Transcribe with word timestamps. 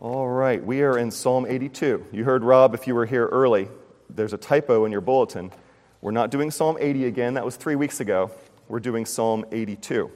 All 0.00 0.26
right, 0.26 0.64
we 0.64 0.80
are 0.80 0.96
in 0.96 1.10
Psalm 1.10 1.44
82. 1.46 2.06
You 2.10 2.24
heard 2.24 2.42
Rob 2.42 2.72
if 2.72 2.86
you 2.86 2.94
were 2.94 3.04
here 3.04 3.26
early. 3.26 3.68
There's 4.08 4.32
a 4.32 4.38
typo 4.38 4.86
in 4.86 4.92
your 4.92 5.02
bulletin. 5.02 5.52
We're 6.00 6.10
not 6.10 6.30
doing 6.30 6.50
Psalm 6.50 6.78
80 6.80 7.04
again, 7.04 7.34
that 7.34 7.44
was 7.44 7.56
three 7.56 7.76
weeks 7.76 8.00
ago. 8.00 8.30
We're 8.66 8.80
doing 8.80 9.04
Psalm 9.04 9.44
82. 9.52 10.10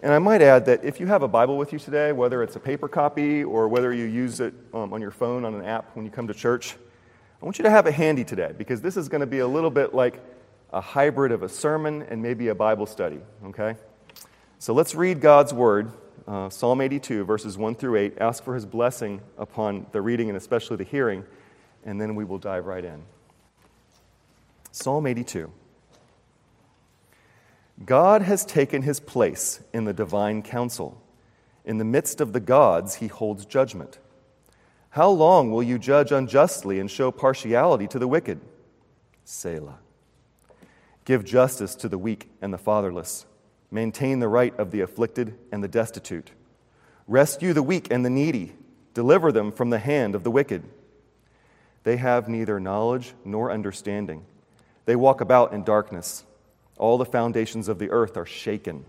And 0.00 0.12
I 0.12 0.20
might 0.20 0.42
add 0.42 0.66
that 0.66 0.84
if 0.84 1.00
you 1.00 1.08
have 1.08 1.24
a 1.24 1.28
Bible 1.28 1.56
with 1.56 1.72
you 1.72 1.80
today, 1.80 2.12
whether 2.12 2.44
it's 2.44 2.54
a 2.54 2.60
paper 2.60 2.86
copy 2.86 3.42
or 3.42 3.66
whether 3.66 3.92
you 3.92 4.04
use 4.04 4.38
it 4.38 4.54
um, 4.72 4.92
on 4.92 5.00
your 5.00 5.10
phone 5.10 5.44
on 5.44 5.56
an 5.56 5.64
app 5.64 5.90
when 5.96 6.04
you 6.04 6.10
come 6.12 6.28
to 6.28 6.34
church, 6.34 6.76
I 7.42 7.44
want 7.44 7.58
you 7.58 7.64
to 7.64 7.70
have 7.70 7.88
it 7.88 7.94
handy 7.94 8.22
today 8.22 8.52
because 8.56 8.80
this 8.80 8.96
is 8.96 9.08
going 9.08 9.22
to 9.22 9.26
be 9.26 9.40
a 9.40 9.48
little 9.48 9.70
bit 9.70 9.92
like 9.92 10.20
a 10.72 10.80
hybrid 10.80 11.32
of 11.32 11.42
a 11.42 11.48
sermon 11.48 12.02
and 12.02 12.22
maybe 12.22 12.46
a 12.46 12.54
Bible 12.54 12.86
study, 12.86 13.18
okay? 13.46 13.74
So 14.60 14.74
let's 14.74 14.96
read 14.96 15.20
God's 15.20 15.54
word, 15.54 15.92
uh, 16.26 16.48
Psalm 16.48 16.80
82, 16.80 17.24
verses 17.24 17.56
1 17.56 17.76
through 17.76 17.94
8. 17.94 18.18
Ask 18.18 18.42
for 18.42 18.56
his 18.56 18.66
blessing 18.66 19.20
upon 19.36 19.86
the 19.92 20.02
reading 20.02 20.28
and 20.28 20.36
especially 20.36 20.76
the 20.76 20.84
hearing, 20.84 21.22
and 21.84 22.00
then 22.00 22.16
we 22.16 22.24
will 22.24 22.38
dive 22.38 22.66
right 22.66 22.84
in. 22.84 23.04
Psalm 24.72 25.06
82. 25.06 25.52
God 27.86 28.22
has 28.22 28.44
taken 28.44 28.82
his 28.82 28.98
place 28.98 29.60
in 29.72 29.84
the 29.84 29.92
divine 29.92 30.42
council. 30.42 31.00
In 31.64 31.78
the 31.78 31.84
midst 31.84 32.20
of 32.20 32.32
the 32.32 32.40
gods, 32.40 32.96
he 32.96 33.06
holds 33.06 33.46
judgment. 33.46 34.00
How 34.90 35.08
long 35.08 35.52
will 35.52 35.62
you 35.62 35.78
judge 35.78 36.10
unjustly 36.10 36.80
and 36.80 36.90
show 36.90 37.12
partiality 37.12 37.86
to 37.86 37.98
the 38.00 38.08
wicked? 38.08 38.40
Selah. 39.24 39.78
Give 41.04 41.24
justice 41.24 41.76
to 41.76 41.88
the 41.88 41.98
weak 41.98 42.28
and 42.42 42.52
the 42.52 42.58
fatherless 42.58 43.24
Maintain 43.70 44.18
the 44.18 44.28
right 44.28 44.58
of 44.58 44.70
the 44.70 44.80
afflicted 44.80 45.34
and 45.52 45.62
the 45.62 45.68
destitute. 45.68 46.30
Rescue 47.06 47.52
the 47.52 47.62
weak 47.62 47.90
and 47.90 48.04
the 48.04 48.10
needy. 48.10 48.54
Deliver 48.94 49.30
them 49.30 49.52
from 49.52 49.70
the 49.70 49.78
hand 49.78 50.14
of 50.14 50.24
the 50.24 50.30
wicked. 50.30 50.64
They 51.84 51.96
have 51.96 52.28
neither 52.28 52.58
knowledge 52.58 53.12
nor 53.24 53.50
understanding. 53.50 54.24
They 54.86 54.96
walk 54.96 55.20
about 55.20 55.52
in 55.52 55.64
darkness. 55.64 56.24
All 56.78 56.96
the 56.96 57.04
foundations 57.04 57.68
of 57.68 57.78
the 57.78 57.90
earth 57.90 58.16
are 58.16 58.26
shaken. 58.26 58.84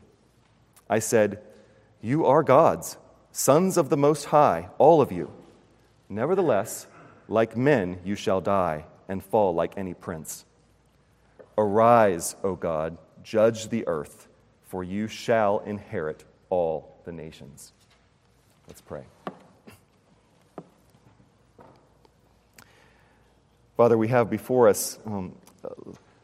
I 0.90 1.00
said, 1.00 1.42
You 2.02 2.26
are 2.26 2.44
gods, 2.44 2.98
sons 3.32 3.78
of 3.78 3.90
the 3.90 3.98
Most 3.98 4.26
High, 4.26 4.70
all 4.78 5.02
of 5.02 5.12
you. 5.12 5.32
Nevertheless, 6.08 6.88
like 7.28 7.58
men 7.58 8.00
you 8.04 8.16
shall 8.16 8.42
die 8.42 8.86
and 9.08 9.24
fall 9.24 9.54
like 9.54 9.78
any 9.78 9.94
prince. 9.94 10.46
Arise, 11.58 12.36
O 12.44 12.56
God, 12.56 12.98
judge 13.24 13.70
the 13.70 13.86
earth 13.88 14.29
for 14.70 14.84
you 14.84 15.08
shall 15.08 15.60
inherit 15.66 16.24
all 16.52 17.02
the 17.04 17.12
nations. 17.12 17.74
Let's 18.68 18.82
pray. 18.82 19.04
Father, 23.76 23.98
we 23.98 24.10
have 24.10 24.30
before 24.30 24.68
us 24.68 25.00
um, 25.08 25.36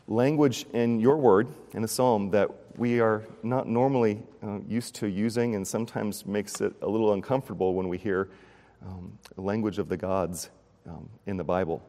language 0.07 0.67
in 0.73 0.99
your 0.99 1.17
word, 1.17 1.47
in 1.73 1.83
a 1.83 1.88
psalm, 1.88 2.29
that 2.31 2.51
we 2.77 2.99
are 2.99 3.23
not 3.41 3.67
normally 3.67 4.21
uh, 4.43 4.59
used 4.67 4.93
to 4.95 5.07
using 5.07 5.55
and 5.55 5.67
sometimes 5.67 6.27
makes 6.27 6.61
it 6.61 6.73
a 6.83 6.88
little 6.88 7.13
uncomfortable 7.13 7.73
when 7.73 7.89
we 7.89 7.97
hear 7.97 8.29
um, 8.85 9.17
language 9.38 9.79
of 9.79 9.89
the 9.89 9.97
gods 9.97 10.51
um, 10.88 11.09
in 11.25 11.38
the 11.38 11.43
Bible. 11.43 11.81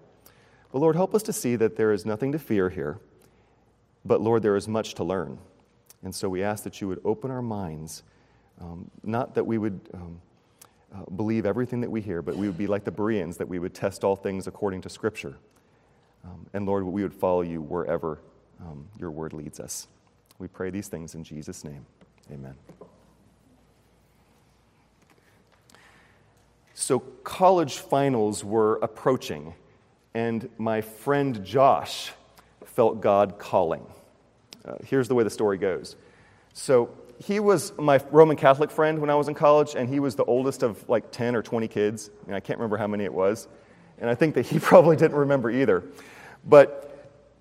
But 0.73 0.79
Lord, 0.79 0.97
help 0.97 1.15
us 1.15 1.23
to 1.25 1.35
see 1.35 1.57
that 1.57 1.77
there 1.77 1.93
is 1.93 2.07
nothing 2.07 2.33
to 2.33 2.39
fear 2.39 2.71
here, 2.71 2.99
but 4.07 4.23
Lord, 4.23 4.43
there 4.43 4.57
is 4.57 4.67
much 4.67 4.95
to 4.95 5.05
learn. 5.05 5.39
And 6.07 6.15
so 6.15 6.29
we 6.29 6.45
ask 6.45 6.63
that 6.63 6.81
you 6.81 6.87
would 6.87 7.01
open 7.05 7.33
our 7.33 7.43
minds, 7.43 8.05
um, 8.61 8.89
not 9.03 9.35
that 9.35 9.45
we 9.45 9.59
would 9.59 9.81
um, 9.93 10.21
uh, 10.95 11.03
believe 11.17 11.45
everything 11.45 11.81
that 11.81 11.91
we 11.91 12.01
hear, 12.01 12.23
but 12.23 12.37
we 12.37 12.47
would 12.47 12.57
be 12.57 12.69
like 12.69 12.85
the 12.85 12.93
Bereans, 12.93 13.39
that 13.39 13.49
we 13.49 13.59
would 13.59 13.75
test 13.75 14.05
all 14.05 14.15
things 14.15 14.47
according 14.47 14.83
to 14.83 14.89
Scripture. 14.89 15.37
Um, 16.25 16.47
and 16.53 16.65
Lord, 16.65 16.85
we 16.85 17.03
would 17.03 17.13
follow 17.13 17.41
you 17.41 17.61
wherever 17.61 18.21
um, 18.61 18.87
your 18.97 19.11
word 19.11 19.33
leads 19.33 19.59
us. 19.59 19.89
We 20.39 20.47
pray 20.47 20.71
these 20.71 20.87
things 20.87 21.17
in 21.17 21.25
Jesus' 21.25 21.65
name. 21.65 21.85
Amen. 22.31 22.55
So, 26.73 27.01
college 27.01 27.79
finals 27.79 28.45
were 28.45 28.77
approaching, 28.77 29.55
and 30.15 30.49
my 30.57 30.83
friend 30.83 31.45
Josh 31.45 32.13
felt 32.65 33.01
God 33.01 33.41
calling. 33.41 33.85
Uh, 34.67 34.75
here's 34.85 35.09
the 35.09 35.15
way 35.15 35.25
the 35.25 35.31
story 35.31 35.59
goes. 35.59 35.97
So 36.53 36.91
he 37.23 37.41
was 37.41 37.73
my 37.79 38.01
Roman 38.11 38.37
Catholic 38.37 38.71
friend 38.71 38.99
when 38.99 39.11
I 39.11 39.15
was 39.15 39.29
in 39.29 39.35
college, 39.35 39.75
and 39.75 39.89
he 39.89 40.01
was 40.01 40.17
the 40.17 40.25
oldest 40.25 40.63
of 40.63 40.89
like 40.89 41.11
10 41.13 41.37
or 41.37 41.43
20 41.43 41.69
kids. 41.69 42.11
I 42.31 42.41
can't 42.41 42.59
remember 42.59 42.77
how 42.77 42.87
many 42.87 43.05
it 43.05 43.13
was. 43.13 43.49
And 43.99 44.11
I 44.11 44.15
think 44.15 44.35
that 44.35 44.47
he 44.47 44.59
probably 44.61 44.97
didn't 44.97 45.17
remember 45.17 45.51
either. 45.51 45.85
But 46.45 46.83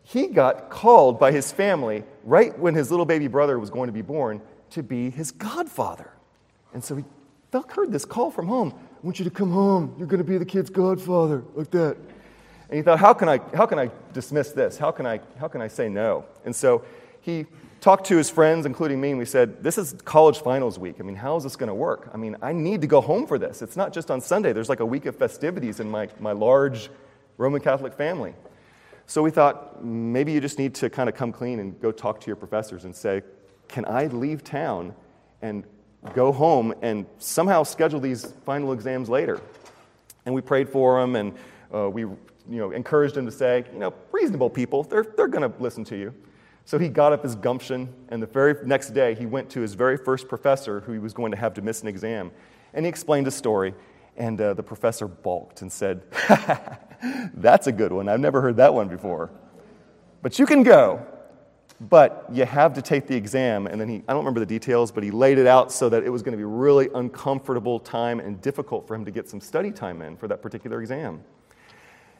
he 0.03 0.27
got 0.27 0.69
called 0.69 1.19
by 1.19 1.31
his 1.31 1.51
family 1.51 2.03
right 2.23 2.57
when 2.57 2.75
his 2.75 2.91
little 2.91 3.05
baby 3.05 3.27
brother 3.27 3.59
was 3.59 3.69
going 3.69 3.87
to 3.87 3.93
be 3.93 4.01
born 4.03 4.41
to 4.71 4.83
be 4.83 5.09
his 5.09 5.31
godfather. 5.31 6.11
And 6.73 6.83
so 6.83 6.95
he 6.95 7.03
felt, 7.51 7.71
heard 7.71 7.91
this 7.91 8.05
call 8.05 8.29
from 8.29 8.47
home 8.47 8.73
I 8.75 9.05
want 9.05 9.19
you 9.19 9.25
to 9.25 9.31
come 9.31 9.51
home. 9.51 9.93
You're 9.97 10.07
going 10.07 10.23
to 10.23 10.29
be 10.29 10.37
the 10.37 10.45
kid's 10.45 10.69
godfather, 10.69 11.43
like 11.53 11.69
that. 11.71 11.95
And 11.95 12.77
he 12.77 12.81
thought, 12.81 12.97
how 12.97 13.13
can 13.13 13.29
I, 13.29 13.39
how 13.53 13.67
can 13.67 13.77
I 13.77 13.91
dismiss 14.13 14.51
this? 14.51 14.77
How 14.77 14.89
can 14.89 15.05
I, 15.05 15.19
how 15.39 15.47
can 15.47 15.61
I 15.61 15.67
say 15.67 15.87
no? 15.87 16.25
And 16.43 16.55
so 16.55 16.83
he 17.25 17.47
talked 17.81 18.05
to 18.05 18.17
his 18.17 18.29
friends, 18.29 18.67
including 18.67 19.01
me, 19.01 19.09
and 19.09 19.17
we 19.17 19.25
said, 19.25 19.63
This 19.63 19.79
is 19.79 19.95
college 20.05 20.37
finals 20.39 20.77
week. 20.77 20.97
I 20.99 21.03
mean, 21.03 21.15
how 21.15 21.35
is 21.37 21.43
this 21.43 21.55
going 21.55 21.69
to 21.69 21.73
work? 21.73 22.11
I 22.13 22.17
mean, 22.17 22.37
I 22.39 22.53
need 22.53 22.81
to 22.81 22.87
go 22.87 23.01
home 23.01 23.25
for 23.25 23.39
this. 23.39 23.63
It's 23.63 23.75
not 23.75 23.93
just 23.93 24.11
on 24.11 24.21
Sunday, 24.21 24.53
there's 24.53 24.69
like 24.69 24.79
a 24.79 24.85
week 24.85 25.07
of 25.07 25.15
festivities 25.15 25.79
in 25.79 25.89
my, 25.89 26.07
my 26.19 26.33
large 26.33 26.91
Roman 27.37 27.61
Catholic 27.61 27.95
family. 27.95 28.35
So 29.07 29.23
we 29.23 29.31
thought 29.31 29.83
maybe 29.83 30.33
you 30.33 30.39
just 30.39 30.59
need 30.59 30.75
to 30.75 30.89
kind 30.89 31.09
of 31.09 31.15
come 31.15 31.31
clean 31.31 31.59
and 31.59 31.79
go 31.81 31.91
talk 31.91 32.19
to 32.21 32.27
your 32.27 32.35
professors 32.35 32.85
and 32.85 32.95
say, 32.95 33.23
Can 33.69 33.85
I 33.85 34.05
leave 34.05 34.43
town 34.43 34.93
and 35.41 35.63
go 36.13 36.31
home 36.31 36.75
and 36.83 37.07
somehow 37.17 37.63
schedule 37.63 37.99
these 37.99 38.33
final 38.45 38.71
exams 38.71 39.09
later? 39.09 39.41
And 40.27 40.35
we 40.35 40.41
prayed 40.41 40.69
for 40.69 41.01
him 41.01 41.15
and 41.15 41.33
uh, 41.73 41.89
we 41.89 42.01
you 42.01 42.19
know, 42.47 42.69
encouraged 42.69 43.17
him 43.17 43.25
to 43.25 43.31
say, 43.31 43.65
You 43.73 43.79
know, 43.79 43.95
reasonable 44.11 44.51
people, 44.51 44.83
they're, 44.83 45.07
they're 45.17 45.27
going 45.27 45.51
to 45.51 45.59
listen 45.59 45.83
to 45.85 45.97
you. 45.97 46.13
So 46.65 46.79
he 46.79 46.89
got 46.89 47.13
up 47.13 47.21
his 47.21 47.35
gumption, 47.35 47.93
and 48.09 48.21
the 48.21 48.27
very 48.27 48.55
next 48.65 48.89
day 48.89 49.13
he 49.13 49.27
went 49.27 49.51
to 49.51 49.61
his 49.61 49.75
very 49.75 49.97
first 49.97 50.27
professor 50.27 50.79
who 50.81 50.93
he 50.93 50.99
was 50.99 51.13
going 51.13 51.31
to 51.31 51.37
have 51.37 51.53
to 51.53 51.61
miss 51.61 51.83
an 51.83 51.87
exam. 51.87 52.31
And 52.73 52.85
he 52.85 52.89
explained 52.89 53.27
his 53.27 53.35
story, 53.35 53.75
and 54.17 54.41
uh, 54.41 54.55
the 54.55 54.63
professor 54.63 55.07
balked 55.07 55.61
and 55.61 55.71
said, 55.71 56.01
That's 57.35 57.67
a 57.67 57.71
good 57.71 57.91
one. 57.91 58.09
I've 58.09 58.19
never 58.19 58.41
heard 58.41 58.57
that 58.57 58.73
one 58.73 58.87
before. 58.87 59.29
But 60.23 60.39
you 60.39 60.47
can 60.47 60.63
go, 60.63 61.05
but 61.79 62.25
you 62.31 62.45
have 62.45 62.73
to 62.73 62.81
take 62.81 63.05
the 63.05 63.15
exam. 63.15 63.67
And 63.67 63.79
then 63.79 63.87
he, 63.87 63.97
I 64.07 64.13
don't 64.13 64.21
remember 64.21 64.39
the 64.39 64.45
details, 64.47 64.91
but 64.91 65.03
he 65.03 65.11
laid 65.11 65.37
it 65.37 65.45
out 65.45 65.71
so 65.71 65.87
that 65.89 66.03
it 66.03 66.09
was 66.09 66.23
going 66.23 66.31
to 66.31 66.37
be 66.37 66.45
really 66.45 66.89
uncomfortable 66.95 67.79
time 67.79 68.19
and 68.19 68.41
difficult 68.41 68.87
for 68.87 68.95
him 68.95 69.05
to 69.05 69.11
get 69.11 69.29
some 69.29 69.39
study 69.39 69.71
time 69.71 70.01
in 70.01 70.17
for 70.17 70.27
that 70.27 70.41
particular 70.41 70.81
exam. 70.81 71.23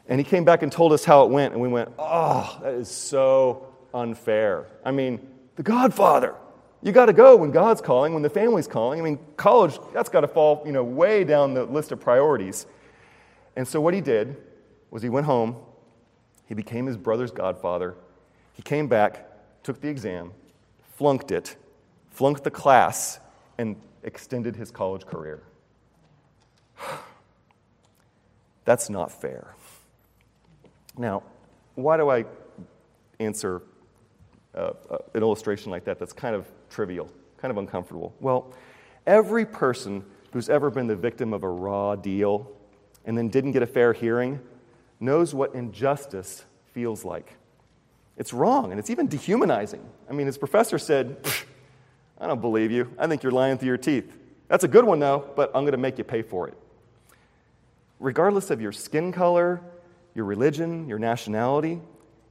And 0.08 0.20
he 0.20 0.24
came 0.24 0.44
back 0.44 0.62
and 0.62 0.70
told 0.70 0.92
us 0.92 1.04
how 1.04 1.24
it 1.24 1.30
went, 1.30 1.52
and 1.52 1.60
we 1.60 1.66
went, 1.66 1.90
Oh, 1.98 2.58
that 2.62 2.74
is 2.74 2.88
so 2.88 3.66
unfair. 3.96 4.66
I 4.84 4.92
mean, 4.92 5.26
the 5.56 5.62
Godfather. 5.62 6.34
You 6.82 6.92
got 6.92 7.06
to 7.06 7.12
go 7.12 7.34
when 7.34 7.50
God's 7.50 7.80
calling, 7.80 8.12
when 8.12 8.22
the 8.22 8.30
family's 8.30 8.68
calling. 8.68 9.00
I 9.00 9.02
mean, 9.02 9.18
college, 9.36 9.78
that's 9.92 10.08
got 10.08 10.20
to 10.20 10.28
fall, 10.28 10.62
you 10.64 10.72
know, 10.72 10.84
way 10.84 11.24
down 11.24 11.54
the 11.54 11.64
list 11.64 11.90
of 11.90 11.98
priorities. 11.98 12.66
And 13.56 13.66
so 13.66 13.80
what 13.80 13.94
he 13.94 14.00
did 14.00 14.36
was 14.90 15.02
he 15.02 15.08
went 15.08 15.26
home, 15.26 15.56
he 16.46 16.54
became 16.54 16.86
his 16.86 16.96
brother's 16.96 17.32
godfather. 17.32 17.94
He 18.52 18.62
came 18.62 18.86
back, 18.86 19.28
took 19.62 19.80
the 19.80 19.88
exam, 19.88 20.32
flunked 20.94 21.32
it, 21.32 21.56
flunked 22.10 22.44
the 22.44 22.50
class, 22.50 23.18
and 23.58 23.76
extended 24.04 24.54
his 24.54 24.70
college 24.70 25.06
career. 25.06 25.42
That's 28.64 28.88
not 28.90 29.10
fair. 29.10 29.54
Now, 30.96 31.22
why 31.74 31.96
do 31.96 32.10
I 32.10 32.26
answer 33.18 33.62
uh, 34.56 34.72
uh, 34.90 34.98
an 35.14 35.22
illustration 35.22 35.70
like 35.70 35.84
that 35.84 35.98
that's 35.98 36.12
kind 36.12 36.34
of 36.34 36.46
trivial, 36.70 37.10
kind 37.38 37.50
of 37.50 37.58
uncomfortable? 37.58 38.14
Well, 38.20 38.52
every 39.06 39.44
person 39.44 40.04
who's 40.32 40.48
ever 40.48 40.70
been 40.70 40.86
the 40.86 40.96
victim 40.96 41.32
of 41.32 41.42
a 41.42 41.48
raw 41.48 41.96
deal 41.96 42.50
and 43.04 43.16
then 43.16 43.28
didn't 43.28 43.52
get 43.52 43.62
a 43.62 43.66
fair 43.66 43.92
hearing 43.92 44.40
knows 45.00 45.34
what 45.34 45.54
injustice 45.54 46.44
feels 46.72 47.04
like. 47.04 47.34
It's 48.16 48.32
wrong 48.32 48.70
and 48.70 48.78
it's 48.78 48.90
even 48.90 49.06
dehumanizing. 49.08 49.86
I 50.08 50.12
mean, 50.12 50.26
his 50.26 50.38
professor 50.38 50.78
said, 50.78 51.16
I 52.18 52.26
don't 52.26 52.40
believe 52.40 52.70
you. 52.70 52.92
I 52.98 53.06
think 53.06 53.22
you're 53.22 53.32
lying 53.32 53.58
through 53.58 53.68
your 53.68 53.76
teeth. 53.76 54.16
That's 54.48 54.64
a 54.64 54.68
good 54.68 54.84
one, 54.84 54.98
though, 55.00 55.28
but 55.36 55.50
I'm 55.54 55.62
going 55.62 55.72
to 55.72 55.78
make 55.78 55.98
you 55.98 56.04
pay 56.04 56.22
for 56.22 56.48
it. 56.48 56.54
Regardless 57.98 58.50
of 58.50 58.60
your 58.60 58.72
skin 58.72 59.12
color, 59.12 59.60
your 60.14 60.24
religion, 60.24 60.88
your 60.88 60.98
nationality, 60.98 61.80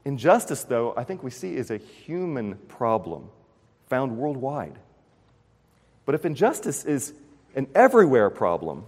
Injustice, 0.05 0.63
though, 0.63 0.93
I 0.95 1.03
think 1.03 1.23
we 1.23 1.31
see 1.31 1.55
is 1.55 1.71
a 1.71 1.77
human 1.77 2.55
problem 2.67 3.29
found 3.87 4.17
worldwide. 4.17 4.77
But 6.05 6.15
if 6.15 6.25
injustice 6.25 6.85
is 6.85 7.13
an 7.55 7.67
everywhere 7.73 8.29
problem, 8.29 8.85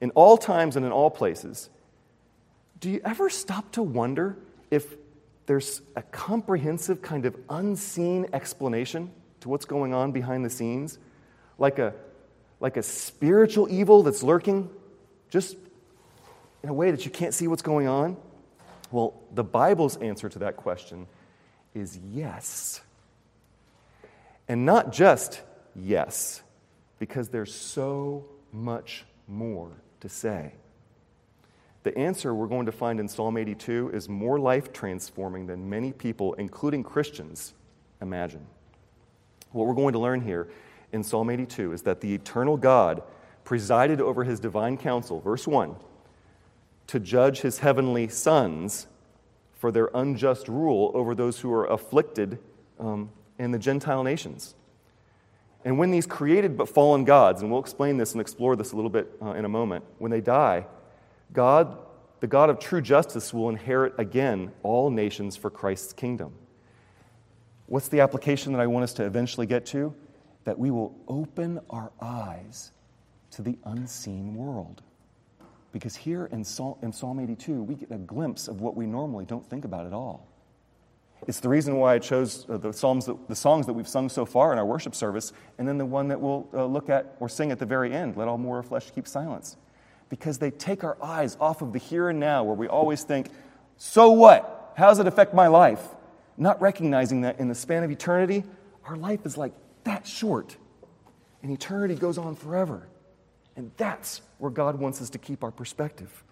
in 0.00 0.10
all 0.10 0.36
times 0.36 0.76
and 0.76 0.84
in 0.84 0.92
all 0.92 1.10
places, 1.10 1.68
do 2.80 2.90
you 2.90 3.00
ever 3.04 3.28
stop 3.28 3.72
to 3.72 3.82
wonder 3.82 4.36
if 4.70 4.94
there's 5.46 5.82
a 5.96 6.02
comprehensive 6.02 7.02
kind 7.02 7.26
of 7.26 7.36
unseen 7.48 8.26
explanation 8.32 9.10
to 9.40 9.48
what's 9.48 9.64
going 9.64 9.92
on 9.92 10.12
behind 10.12 10.44
the 10.44 10.50
scenes? 10.50 10.98
Like 11.58 11.78
a, 11.78 11.94
like 12.60 12.76
a 12.76 12.82
spiritual 12.82 13.70
evil 13.70 14.02
that's 14.02 14.22
lurking 14.22 14.70
just 15.28 15.56
in 16.62 16.68
a 16.68 16.74
way 16.74 16.90
that 16.90 17.04
you 17.04 17.10
can't 17.10 17.34
see 17.34 17.46
what's 17.48 17.62
going 17.62 17.86
on? 17.86 18.16
Well, 18.90 19.14
the 19.32 19.44
Bible's 19.44 19.96
answer 19.96 20.28
to 20.28 20.38
that 20.40 20.56
question 20.56 21.06
is 21.74 21.98
yes. 22.12 22.80
And 24.48 24.66
not 24.66 24.92
just 24.92 25.40
yes, 25.76 26.42
because 26.98 27.28
there's 27.28 27.54
so 27.54 28.26
much 28.52 29.04
more 29.28 29.70
to 30.00 30.08
say. 30.08 30.54
The 31.82 31.96
answer 31.96 32.34
we're 32.34 32.46
going 32.46 32.66
to 32.66 32.72
find 32.72 33.00
in 33.00 33.08
Psalm 33.08 33.36
82 33.36 33.90
is 33.94 34.08
more 34.08 34.38
life 34.38 34.72
transforming 34.72 35.46
than 35.46 35.70
many 35.70 35.92
people, 35.92 36.34
including 36.34 36.82
Christians, 36.82 37.54
imagine. 38.02 38.46
What 39.52 39.66
we're 39.66 39.74
going 39.74 39.94
to 39.94 39.98
learn 39.98 40.20
here 40.20 40.48
in 40.92 41.02
Psalm 41.02 41.30
82 41.30 41.72
is 41.72 41.82
that 41.82 42.00
the 42.00 42.12
eternal 42.12 42.56
God 42.56 43.02
presided 43.44 44.00
over 44.00 44.24
his 44.24 44.40
divine 44.40 44.76
council, 44.76 45.20
verse 45.20 45.46
1, 45.46 45.74
to 46.90 46.98
judge 46.98 47.42
his 47.42 47.60
heavenly 47.60 48.08
sons 48.08 48.88
for 49.54 49.70
their 49.70 49.90
unjust 49.94 50.48
rule 50.48 50.90
over 50.92 51.14
those 51.14 51.38
who 51.38 51.52
are 51.52 51.64
afflicted 51.66 52.40
um, 52.80 53.10
in 53.38 53.52
the 53.52 53.60
Gentile 53.60 54.02
nations. 54.02 54.56
And 55.64 55.78
when 55.78 55.92
these 55.92 56.04
created 56.04 56.56
but 56.56 56.68
fallen 56.68 57.04
gods, 57.04 57.42
and 57.42 57.50
we'll 57.50 57.60
explain 57.60 57.96
this 57.96 58.10
and 58.10 58.20
explore 58.20 58.56
this 58.56 58.72
a 58.72 58.74
little 58.74 58.90
bit 58.90 59.08
uh, 59.22 59.34
in 59.34 59.44
a 59.44 59.48
moment, 59.48 59.84
when 59.98 60.10
they 60.10 60.20
die, 60.20 60.66
God, 61.32 61.78
the 62.18 62.26
God 62.26 62.50
of 62.50 62.58
true 62.58 62.80
justice, 62.80 63.32
will 63.32 63.50
inherit 63.50 63.94
again 63.96 64.50
all 64.64 64.90
nations 64.90 65.36
for 65.36 65.48
Christ's 65.48 65.92
kingdom. 65.92 66.32
What's 67.66 67.86
the 67.86 68.00
application 68.00 68.52
that 68.52 68.60
I 68.60 68.66
want 68.66 68.82
us 68.82 68.94
to 68.94 69.04
eventually 69.04 69.46
get 69.46 69.64
to? 69.66 69.94
That 70.42 70.58
we 70.58 70.72
will 70.72 70.98
open 71.06 71.60
our 71.70 71.92
eyes 72.02 72.72
to 73.30 73.42
the 73.42 73.56
unseen 73.64 74.34
world. 74.34 74.82
Because 75.72 75.94
here 75.94 76.26
in 76.26 76.44
Psalm, 76.44 76.76
in 76.82 76.92
Psalm 76.92 77.20
82, 77.20 77.62
we 77.62 77.74
get 77.74 77.90
a 77.90 77.98
glimpse 77.98 78.48
of 78.48 78.60
what 78.60 78.76
we 78.76 78.86
normally 78.86 79.24
don't 79.24 79.48
think 79.48 79.64
about 79.64 79.86
at 79.86 79.92
all. 79.92 80.26
It's 81.28 81.40
the 81.40 81.48
reason 81.48 81.76
why 81.76 81.94
I 81.94 81.98
chose 81.98 82.46
uh, 82.48 82.56
the, 82.56 82.72
psalms 82.72 83.06
that, 83.06 83.28
the 83.28 83.36
songs 83.36 83.66
that 83.66 83.74
we've 83.74 83.88
sung 83.88 84.08
so 84.08 84.24
far 84.24 84.52
in 84.52 84.58
our 84.58 84.64
worship 84.64 84.94
service, 84.94 85.32
and 85.58 85.68
then 85.68 85.78
the 85.78 85.86
one 85.86 86.08
that 86.08 86.20
we'll 86.20 86.48
uh, 86.54 86.64
look 86.64 86.88
at 86.88 87.14
or 87.20 87.28
sing 87.28 87.52
at 87.52 87.58
the 87.58 87.66
very 87.66 87.92
end, 87.92 88.16
Let 88.16 88.26
All 88.26 88.38
mortal 88.38 88.68
Flesh 88.68 88.90
Keep 88.90 89.06
Silence. 89.06 89.56
Because 90.08 90.38
they 90.38 90.50
take 90.50 90.82
our 90.82 90.96
eyes 91.02 91.36
off 91.38 91.62
of 91.62 91.72
the 91.72 91.78
here 91.78 92.08
and 92.08 92.18
now, 92.18 92.42
where 92.42 92.56
we 92.56 92.66
always 92.66 93.04
think, 93.04 93.28
so 93.76 94.10
what? 94.10 94.72
How 94.76 94.88
does 94.88 94.98
it 94.98 95.06
affect 95.06 95.34
my 95.34 95.46
life? 95.46 95.82
Not 96.36 96.60
recognizing 96.60 97.20
that 97.20 97.38
in 97.38 97.48
the 97.48 97.54
span 97.54 97.84
of 97.84 97.90
eternity, 97.90 98.44
our 98.86 98.96
life 98.96 99.26
is 99.26 99.36
like 99.36 99.52
that 99.84 100.06
short, 100.06 100.56
and 101.42 101.52
eternity 101.52 101.94
goes 101.94 102.18
on 102.18 102.34
forever. 102.34 102.88
And 103.56 103.70
that's 103.76 104.22
where 104.38 104.50
God 104.50 104.78
wants 104.78 105.02
us 105.02 105.10
to 105.10 105.18
keep 105.18 105.44
our 105.44 105.50
perspective. 105.50 106.24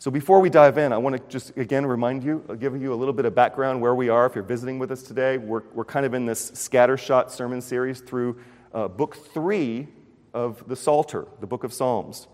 So 0.00 0.12
before 0.12 0.38
we 0.40 0.48
dive 0.48 0.78
in, 0.78 0.92
I 0.92 0.98
want 0.98 1.16
to 1.16 1.22
just 1.28 1.56
again 1.56 1.84
remind 1.84 2.22
you, 2.22 2.44
I'll 2.48 2.54
give 2.54 2.80
you 2.80 2.92
a 2.92 2.96
little 2.96 3.12
bit 3.12 3.24
of 3.24 3.34
background 3.34 3.80
where 3.80 3.96
we 3.96 4.08
are. 4.08 4.26
If 4.26 4.36
you're 4.36 4.44
visiting 4.44 4.78
with 4.78 4.92
us 4.92 5.02
today, 5.02 5.38
we're, 5.38 5.64
we're 5.74 5.84
kind 5.84 6.06
of 6.06 6.14
in 6.14 6.24
this 6.24 6.52
scattershot 6.52 7.30
sermon 7.30 7.60
series 7.60 8.00
through 8.00 8.40
uh, 8.72 8.86
book 8.86 9.16
three 9.16 9.88
of 10.32 10.62
the 10.68 10.76
Psalter, 10.76 11.26
the 11.40 11.48
book 11.48 11.64
of 11.64 11.72
Psalms. 11.72 12.28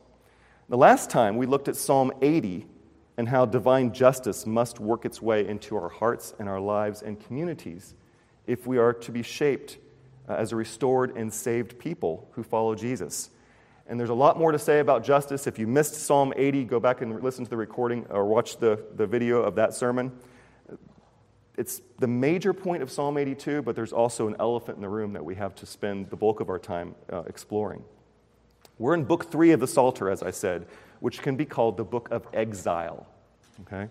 The 0.69 0.77
last 0.77 1.09
time 1.09 1.39
we 1.39 1.47
looked 1.47 1.69
at 1.69 1.77
Psalm 1.77 2.13
80 2.21 2.67
and 3.17 3.29
how 3.29 3.47
divine 3.47 3.93
justice 3.93 4.45
must 4.45 4.79
work 4.79 5.07
its 5.07 5.23
way 5.23 5.47
into 5.47 5.77
our 5.77 5.89
hearts 5.89 6.35
and 6.39 6.49
our 6.49 6.61
lives 6.61 7.01
and 7.01 7.19
communities 7.19 7.95
if 8.47 8.67
we 8.67 8.77
are 8.77 8.93
to 8.93 9.11
be 9.11 9.23
shaped 9.23 9.79
uh, 10.29 10.35
as 10.35 10.53
a 10.53 10.57
restored 10.57 11.17
and 11.17 11.33
saved 11.33 11.79
people 11.79 12.29
who 12.33 12.43
follow 12.43 12.75
Jesus. 12.75 13.31
And 13.87 14.01
there's 14.01 14.11
a 14.11 14.15
lot 14.15 14.39
more 14.39 14.53
to 14.53 14.59
say 14.59 14.81
about 14.81 15.05
justice. 15.05 15.47
If 15.47 15.59
you 15.59 15.67
missed 15.67 15.95
Psalm 15.95 16.33
80, 16.35 16.65
go 16.65 16.81
back 16.81 17.03
and 17.03 17.23
listen 17.23 17.45
to 17.45 17.51
the 17.51 17.57
recording 17.57 18.07
or 18.09 18.25
watch 18.25 18.57
the, 18.57 18.83
the 18.97 19.07
video 19.07 19.43
of 19.43 19.57
that 19.57 19.75
sermon. 19.75 20.13
It's 21.57 21.83
the 21.99 22.07
major 22.09 22.53
point 22.53 22.83
of 22.83 22.91
Psalm 22.91 23.19
82, 23.19 23.63
but 23.63 23.77
there's 23.77 23.93
also 23.93 24.27
an 24.27 24.37
elephant 24.41 24.77
in 24.77 24.83
the 24.83 24.89
room 24.89 25.13
that 25.13 25.25
we 25.25 25.35
have 25.35 25.55
to 25.57 25.67
spend 25.67 26.11
the 26.11 26.17
bulk 26.17 26.41
of 26.41 26.49
our 26.49 26.59
time 26.59 26.95
uh, 27.13 27.23
exploring. 27.27 27.85
We're 28.79 28.95
in 28.95 29.05
book 29.05 29.31
three 29.31 29.53
of 29.53 29.61
the 29.61 29.69
Psalter, 29.69 30.11
as 30.11 30.23
I 30.23 30.31
said, 30.31 30.67
which 31.01 31.23
can 31.23 31.37
be 31.37 31.45
called 31.45 31.77
the 31.77 31.85
book 31.85 32.09
of 32.11 32.27
exile. 32.33 33.07
Okay? 33.61 33.89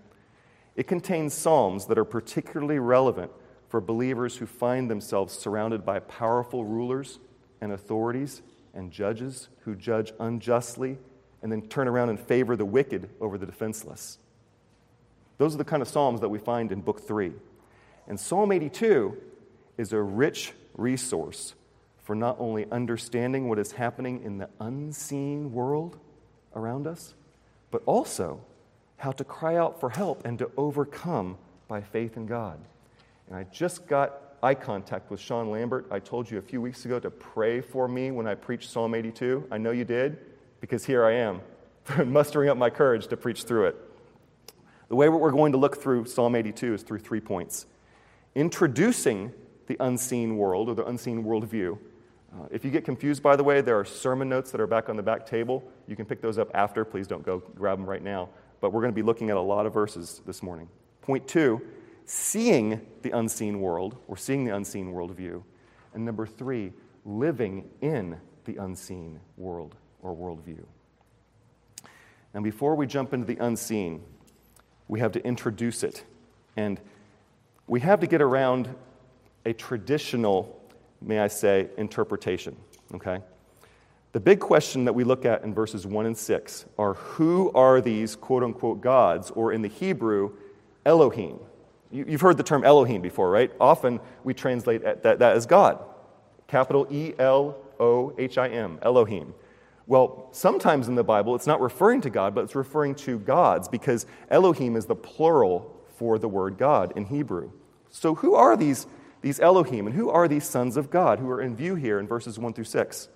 It 0.76 0.88
contains 0.88 1.34
psalms 1.34 1.86
that 1.86 1.98
are 1.98 2.06
particularly 2.06 2.80
relevant 2.80 3.32
for 3.74 3.82
believers 3.82 4.38
who 4.38 4.46
find 4.46 4.88
themselves 4.88 5.34
surrounded 5.34 5.84
by 5.84 5.98
powerful 5.98 6.64
rulers 6.64 7.18
and 7.60 7.72
authorities 7.72 8.44
and 8.76 8.92
judges 8.92 9.50
who 9.62 9.74
judge 9.74 10.14
unjustly 10.20 10.96
and 11.42 11.52
then 11.52 11.60
turn 11.70 11.88
around 11.88 12.10
and 12.10 12.20
favor 12.20 12.56
the 12.56 12.66
wicked 12.66 13.10
over 13.20 13.36
the 13.36 13.48
defenseless. 13.48 14.20
Those 15.40 15.56
are 15.56 15.58
the 15.58 15.64
kind 15.64 15.82
of 15.82 15.88
Psalms 15.88 16.22
that 16.22 16.30
we 16.30 16.38
find 16.38 16.72
in 16.72 16.82
Book 16.82 17.02
3. 17.02 17.32
And 18.08 18.20
Psalm 18.20 18.52
82 18.52 19.18
is 19.80 19.92
a 19.92 20.00
rich 20.00 20.54
resource 20.76 21.56
for 22.04 22.14
not 22.14 22.36
only 22.38 22.68
understanding 22.72 23.50
what 23.50 23.58
is 23.58 23.72
happening 23.72 24.22
in 24.22 24.38
the 24.38 24.50
unseen 24.60 25.52
world 25.52 25.98
around 26.56 26.86
us, 26.86 27.16
but 27.72 27.82
also 27.88 28.40
how 28.98 29.14
to 29.14 29.24
cry 29.24 29.56
out 29.56 29.80
for 29.80 29.90
help 29.90 30.28
and 30.28 30.38
to 30.38 30.52
overcome 30.58 31.40
by 31.68 31.82
faith 31.82 32.16
in 32.16 32.28
God. 32.28 32.60
And 33.28 33.36
I 33.36 33.44
just 33.44 33.88
got 33.88 34.38
eye 34.44 34.54
contact 34.54 35.10
with 35.10 35.20
Sean 35.20 35.50
Lambert. 35.50 35.88
I 35.90 36.00
told 36.00 36.30
you 36.30 36.38
a 36.38 36.42
few 36.42 36.62
weeks 36.62 36.86
ago 36.86 37.00
to 37.00 37.10
pray 37.10 37.62
for 37.62 37.88
me 37.88 38.12
when 38.12 38.28
I 38.28 38.36
preached 38.36 38.70
Psalm 38.70 38.94
82. 38.94 39.48
I 39.50 39.58
know 39.58 39.72
you 39.72 39.86
did, 39.86 40.18
because 40.60 40.86
here 40.86 41.06
I 41.06 41.14
am, 41.14 41.42
mustering 42.06 42.50
up 42.50 42.58
my 42.58 42.70
courage 42.70 43.08
to 43.08 43.18
preach 43.18 43.44
through 43.44 43.68
it. 43.68 43.76
The 44.90 44.96
way 44.96 45.10
we're 45.10 45.32
going 45.32 45.54
to 45.54 45.58
look 45.58 45.82
through 45.82 46.06
Psalm 46.06 46.36
82 46.36 46.74
is 46.74 46.84
through 46.84 47.00
three 47.00 47.22
points 47.22 47.66
introducing 48.36 49.32
the 49.68 49.78
unseen 49.80 50.38
world 50.38 50.68
or 50.68 50.74
the 50.74 50.86
unseen 50.86 51.24
worldview. 51.24 51.78
Uh, 52.34 52.46
if 52.52 52.66
you 52.66 52.72
get 52.72 52.84
confused, 52.84 53.22
by 53.22 53.36
the 53.36 53.44
way, 53.44 53.62
there 53.62 53.80
are 53.80 53.86
sermon 53.86 54.28
notes 54.28 54.52
that 54.52 54.60
are 54.60 54.68
back 54.68 54.90
on 54.90 54.98
the 54.98 55.04
back 55.04 55.26
table. 55.26 55.64
You 55.88 55.96
can 55.96 56.06
pick 56.06 56.20
those 56.20 56.40
up 56.40 56.50
after. 56.56 56.84
Please 56.84 57.08
don't 57.08 57.24
go 57.24 57.44
grab 57.56 57.78
them 57.78 57.88
right 57.88 58.02
now. 58.02 58.30
But 58.60 58.74
we're 58.74 58.82
going 58.82 58.92
to 58.92 58.96
be 58.96 59.04
looking 59.04 59.30
at 59.30 59.38
a 59.38 59.42
lot 59.42 59.66
of 59.66 59.74
verses 59.74 60.22
this 60.26 60.42
morning. 60.42 60.68
Point 61.02 61.28
two 61.28 61.62
seeing 62.06 62.82
the 63.02 63.12
unseen 63.12 63.60
world, 63.60 63.98
or 64.08 64.18
seeing 64.18 64.44
the 64.46 64.56
unseen 64.56 64.94
worldview. 64.94 65.44
And 65.94 66.06
number 66.06 66.26
three, 66.26 66.74
living 67.06 67.70
in 67.82 68.18
the 68.46 68.58
unseen 68.58 69.20
world 69.38 69.76
or 70.02 70.16
worldview. 70.16 70.64
Now, 72.34 72.42
before 72.42 72.76
we 72.76 72.88
jump 72.88 73.14
into 73.14 73.26
the 73.26 73.38
unseen, 73.38 74.02
we 74.88 75.00
have 75.00 75.12
to 75.14 75.26
introduce 75.26 75.84
it. 75.84 76.04
And 76.58 76.80
we 77.68 77.80
have 77.82 78.00
to 78.02 78.08
get 78.08 78.22
around 78.22 78.74
a 79.46 79.54
traditional, 79.54 80.60
may 81.02 81.20
I 81.20 81.28
say, 81.28 81.70
interpretation. 81.78 82.56
Okay? 82.94 83.22
The 84.14 84.20
big 84.20 84.40
question 84.40 84.86
that 84.86 84.94
we 84.94 85.04
look 85.04 85.26
at 85.26 85.44
in 85.44 85.54
verses 85.54 85.88
1 85.88 86.06
and 86.06 86.18
6 86.18 86.66
are 86.78 86.94
who 86.94 87.52
are 87.54 87.82
these 87.82 88.16
quote 88.16 88.44
unquote 88.44 88.82
gods, 88.82 89.32
or 89.32 89.52
in 89.52 89.62
the 89.62 89.70
Hebrew, 89.70 90.34
Elohim? 90.86 91.40
You've 91.94 92.22
heard 92.22 92.38
the 92.38 92.44
term 92.44 92.64
Elohim 92.64 93.04
before, 93.04 93.30
right? 93.30 93.52
Often 93.62 94.00
we 94.24 94.34
translate 94.34 94.82
that, 94.82 95.04
that 95.04 95.22
as 95.22 95.46
God. 95.46 95.80
Capital 96.48 96.88
E 96.90 97.14
L 97.20 97.56
O 97.80 98.16
H 98.18 98.40
I 98.40 98.48
M, 98.48 98.80
Elohim. 98.82 99.36
Well, 99.86 100.30
sometimes 100.32 100.88
in 100.88 100.96
the 100.96 101.04
Bible, 101.04 101.36
it's 101.36 101.46
not 101.46 101.62
referring 101.62 102.02
to 102.02 102.10
God, 102.10 102.34
but 102.34 102.46
it's 102.46 102.56
referring 102.56 102.96
to 102.96 103.20
gods 103.20 103.68
because 103.68 104.08
Elohim 104.30 104.76
is 104.76 104.88
the 104.88 104.96
plural 104.96 105.72
for 105.98 106.18
the 106.18 106.28
word 106.28 106.58
God 106.58 106.94
in 106.96 107.06
Hebrew. 107.06 107.52
So, 107.92 108.16
who 108.16 108.34
are 108.34 108.58
these, 108.58 108.88
these 109.22 109.40
Elohim 109.40 109.86
and 109.86 109.96
who 109.96 110.10
are 110.10 110.28
these 110.28 110.46
sons 110.46 110.78
of 110.78 110.90
God 110.90 111.20
who 111.20 111.30
are 111.30 111.42
in 111.42 111.56
view 111.56 111.76
here 111.76 112.00
in 112.00 112.08
verses 112.08 112.40
1 112.40 112.54
through 112.54 112.64
6? 112.64 113.08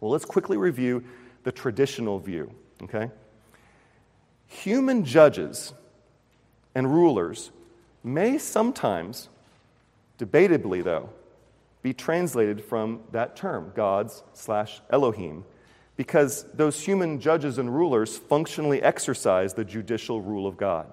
Well, 0.00 0.10
let's 0.10 0.24
quickly 0.24 0.56
review 0.56 1.04
the 1.42 1.52
traditional 1.52 2.18
view, 2.18 2.50
okay? 2.82 3.10
Human 4.46 5.04
judges 5.04 5.74
and 6.74 6.90
rulers 6.90 7.50
may 8.02 8.38
sometimes, 8.38 9.28
debatably 10.18 10.82
though, 10.82 11.10
be 11.82 11.94
translated 11.94 12.62
from 12.62 13.00
that 13.12 13.36
term, 13.36 13.72
gods 13.74 14.22
slash 14.32 14.80
Elohim, 14.90 15.44
because 15.96 16.44
those 16.54 16.80
human 16.80 17.20
judges 17.20 17.58
and 17.58 17.74
rulers 17.74 18.16
functionally 18.16 18.82
exercise 18.82 19.54
the 19.54 19.64
judicial 19.64 20.20
rule 20.20 20.46
of 20.46 20.56
God. 20.56 20.86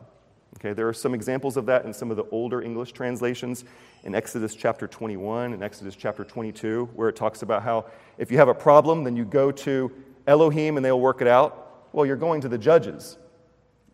Okay, 0.57 0.73
there 0.73 0.87
are 0.87 0.93
some 0.93 1.13
examples 1.13 1.55
of 1.55 1.67
that 1.67 1.85
in 1.85 1.93
some 1.93 2.09
of 2.09 2.17
the 2.17 2.25
older 2.31 2.61
English 2.61 2.91
translations 2.91 3.63
in 4.03 4.15
Exodus 4.15 4.55
chapter 4.55 4.87
21 4.87 5.53
and 5.53 5.61
Exodus 5.61 5.95
chapter 5.95 6.23
22, 6.23 6.89
where 6.95 7.09
it 7.09 7.15
talks 7.15 7.41
about 7.41 7.61
how 7.61 7.85
if 8.17 8.31
you 8.31 8.37
have 8.37 8.47
a 8.47 8.55
problem, 8.55 9.03
then 9.03 9.15
you 9.15 9.23
go 9.23 9.51
to 9.51 9.91
Elohim 10.25 10.77
and 10.77 10.85
they'll 10.85 10.99
work 10.99 11.21
it 11.21 11.27
out. 11.27 11.87
Well, 11.93 12.05
you're 12.05 12.15
going 12.15 12.41
to 12.41 12.49
the 12.49 12.57
judges, 12.57 13.17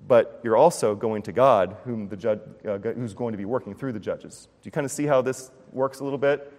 but 0.08 0.42
you're 0.44 0.58
also 0.58 0.96
going 0.96 1.22
to 1.24 1.32
God, 1.32 1.78
whom 1.86 2.08
the 2.10 2.18
judge, 2.18 2.40
uh, 2.68 2.78
who's 2.78 3.14
going 3.14 3.32
to 3.32 3.38
be 3.38 3.46
working 3.46 3.74
through 3.74 3.94
the 3.94 4.00
judges. 4.00 4.48
Do 4.62 4.68
you 4.68 4.72
kind 4.72 4.86
of 4.86 4.92
see 4.92 5.06
how 5.06 5.22
this 5.22 5.52
works 5.72 6.00
a 6.00 6.04
little 6.04 6.20
bit? 6.20 6.52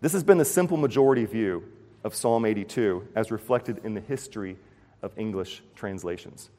This 0.00 0.12
has 0.12 0.22
been 0.22 0.38
the 0.38 0.44
simple 0.44 0.76
majority 0.76 1.24
view 1.24 1.64
of 2.04 2.14
Psalm 2.14 2.44
82 2.44 3.08
as 3.16 3.30
reflected 3.30 3.80
in 3.84 3.94
the 3.94 4.00
history 4.00 4.56
of 5.02 5.12
English 5.16 5.62
translations. 5.74 6.50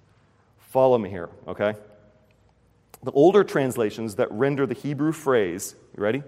Follow 0.59 0.97
me 0.97 1.09
here, 1.09 1.29
okay? 1.47 1.75
The 3.03 3.11
older 3.11 3.43
translations 3.43 4.15
that 4.15 4.31
render 4.31 4.65
the 4.65 4.73
Hebrew 4.73 5.11
phrase, 5.11 5.75
you 5.95 6.03
ready? 6.03 6.23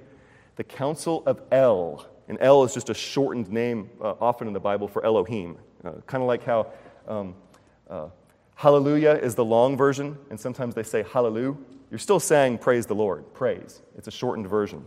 The 0.55 0.63
Council 0.63 1.23
of 1.25 1.41
El. 1.51 2.05
And 2.27 2.38
El 2.39 2.63
is 2.63 2.73
just 2.73 2.89
a 2.89 2.93
shortened 2.93 3.49
name 3.49 3.89
uh, 4.01 4.13
often 4.21 4.47
in 4.47 4.53
the 4.53 4.59
Bible 4.59 4.88
for 4.88 5.03
Elohim. 5.03 5.57
Uh, 5.83 5.93
kind 6.05 6.21
of 6.21 6.27
like 6.27 6.43
how 6.43 6.67
um, 7.07 7.35
uh, 7.89 8.07
Hallelujah 8.60 9.12
is 9.13 9.36
the 9.36 9.46
long 9.46 9.78
version, 9.78 10.18
and 10.30 10.38
sometimes 10.38 10.75
they 10.75 10.84
say 10.84 11.06
Hallelujah. 11.13 11.56
You're 11.89 11.98
still 11.98 12.20
saying 12.20 12.58
praise 12.58 12.86
the 12.86 12.94
Lord, 12.94 13.34
praise. 13.34 13.82
It's 13.98 14.10
a 14.10 14.12
shortened 14.12 14.48
version. 14.48 14.84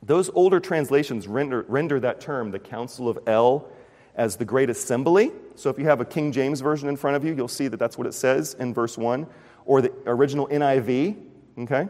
Those 0.00 0.30
older 0.30 0.60
translations 0.60 1.26
render, 1.26 1.62
render 1.66 1.98
that 1.98 2.20
term, 2.20 2.52
the 2.52 2.60
Council 2.60 3.08
of 3.08 3.18
El, 3.26 3.68
as 4.14 4.36
the 4.36 4.44
great 4.44 4.70
assembly. 4.70 5.32
So 5.56 5.70
if 5.70 5.78
you 5.78 5.86
have 5.86 6.00
a 6.00 6.04
King 6.04 6.30
James 6.30 6.60
version 6.60 6.88
in 6.88 6.96
front 6.96 7.16
of 7.16 7.24
you, 7.24 7.34
you'll 7.34 7.48
see 7.48 7.66
that 7.66 7.78
that's 7.78 7.98
what 7.98 8.06
it 8.06 8.14
says 8.14 8.54
in 8.54 8.72
verse 8.72 8.96
1, 8.96 9.26
or 9.64 9.82
the 9.82 9.92
original 10.06 10.46
NIV, 10.46 11.16
okay? 11.58 11.88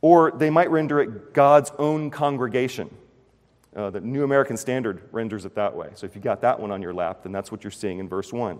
Or 0.00 0.32
they 0.32 0.50
might 0.50 0.72
render 0.72 1.00
it 1.00 1.32
God's 1.32 1.70
own 1.78 2.10
congregation. 2.10 2.92
Uh, 3.76 3.90
the 3.90 4.00
New 4.00 4.24
American 4.24 4.56
Standard 4.56 5.08
renders 5.12 5.44
it 5.44 5.54
that 5.54 5.76
way. 5.76 5.90
So 5.94 6.04
if 6.04 6.16
you 6.16 6.20
got 6.20 6.40
that 6.40 6.58
one 6.58 6.72
on 6.72 6.82
your 6.82 6.92
lap, 6.92 7.22
then 7.22 7.30
that's 7.30 7.52
what 7.52 7.62
you're 7.62 7.70
seeing 7.70 8.00
in 8.00 8.08
verse 8.08 8.32
1. 8.32 8.58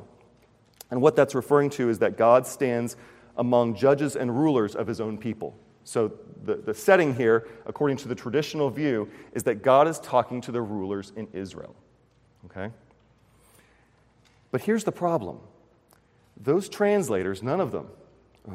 And 0.91 1.03
what 1.03 1.17
that's 1.17 1.35
referring 1.35 1.71
to 1.71 1.89
is 1.89 1.99
that 1.99 2.17
God 2.17 2.47
stands 2.47 2.97
among 3.37 3.75
judges 3.75 4.17
and 4.17 4.37
rulers 4.37 4.75
of 4.75 4.87
his 4.87 5.01
own 5.01 5.19
people. 5.19 5.57
So, 5.85 6.13
the, 6.45 6.57
the 6.57 6.75
setting 6.75 7.15
here, 7.15 7.49
according 7.67 7.97
to 7.99 8.09
the 8.09 8.15
traditional 8.15 8.71
view, 8.71 9.09
is 9.33 9.43
that 9.45 9.63
God 9.63 9.89
is 9.89 9.99
talking 9.99 10.41
to 10.43 10.53
the 10.53 10.61
rulers 10.61 11.13
in 11.17 11.29
Israel. 11.33 11.75
Okay? 12.45 12.71
But 14.51 14.63
here's 14.63 14.85
the 14.85 14.93
problem 14.93 15.41
those 16.41 16.69
translators, 16.69 17.43
none 17.43 17.61
of 17.61 17.73
them, 17.73 17.89
uh, 18.49 18.55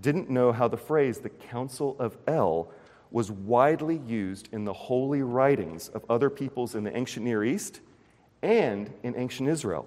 didn't 0.00 0.30
know 0.30 0.52
how 0.52 0.68
the 0.68 0.76
phrase 0.76 1.18
the 1.18 1.28
Council 1.28 1.96
of 1.98 2.16
El 2.26 2.70
was 3.10 3.30
widely 3.30 3.98
used 4.06 4.48
in 4.52 4.64
the 4.64 4.72
holy 4.72 5.22
writings 5.22 5.88
of 5.88 6.04
other 6.08 6.28
peoples 6.30 6.74
in 6.74 6.84
the 6.84 6.96
ancient 6.96 7.24
Near 7.24 7.44
East 7.44 7.80
and 8.42 8.92
in 9.02 9.16
ancient 9.16 9.48
Israel. 9.48 9.86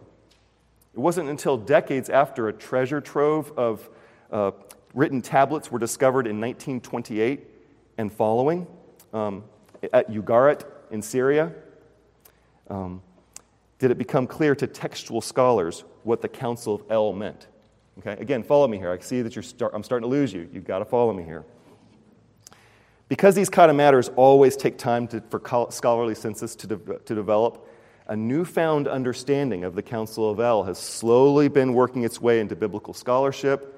It 0.98 1.01
wasn't 1.01 1.30
until 1.30 1.58
decades 1.58 2.10
after 2.10 2.48
a 2.48 2.54
treasure 2.54 3.00
trove 3.00 3.54
of 3.56 3.88
uh, 4.32 4.50
written 4.96 5.22
tablets 5.22 5.72
were 5.72 5.77
discovered 5.77 6.25
in 6.25 6.42
1928 6.42 7.46
and 8.00 8.12
following 8.12 8.66
um, 9.13 9.44
at 9.94 10.10
Ugarit 10.10 10.63
in 10.89 11.04
Syria. 11.04 11.54
Um, 12.72 13.04
did 13.77 13.92
it 13.92 14.00
become 14.00 14.25
clear 14.25 14.56
to 14.56 14.66
textual 14.66 15.22
scholars 15.22 15.84
what 16.01 16.24
the 16.24 16.27
Council 16.27 16.74
of 16.74 16.84
El 16.89 17.13
meant? 17.13 17.46
Okay, 18.00 18.13
again, 18.20 18.42
follow 18.42 18.68
me 18.68 18.80
here. 18.80 18.92
I 18.92 18.98
see 18.98 19.22
that 19.22 19.36
you're 19.36 19.44
start, 19.44 19.74
I'm 19.75 19.84
starting 19.84 20.10
to 20.10 20.12
lose 20.12 20.34
you. 20.34 20.50
You've 20.51 20.66
got 20.66 20.80
to 20.80 20.86
follow 20.86 21.13
me 21.13 21.22
here. 21.22 21.46
Because 23.08 23.36
these 23.36 23.50
kind 23.50 23.70
of 23.70 23.77
matters 23.77 24.10
always 24.16 24.58
take 24.58 24.80
time 24.80 25.08
to, 25.10 25.22
for 25.30 25.70
scholarly 25.70 26.16
census 26.16 26.56
to, 26.56 26.66
de- 26.66 26.98
to 26.98 27.13
develop, 27.13 27.67
a 28.08 28.16
newfound 28.16 28.88
understanding 28.88 29.64
of 29.64 29.76
the 29.76 29.82
Council 29.82 30.30
of 30.30 30.40
El 30.40 30.64
has 30.64 30.78
slowly 30.78 31.50
been 31.50 31.74
working 31.74 32.04
its 32.04 32.22
way 32.22 32.40
into 32.40 32.56
biblical 32.56 32.94
scholarship 32.94 33.74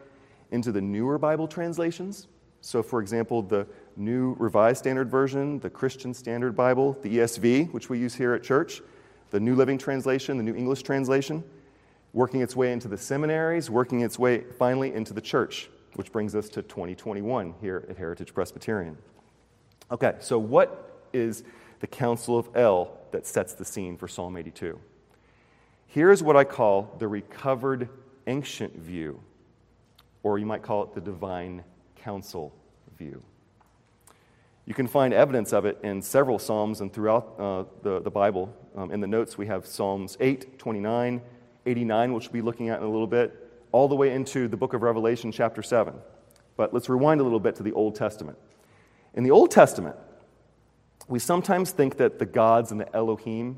into 0.52 0.72
the 0.72 0.82
newer 0.82 1.18
Bible 1.18 1.48
translations. 1.48 2.28
So, 2.62 2.84
for 2.84 3.02
example, 3.02 3.42
the 3.42 3.68
New 3.96 4.36
Revised 4.38 4.80
Standard 4.80 5.10
Version, 5.10 5.60
the 5.60 5.70
Christian 5.70 6.14
Standard 6.14 6.56
Bible, 6.56 6.98
the 7.02 7.18
ESV, 7.18 7.72
which 7.74 7.90
we 7.90 7.98
use 7.98 8.14
here 8.14 8.34
at 8.34 8.44
church, 8.44 8.82
the 9.32 9.40
New 9.40 9.56
Living 9.56 9.78
Translation, 9.78 10.38
the 10.38 10.44
New 10.44 10.56
English 10.56 10.84
Translation, 10.84 11.44
working 12.14 12.42
its 12.42 12.56
way 12.56 12.72
into 12.72 12.88
the 12.88 12.98
seminaries, 12.98 13.70
working 13.70 14.02
its 14.02 14.20
way 14.20 14.42
finally 14.58 14.94
into 14.94 15.14
the 15.14 15.22
church, 15.22 15.70
which 15.96 16.12
brings 16.12 16.36
us 16.36 16.50
to 16.50 16.62
2021 16.62 17.56
here 17.62 17.86
at 17.90 17.98
Heritage 17.98 18.34
Presbyterian. 18.34 18.98
Okay, 19.92 20.16
so 20.20 20.38
what 20.38 21.04
is 21.14 21.44
the 21.80 21.88
Council 21.88 22.38
of 22.38 22.50
El 22.56 22.98
that 23.12 23.26
sets 23.26 23.54
the 23.54 23.66
scene 23.66 23.98
for 23.98 24.08
Psalm 24.08 24.38
82? 24.38 24.80
Here's 25.88 26.22
what 26.22 26.36
I 26.36 26.44
call 26.44 26.96
the 27.00 27.08
recovered 27.08 27.90
ancient 28.28 28.76
view 28.76 29.22
or 30.24 30.38
you 30.38 30.46
might 30.46 30.62
call 30.62 30.84
it 30.84 30.94
the 30.94 31.02
divine 31.02 31.64
council 31.96 32.54
view. 32.98 33.22
You 34.66 34.74
can 34.74 34.88
find 34.88 35.14
evidence 35.14 35.54
of 35.54 35.66
it 35.66 35.80
in 35.82 36.02
several 36.02 36.38
Psalms 36.38 36.82
and 36.82 36.94
throughout 36.94 37.36
uh, 37.40 37.64
the, 37.82 38.02
the 38.02 38.12
Bible. 38.12 38.54
Um, 38.76 38.92
in 38.92 39.00
the 39.00 39.08
notes, 39.08 39.38
we 39.38 39.48
have 39.48 39.66
Psalms 39.66 40.16
8, 40.20 40.60
29, 40.60 41.22
89, 41.66 42.14
which 42.14 42.26
we'll 42.26 42.34
be 42.34 42.42
looking 42.42 42.70
at 42.70 42.80
in 42.80 42.86
a 42.86 42.90
little 42.90 43.08
bit, 43.08 43.52
all 43.72 43.88
the 43.88 43.96
way 43.96 44.14
into 44.14 44.48
the 44.48 44.58
book 44.58 44.74
of 44.74 44.84
Revelation, 44.84 45.32
chapter 45.32 45.64
7. 45.64 45.96
But 46.56 46.74
let's 46.74 46.90
rewind 46.90 47.22
a 47.22 47.24
little 47.24 47.40
bit 47.40 47.56
to 47.56 47.64
the 47.64 47.72
Old 47.72 47.96
Testament. 47.96 48.38
In 49.16 49.24
the 49.24 49.32
Old 49.32 49.50
Testament, 49.50 49.96
we 51.10 51.20
sometimes 51.20 51.72
think 51.72 51.98
that 51.98 52.20
the 52.20 52.26
gods 52.26 52.72
and 52.72 52.80
the 52.80 52.96
Elohim, 52.96 53.58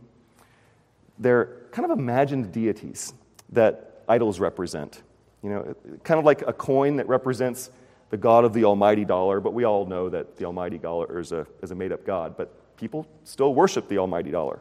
they're 1.20 1.68
kind 1.72 1.90
of 1.90 1.98
imagined 1.98 2.52
deities 2.52 3.14
that 3.52 4.04
idols 4.08 4.40
represent. 4.40 5.04
You 5.44 5.50
know, 5.50 5.76
kind 6.04 6.18
of 6.18 6.26
like 6.26 6.44
a 6.48 6.54
coin 6.54 6.96
that 6.96 7.08
represents 7.08 7.70
the 8.10 8.18
God 8.18 8.46
of 8.46 8.54
the 8.54 8.64
almighty 8.64 9.06
dollar, 9.06 9.40
but 9.40 9.54
we 9.54 9.66
all 9.66 9.86
know 9.86 10.10
that 10.10 10.38
the 10.38 10.46
almighty 10.46 10.78
dollar 10.78 11.20
is 11.20 11.32
a, 11.32 11.46
is 11.62 11.72
a 11.72 11.76
made 11.76 11.92
up 11.92 12.06
God, 12.06 12.38
but 12.38 12.78
people 12.78 13.06
still 13.26 13.54
worship 13.54 13.88
the 13.88 13.98
almighty 13.98 14.32
dollar. 14.32 14.60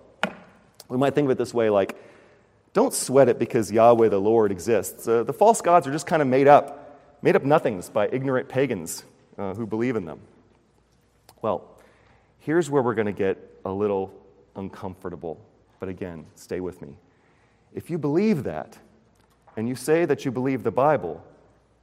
We 0.89 0.97
might 0.97 1.15
think 1.15 1.27
of 1.27 1.31
it 1.31 1.39
this 1.39 1.55
way 1.55 1.71
like, 1.71 1.97
don't 2.73 2.95
sweat 2.95 3.29
it 3.29 3.39
because 3.39 3.71
Yahweh 3.71 4.09
the 4.09 4.21
Lord 4.21 4.53
exists. 4.53 5.07
Uh, 5.07 5.23
the 5.25 5.33
false 5.33 5.61
gods 5.61 5.87
are 5.87 5.93
just 5.93 6.07
kind 6.07 6.23
of 6.23 6.29
made 6.29 6.49
up, 6.49 6.99
made 7.23 7.37
up 7.37 7.45
nothings 7.45 7.89
by 7.89 8.09
ignorant 8.09 8.49
pagans 8.49 9.05
uh, 9.39 9.55
who 9.55 9.67
believe 9.67 9.97
in 9.97 10.05
them. 10.05 10.21
Well, 11.43 11.65
here's 12.41 12.69
where 12.69 12.83
we're 12.83 12.95
going 12.95 13.07
to 13.07 13.13
get 13.13 13.39
a 13.65 13.71
little 13.71 14.13
uncomfortable. 14.57 15.41
But 15.79 15.89
again, 15.89 16.27
stay 16.35 16.61
with 16.61 16.83
me. 16.83 16.97
If 17.73 17.89
you 17.89 17.99
believe 17.99 18.45
that, 18.45 18.77
and 19.57 19.69
you 19.69 19.75
say 19.75 20.05
that 20.05 20.25
you 20.25 20.31
believe 20.31 20.63
the 20.63 20.71
Bible, 20.71 21.25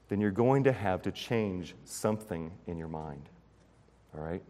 then 0.09 0.21
you're 0.21 0.31
going 0.31 0.65
to 0.65 0.71
have 0.71 1.01
to 1.03 1.11
change 1.11 1.75
something 1.85 2.51
in 2.65 2.77
your 2.77 2.87
mind. 2.87 3.29
All 4.15 4.23
right? 4.23 4.41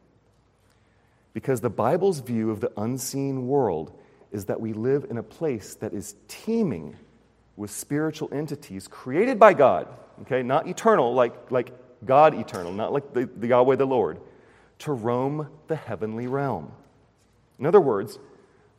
Because 1.34 1.62
the 1.62 1.70
Bible's 1.70 2.20
view 2.20 2.52
of 2.52 2.62
the 2.62 2.72
unseen 2.78 3.48
world 3.48 3.92
is 4.32 4.46
that 4.46 4.60
we 4.60 4.74
live 4.74 5.06
in 5.10 5.18
a 5.18 5.24
place 5.24 5.76
that 5.76 5.94
is 5.94 6.16
teeming 6.28 6.96
with 7.56 7.72
spiritual 7.72 8.30
entities 8.32 8.88
created 8.88 9.40
by 9.40 9.54
God, 9.54 9.88
okay? 10.22 10.44
Not 10.44 10.68
eternal, 10.68 11.14
like, 11.14 11.52
like 11.52 11.72
God 12.06 12.36
eternal, 12.36 12.72
not 12.72 12.94
like 12.94 13.14
the, 13.14 13.26
the 13.26 13.48
Yahweh 13.48 13.76
the 13.76 13.86
Lord, 13.86 14.20
to 14.80 14.92
roam 14.92 15.50
the 15.68 15.76
heavenly 15.76 16.28
realm. 16.28 16.72
In 17.60 17.66
other 17.66 17.82
words, 17.82 18.20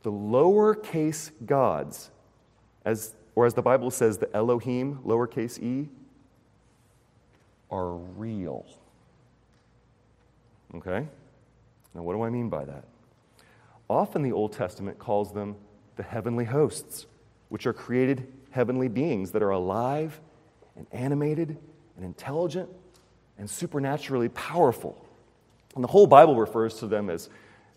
the 0.03 0.13
lowercase 0.13 1.31
gods, 1.45 2.11
as 2.85 3.15
or 3.35 3.47
as 3.47 3.55
the 3.55 3.63
Bible 3.63 3.91
says, 3.91 4.19
the 4.19 4.35
Elohim, 4.35 4.99
lowercase 5.05 5.63
e, 5.63 5.89
are 7.71 7.93
real. 7.93 8.67
Okay? 10.75 11.07
Now, 11.95 12.03
what 12.03 12.15
do 12.15 12.23
I 12.23 12.31
mean 12.31 12.49
by 12.49 12.65
that? 12.65 12.85
Often 13.89 14.23
the 14.23 14.33
Old 14.33 14.53
Testament 14.53 14.99
calls 14.99 15.33
them 15.33 15.57
the 15.97 16.03
heavenly 16.03 16.45
hosts, 16.45 17.07
which 17.49 17.67
are 17.67 17.73
created 17.73 18.27
heavenly 18.51 18.89
beings 18.89 19.31
that 19.33 19.43
are 19.43 19.51
alive 19.51 20.21
and 20.77 20.87
animated 20.93 21.57
and 21.97 22.05
intelligent 22.05 22.69
and 23.39 23.49
supernaturally 23.49 24.29
powerful. 24.31 25.08
And 25.79 25.85
the 25.85 25.89
whole 25.89 26.09
Bible 26.09 26.35
refers 26.35 26.75
to 26.81 26.89
them 26.89 27.09
as 27.09 27.31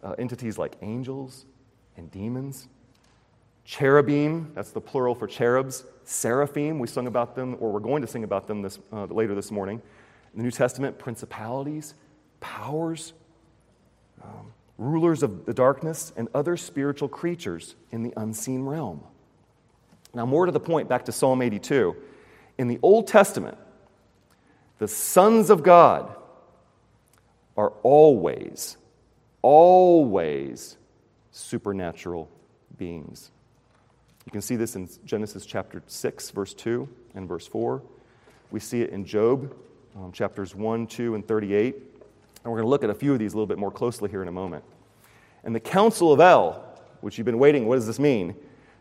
uh, 0.04 0.16
entities 0.18 0.58
like 0.58 0.76
angels 0.82 1.46
and 1.96 2.10
demons 2.10 2.68
Cherubim, 3.64 4.52
that's 4.54 4.72
the 4.72 4.82
plural 4.82 5.16
for 5.16 5.28
cherubs. 5.28 5.86
Seraphim, 6.04 6.80
we 6.80 6.88
sung 6.88 7.08
about 7.08 7.36
them, 7.36 7.56
or 7.60 7.72
we're 7.72 7.80
going 7.80 8.02
to 8.02 8.08
sing 8.08 8.24
about 8.24 8.48
them 8.48 8.62
this, 8.62 8.80
uh, 8.92 9.06
later 9.06 9.36
this 9.36 9.52
morning. 9.52 9.82
In 10.34 10.40
the 10.40 10.44
New 10.44 10.52
Testament, 10.52 10.98
principalities, 10.98 11.94
powers, 12.40 13.14
um, 14.24 14.52
rulers 14.78 15.22
of 15.24 15.46
the 15.46 15.54
darkness, 15.54 16.12
and 16.18 16.28
other 16.34 16.58
spiritual 16.58 17.08
creatures 17.08 17.76
in 17.92 18.04
the 18.04 18.14
unseen 18.18 18.64
realm. 18.64 19.02
Now, 20.14 20.26
more 20.26 20.46
to 20.46 20.52
the 20.52 20.60
point, 20.60 20.90
back 20.90 21.06
to 21.06 21.12
Psalm 21.12 21.42
82. 21.42 21.96
In 22.58 22.68
the 22.68 22.80
Old 22.82 23.08
Testament, 23.08 23.58
the 24.80 24.88
sons 24.88 25.50
of 25.50 25.64
God 25.64 26.14
are 27.58 27.74
always, 27.84 28.78
always 29.42 30.78
supernatural 31.32 32.30
beings. 32.78 33.32
You 34.26 34.32
can 34.32 34.42
see 34.42 34.56
this 34.56 34.76
in 34.76 34.90
Genesis 35.06 35.46
chapter 35.46 35.82
6, 35.86 36.32
verse 36.32 36.54
2 36.54 36.88
and 37.16 37.28
verse 37.28 37.48
4. 37.48 37.82
We 38.52 38.60
see 38.60 38.82
it 38.82 38.92
in 38.92 39.06
Job, 39.06 39.54
um, 39.96 40.12
chapters 40.12 40.56
1, 40.56 40.88
2, 40.88 41.16
and 41.16 41.28
38. 41.28 41.76
And 41.76 42.52
we're 42.52 42.58
going 42.58 42.66
to 42.66 42.70
look 42.70 42.84
at 42.84 42.90
a 42.90 42.96
few 42.96 43.14
of 43.14 43.20
these 43.20 43.34
a 43.34 43.36
little 43.36 43.48
bit 43.48 43.58
more 43.58 43.72
closely 43.72 44.10
here 44.10 44.22
in 44.22 44.28
a 44.28 44.32
moment. 44.32 44.64
And 45.44 45.56
the 45.56 45.60
Council 45.60 46.12
of 46.12 46.20
El, 46.20 46.64
which 47.02 47.18
you've 47.18 47.26
been 47.26 47.40
waiting, 47.40 47.68
what 47.68 47.76
does 47.76 47.88
this 47.88 48.00
mean? 48.00 48.36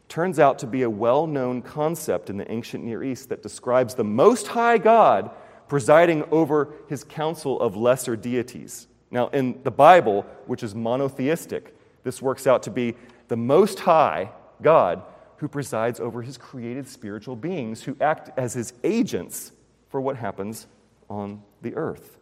Turns 0.08 0.38
out 0.38 0.58
to 0.58 0.66
be 0.66 0.82
a 0.82 0.90
well 0.90 1.26
known 1.26 1.62
concept 1.62 2.30
in 2.30 2.36
the 2.36 2.50
ancient 2.50 2.84
Near 2.84 3.02
East 3.02 3.28
that 3.28 3.42
describes 3.42 3.94
the 3.94 4.04
Most 4.04 4.48
High 4.48 4.76
God 4.76 5.30
presiding 5.70 6.24
over 6.32 6.74
his 6.88 7.04
council 7.04 7.60
of 7.60 7.76
lesser 7.76 8.16
deities. 8.16 8.88
Now, 9.12 9.28
in 9.28 9.62
the 9.62 9.70
Bible, 9.70 10.26
which 10.46 10.64
is 10.64 10.74
monotheistic, 10.74 11.76
this 12.02 12.20
works 12.20 12.48
out 12.48 12.64
to 12.64 12.70
be 12.72 12.96
the 13.28 13.36
Most 13.36 13.78
High 13.78 14.32
God 14.60 15.00
who 15.36 15.46
presides 15.46 16.00
over 16.00 16.22
his 16.22 16.36
created 16.36 16.88
spiritual 16.88 17.36
beings 17.36 17.84
who 17.84 17.96
act 18.00 18.36
as 18.36 18.52
his 18.52 18.72
agents 18.82 19.52
for 19.90 20.00
what 20.00 20.16
happens 20.16 20.66
on 21.08 21.40
the 21.62 21.76
earth. 21.76 22.18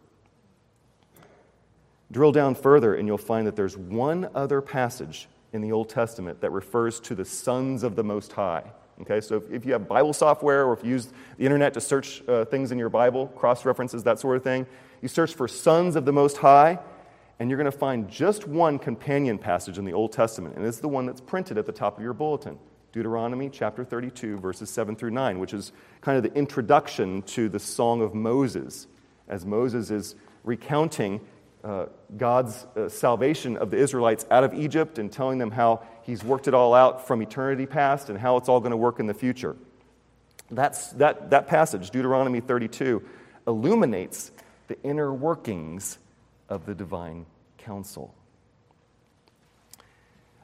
Drill 2.11 2.31
down 2.31 2.53
further, 2.53 2.93
and 2.93 3.07
you'll 3.07 3.17
find 3.17 3.47
that 3.47 3.55
there's 3.55 3.75
one 3.75 4.29
other 4.35 4.61
passage 4.61 5.27
in 5.53 5.61
the 5.61 5.71
Old 5.71 5.89
Testament 5.89 6.39
that 6.41 6.51
refers 6.51 6.99
to 6.99 7.15
the 7.15 7.25
sons 7.25 7.81
of 7.81 7.95
the 7.95 8.03
Most 8.03 8.31
High. 8.31 8.63
Okay, 9.01 9.21
so 9.21 9.37
if, 9.37 9.49
if 9.49 9.65
you 9.65 9.73
have 9.73 9.87
Bible 9.87 10.13
software 10.13 10.65
or 10.65 10.73
if 10.73 10.83
you 10.83 10.91
use 10.91 11.07
the 11.37 11.45
internet 11.45 11.73
to 11.75 11.81
search 11.81 12.21
uh, 12.27 12.45
things 12.45 12.71
in 12.71 12.77
your 12.77 12.89
Bible, 12.89 13.27
cross 13.27 13.63
references, 13.63 14.03
that 14.03 14.19
sort 14.19 14.35
of 14.35 14.43
thing, 14.43 14.65
you 15.01 15.07
search 15.07 15.33
for 15.33 15.47
sons 15.47 15.95
of 15.95 16.03
the 16.03 16.11
Most 16.11 16.37
High, 16.37 16.79
and 17.39 17.49
you're 17.49 17.57
going 17.57 17.71
to 17.71 17.77
find 17.77 18.09
just 18.09 18.47
one 18.47 18.77
companion 18.77 19.37
passage 19.37 19.77
in 19.77 19.85
the 19.85 19.93
Old 19.93 20.11
Testament, 20.11 20.57
and 20.57 20.65
it's 20.65 20.79
the 20.79 20.89
one 20.89 21.05
that's 21.05 21.21
printed 21.21 21.57
at 21.57 21.65
the 21.65 21.71
top 21.71 21.97
of 21.97 22.03
your 22.03 22.13
bulletin. 22.13 22.59
Deuteronomy 22.91 23.49
chapter 23.49 23.85
32, 23.85 24.37
verses 24.37 24.69
7 24.69 24.95
through 24.95 25.11
9, 25.11 25.39
which 25.39 25.53
is 25.53 25.71
kind 26.01 26.17
of 26.17 26.23
the 26.23 26.37
introduction 26.37 27.21
to 27.21 27.47
the 27.47 27.59
Song 27.59 28.01
of 28.01 28.13
Moses, 28.13 28.87
as 29.27 29.45
Moses 29.45 29.91
is 29.91 30.15
recounting 30.43 31.21
uh, 31.63 31.87
God's 32.15 32.65
uh, 32.75 32.87
salvation 32.89 33.57
of 33.57 33.71
the 33.71 33.77
Israelites 33.77 34.25
out 34.31 34.43
of 34.43 34.53
Egypt 34.53 34.97
and 34.97 35.11
telling 35.11 35.37
them 35.37 35.51
how 35.51 35.83
He's 36.03 36.23
worked 36.23 36.47
it 36.47 36.53
all 36.53 36.73
out 36.73 37.05
from 37.05 37.21
eternity 37.21 37.65
past 37.65 38.09
and 38.09 38.17
how 38.17 38.37
it's 38.37 38.49
all 38.49 38.59
going 38.59 38.71
to 38.71 38.77
work 38.77 38.99
in 38.99 39.07
the 39.07 39.13
future. 39.13 39.55
That's, 40.49 40.89
that, 40.93 41.29
that 41.29 41.47
passage, 41.47 41.91
Deuteronomy 41.91 42.39
32, 42.39 43.03
illuminates 43.47 44.31
the 44.67 44.81
inner 44.83 45.13
workings 45.13 45.99
of 46.47 46.65
the 46.65 46.73
divine 46.73 47.25
council. 47.57 48.15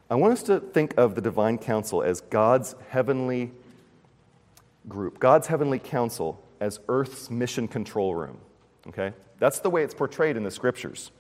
I 0.10 0.15
want 0.15 0.34
us 0.34 0.43
to 0.43 0.60
think 0.60 0.93
of 0.98 1.15
the 1.15 1.22
divine 1.22 1.57
council 1.57 2.03
as 2.03 2.22
God's 2.22 2.75
heavenly 2.89 3.51
group, 4.88 5.19
God's 5.19 5.48
heavenly 5.48 5.79
council 5.79 6.43
as 6.60 6.79
Earth's 6.88 7.29
mission 7.31 7.67
control 7.67 8.13
room. 8.13 8.38
Okay? 8.88 9.13
That's 9.39 9.60
the 9.60 9.70
way 9.70 9.84
it's 9.84 9.94
portrayed 9.94 10.38
in 10.38 10.44
the 10.44 10.51
scriptures. 10.51 11.12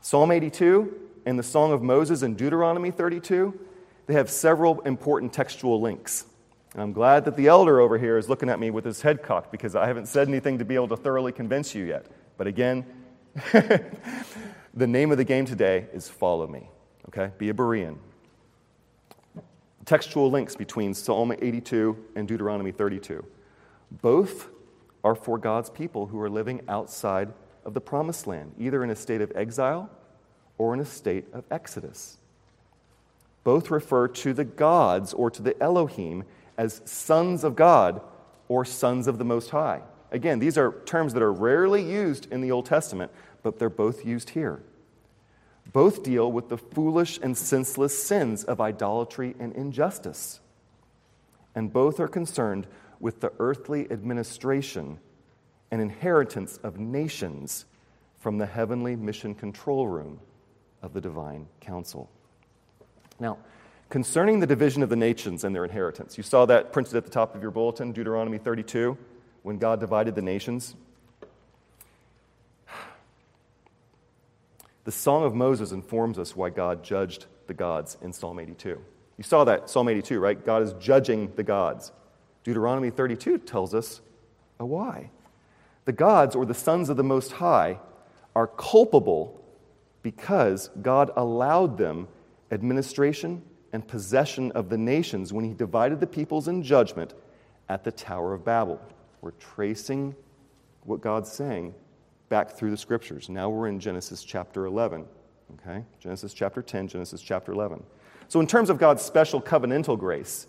Psalm 0.00 0.30
82 0.30 0.94
and 1.26 1.38
the 1.38 1.42
Song 1.42 1.72
of 1.72 1.82
Moses 1.82 2.22
in 2.22 2.34
Deuteronomy 2.34 2.90
32, 2.90 3.58
they 4.06 4.14
have 4.14 4.30
several 4.30 4.80
important 4.80 5.32
textual 5.32 5.80
links. 5.80 6.26
And 6.72 6.82
I'm 6.82 6.92
glad 6.92 7.24
that 7.26 7.36
the 7.36 7.48
elder 7.48 7.80
over 7.80 7.98
here 7.98 8.16
is 8.16 8.28
looking 8.28 8.48
at 8.48 8.58
me 8.58 8.70
with 8.70 8.84
his 8.84 9.02
head 9.02 9.22
cocked 9.22 9.52
because 9.52 9.76
I 9.76 9.86
haven't 9.86 10.06
said 10.06 10.28
anything 10.28 10.58
to 10.58 10.64
be 10.64 10.74
able 10.74 10.88
to 10.88 10.96
thoroughly 10.96 11.32
convince 11.32 11.74
you 11.74 11.84
yet. 11.84 12.06
But 12.38 12.46
again, 12.46 12.86
the 13.52 14.86
name 14.86 15.12
of 15.12 15.18
the 15.18 15.24
game 15.24 15.44
today 15.44 15.86
is 15.92 16.08
Follow 16.08 16.46
Me. 16.46 16.68
Okay? 17.08 17.30
Be 17.38 17.50
a 17.50 17.54
Berean. 17.54 17.98
Textual 19.84 20.30
links 20.30 20.56
between 20.56 20.94
Psalm 20.94 21.32
82 21.32 21.96
and 22.16 22.26
Deuteronomy 22.26 22.72
32. 22.72 23.24
Both 24.00 24.48
are 25.04 25.14
for 25.14 25.36
God's 25.38 25.68
people 25.68 26.06
who 26.06 26.20
are 26.20 26.30
living 26.30 26.62
outside 26.68 27.32
of 27.64 27.74
the 27.74 27.80
promised 27.80 28.26
land, 28.26 28.54
either 28.58 28.82
in 28.82 28.90
a 28.90 28.96
state 28.96 29.20
of 29.20 29.32
exile 29.34 29.90
or 30.58 30.74
in 30.74 30.80
a 30.80 30.84
state 30.84 31.26
of 31.32 31.44
exodus. 31.50 32.18
Both 33.44 33.70
refer 33.70 34.08
to 34.08 34.32
the 34.32 34.44
gods 34.44 35.12
or 35.12 35.30
to 35.30 35.42
the 35.42 35.60
Elohim 35.60 36.24
as 36.56 36.80
sons 36.84 37.44
of 37.44 37.56
God 37.56 38.00
or 38.48 38.64
sons 38.64 39.06
of 39.06 39.18
the 39.18 39.24
Most 39.24 39.50
High. 39.50 39.82
Again, 40.10 40.38
these 40.38 40.58
are 40.58 40.74
terms 40.84 41.14
that 41.14 41.22
are 41.22 41.32
rarely 41.32 41.82
used 41.82 42.30
in 42.30 42.40
the 42.40 42.50
Old 42.50 42.66
Testament, 42.66 43.10
but 43.42 43.58
they're 43.58 43.70
both 43.70 44.04
used 44.04 44.30
here. 44.30 44.62
Both 45.72 46.02
deal 46.02 46.30
with 46.30 46.48
the 46.48 46.58
foolish 46.58 47.18
and 47.22 47.36
senseless 47.36 48.00
sins 48.02 48.44
of 48.44 48.60
idolatry 48.60 49.34
and 49.38 49.54
injustice. 49.54 50.40
And 51.54 51.72
both 51.72 51.98
are 51.98 52.08
concerned 52.08 52.66
with 53.00 53.20
the 53.20 53.32
earthly 53.38 53.90
administration 53.90 54.98
and 55.72 55.80
inheritance 55.80 56.60
of 56.62 56.78
nations 56.78 57.64
from 58.18 58.38
the 58.38 58.46
heavenly 58.46 58.94
mission 58.94 59.34
control 59.34 59.88
room 59.88 60.20
of 60.82 60.92
the 60.92 61.00
divine 61.00 61.46
council. 61.60 62.10
Now, 63.18 63.38
concerning 63.88 64.38
the 64.38 64.46
division 64.46 64.82
of 64.82 64.90
the 64.90 64.96
nations 64.96 65.44
and 65.44 65.54
their 65.54 65.64
inheritance, 65.64 66.18
you 66.18 66.22
saw 66.22 66.44
that 66.46 66.72
printed 66.72 66.94
at 66.94 67.04
the 67.04 67.10
top 67.10 67.34
of 67.34 67.40
your 67.40 67.50
bulletin, 67.50 67.90
Deuteronomy 67.92 68.36
32, 68.36 68.98
when 69.42 69.56
God 69.58 69.80
divided 69.80 70.14
the 70.14 70.22
nations. 70.22 70.76
The 74.84 74.92
Song 74.92 75.22
of 75.24 75.32
Moses 75.32 75.70
informs 75.70 76.18
us 76.18 76.34
why 76.34 76.50
God 76.50 76.82
judged 76.82 77.26
the 77.46 77.54
gods 77.54 77.96
in 78.02 78.12
Psalm 78.12 78.40
82. 78.40 78.82
You 79.16 79.24
saw 79.24 79.44
that, 79.44 79.70
Psalm 79.70 79.88
82, 79.88 80.18
right? 80.18 80.44
God 80.44 80.62
is 80.62 80.72
judging 80.74 81.32
the 81.36 81.44
gods. 81.44 81.92
Deuteronomy 82.42 82.90
32 82.90 83.38
tells 83.38 83.74
us 83.74 84.00
a 84.58 84.66
why. 84.66 85.10
The 85.84 85.92
gods, 85.92 86.36
or 86.36 86.44
the 86.44 86.54
sons 86.54 86.88
of 86.88 86.96
the 86.96 87.04
Most 87.04 87.32
High, 87.32 87.78
are 88.34 88.46
culpable 88.46 89.42
because 90.02 90.70
God 90.80 91.10
allowed 91.16 91.78
them 91.78 92.08
administration 92.50 93.42
and 93.72 93.86
possession 93.86 94.52
of 94.52 94.68
the 94.68 94.78
nations 94.78 95.32
when 95.32 95.44
He 95.44 95.54
divided 95.54 96.00
the 96.00 96.06
peoples 96.06 96.48
in 96.48 96.62
judgment 96.62 97.14
at 97.68 97.84
the 97.84 97.92
Tower 97.92 98.34
of 98.34 98.44
Babel. 98.44 98.80
We're 99.20 99.32
tracing 99.32 100.14
what 100.84 101.00
God's 101.00 101.30
saying 101.30 101.74
back 102.28 102.50
through 102.50 102.70
the 102.70 102.76
scriptures. 102.76 103.28
Now 103.28 103.48
we're 103.50 103.68
in 103.68 103.80
Genesis 103.80 104.24
chapter 104.24 104.66
11. 104.66 105.06
Okay? 105.60 105.84
Genesis 106.00 106.32
chapter 106.32 106.62
10, 106.62 106.88
Genesis 106.88 107.20
chapter 107.20 107.52
11. 107.52 107.82
So, 108.28 108.40
in 108.40 108.46
terms 108.46 108.70
of 108.70 108.78
God's 108.78 109.02
special 109.02 109.40
covenantal 109.40 109.98
grace, 109.98 110.46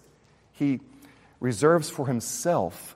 He 0.53 0.79
reserves 1.43 1.89
for 1.89 2.07
himself 2.07 2.95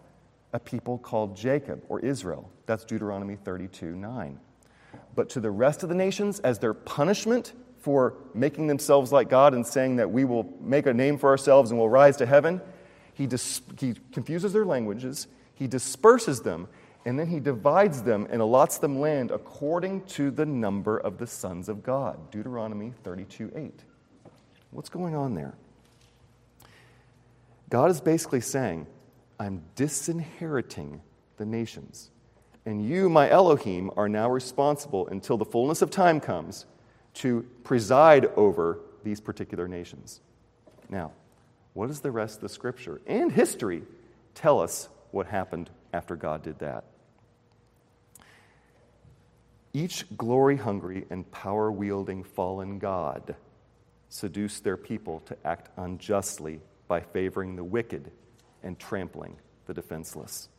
a 0.53 0.59
people 0.59 0.97
called 0.97 1.35
Jacob 1.35 1.83
or 1.89 1.99
Israel. 1.99 2.49
That's 2.65 2.85
Deuteronomy 2.85 3.35
32 3.35 3.95
9. 3.95 4.39
But 5.15 5.29
to 5.29 5.39
the 5.39 5.51
rest 5.51 5.83
of 5.83 5.89
the 5.89 5.95
nations, 5.95 6.39
as 6.41 6.59
their 6.59 6.73
punishment 6.73 7.53
for 7.79 8.15
making 8.33 8.67
themselves 8.67 9.11
like 9.11 9.29
God 9.29 9.53
and 9.53 9.65
saying 9.65 9.97
that 9.97 10.11
we 10.11 10.25
will 10.25 10.53
make 10.59 10.85
a 10.85 10.93
name 10.93 11.17
for 11.17 11.29
ourselves 11.29 11.71
and 11.71 11.79
will 11.79 11.89
rise 11.89 12.17
to 12.17 12.25
heaven, 12.25 12.61
he, 13.13 13.25
dis- 13.25 13.61
he 13.79 13.95
confuses 14.11 14.53
their 14.53 14.65
languages, 14.65 15.27
he 15.55 15.67
disperses 15.67 16.41
them, 16.41 16.67
and 17.05 17.17
then 17.17 17.27
he 17.27 17.39
divides 17.39 18.03
them 18.03 18.27
and 18.29 18.41
allots 18.41 18.79
them 18.79 18.99
land 18.99 19.31
according 19.31 20.03
to 20.05 20.29
the 20.29 20.45
number 20.45 20.97
of 20.97 21.17
the 21.17 21.25
sons 21.25 21.69
of 21.69 21.81
God. 21.81 22.31
Deuteronomy 22.31 22.93
32 23.03 23.51
8. 23.55 23.73
What's 24.71 24.89
going 24.89 25.15
on 25.15 25.33
there? 25.33 25.55
God 27.69 27.89
is 27.89 28.01
basically 28.01 28.41
saying, 28.41 28.87
I'm 29.39 29.63
disinheriting 29.75 31.01
the 31.37 31.45
nations. 31.45 32.11
And 32.65 32.85
you, 32.85 33.07
my 33.07 33.29
Elohim, 33.29 33.91
are 33.95 34.09
now 34.09 34.29
responsible 34.29 35.07
until 35.07 35.37
the 35.37 35.45
fullness 35.45 35.81
of 35.81 35.89
time 35.89 36.19
comes 36.19 36.65
to 37.15 37.45
preside 37.63 38.25
over 38.35 38.79
these 39.03 39.21
particular 39.21 39.67
nations. 39.67 40.21
Now, 40.89 41.11
what 41.73 41.87
does 41.87 42.01
the 42.01 42.11
rest 42.11 42.35
of 42.37 42.41
the 42.41 42.49
scripture 42.49 43.01
and 43.07 43.31
history 43.31 43.83
tell 44.33 44.59
us 44.59 44.89
what 45.11 45.27
happened 45.27 45.69
after 45.93 46.15
God 46.15 46.43
did 46.43 46.59
that? 46.59 46.83
Each 49.73 50.05
glory 50.17 50.57
hungry 50.57 51.05
and 51.09 51.29
power 51.31 51.71
wielding 51.71 52.23
fallen 52.23 52.79
God 52.79 53.35
seduced 54.09 54.63
their 54.63 54.77
people 54.77 55.21
to 55.21 55.37
act 55.45 55.69
unjustly 55.77 56.59
by 56.87 57.01
favoring 57.01 57.55
the 57.55 57.63
wicked 57.63 58.11
and 58.67 58.77
trampling 58.77 59.37
the 59.65 59.73
defenseless. 59.73 60.49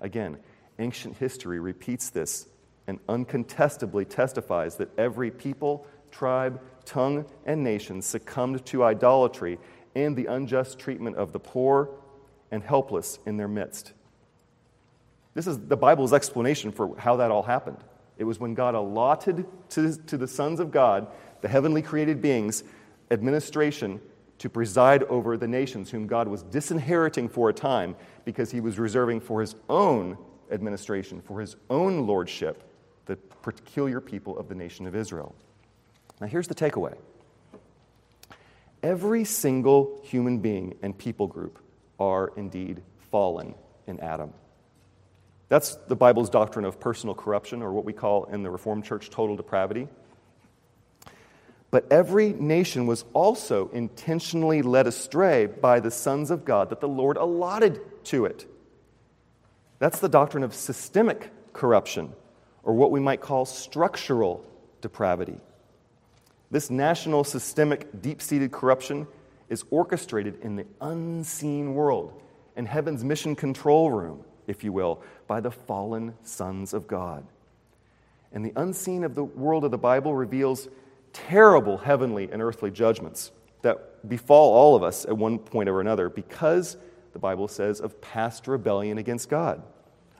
Again, 0.00 0.38
ancient 0.78 1.18
history 1.18 1.60
repeats 1.60 2.08
this 2.08 2.48
and 2.86 2.98
uncontestably 3.06 4.06
testifies 4.06 4.76
that 4.76 4.88
every 4.98 5.30
people, 5.30 5.86
tribe, 6.10 6.58
tongue, 6.86 7.26
and 7.44 7.62
nation 7.62 8.00
succumbed 8.00 8.64
to 8.64 8.82
idolatry 8.82 9.58
and 9.94 10.16
the 10.16 10.24
unjust 10.24 10.78
treatment 10.78 11.16
of 11.16 11.32
the 11.32 11.38
poor 11.38 11.90
and 12.50 12.62
helpless 12.62 13.18
in 13.26 13.36
their 13.36 13.46
midst. 13.46 13.92
This 15.34 15.46
is 15.46 15.58
the 15.58 15.76
Bible's 15.76 16.14
explanation 16.14 16.72
for 16.72 16.96
how 16.96 17.16
that 17.16 17.30
all 17.30 17.42
happened. 17.42 17.78
It 18.16 18.24
was 18.24 18.40
when 18.40 18.54
God 18.54 18.74
allotted 18.74 19.44
to, 19.70 19.96
to 19.96 20.16
the 20.16 20.26
sons 20.26 20.60
of 20.60 20.70
God, 20.70 21.08
the 21.42 21.48
heavenly 21.48 21.82
created 21.82 22.22
beings, 22.22 22.64
administration 23.10 24.00
to 24.40 24.48
preside 24.48 25.02
over 25.04 25.36
the 25.36 25.46
nations 25.46 25.90
whom 25.90 26.06
God 26.06 26.26
was 26.26 26.42
disinheriting 26.42 27.28
for 27.28 27.50
a 27.50 27.52
time 27.52 27.94
because 28.24 28.50
he 28.50 28.60
was 28.60 28.78
reserving 28.78 29.20
for 29.20 29.42
his 29.42 29.54
own 29.68 30.16
administration, 30.50 31.20
for 31.20 31.40
his 31.40 31.56
own 31.68 32.06
lordship, 32.06 32.64
the 33.04 33.16
peculiar 33.16 34.00
people 34.00 34.38
of 34.38 34.48
the 34.48 34.54
nation 34.54 34.86
of 34.86 34.96
Israel. 34.96 35.34
Now, 36.22 36.26
here's 36.26 36.48
the 36.48 36.54
takeaway 36.54 36.96
every 38.82 39.24
single 39.24 40.00
human 40.02 40.38
being 40.38 40.74
and 40.80 40.96
people 40.96 41.26
group 41.26 41.58
are 41.98 42.32
indeed 42.36 42.82
fallen 43.10 43.54
in 43.86 44.00
Adam. 44.00 44.32
That's 45.50 45.74
the 45.86 45.96
Bible's 45.96 46.30
doctrine 46.30 46.64
of 46.64 46.80
personal 46.80 47.14
corruption, 47.14 47.60
or 47.60 47.72
what 47.72 47.84
we 47.84 47.92
call 47.92 48.24
in 48.24 48.42
the 48.42 48.50
Reformed 48.50 48.84
Church 48.84 49.10
total 49.10 49.36
depravity. 49.36 49.86
But 51.70 51.90
every 51.92 52.32
nation 52.32 52.86
was 52.86 53.04
also 53.12 53.68
intentionally 53.68 54.60
led 54.62 54.86
astray 54.86 55.46
by 55.46 55.80
the 55.80 55.90
sons 55.90 56.30
of 56.30 56.44
God 56.44 56.70
that 56.70 56.80
the 56.80 56.88
Lord 56.88 57.16
allotted 57.16 57.80
to 58.06 58.24
it. 58.24 58.46
That's 59.78 60.00
the 60.00 60.08
doctrine 60.08 60.42
of 60.42 60.52
systemic 60.52 61.30
corruption, 61.52 62.12
or 62.64 62.74
what 62.74 62.90
we 62.90 63.00
might 63.00 63.20
call 63.20 63.44
structural 63.44 64.44
depravity. 64.80 65.38
This 66.50 66.70
national 66.70 67.22
systemic 67.22 68.02
deep 68.02 68.20
seated 68.20 68.50
corruption 68.50 69.06
is 69.48 69.64
orchestrated 69.70 70.40
in 70.42 70.56
the 70.56 70.66
unseen 70.80 71.74
world, 71.74 72.20
in 72.56 72.66
heaven's 72.66 73.04
mission 73.04 73.36
control 73.36 73.90
room, 73.90 74.24
if 74.48 74.64
you 74.64 74.72
will, 74.72 75.02
by 75.28 75.40
the 75.40 75.50
fallen 75.50 76.14
sons 76.24 76.74
of 76.74 76.88
God. 76.88 77.24
And 78.32 78.44
the 78.44 78.52
unseen 78.56 79.04
of 79.04 79.14
the 79.14 79.24
world 79.24 79.64
of 79.64 79.70
the 79.70 79.78
Bible 79.78 80.14
reveals 80.14 80.68
terrible 81.12 81.78
heavenly 81.78 82.30
and 82.30 82.42
earthly 82.42 82.70
judgments 82.70 83.32
that 83.62 84.08
befall 84.08 84.54
all 84.54 84.76
of 84.76 84.82
us 84.82 85.04
at 85.04 85.16
one 85.16 85.38
point 85.38 85.68
or 85.68 85.80
another 85.80 86.08
because, 86.08 86.76
the 87.12 87.18
Bible 87.18 87.48
says, 87.48 87.80
of 87.80 88.00
past 88.00 88.48
rebellion 88.48 88.98
against 88.98 89.28
God. 89.28 89.62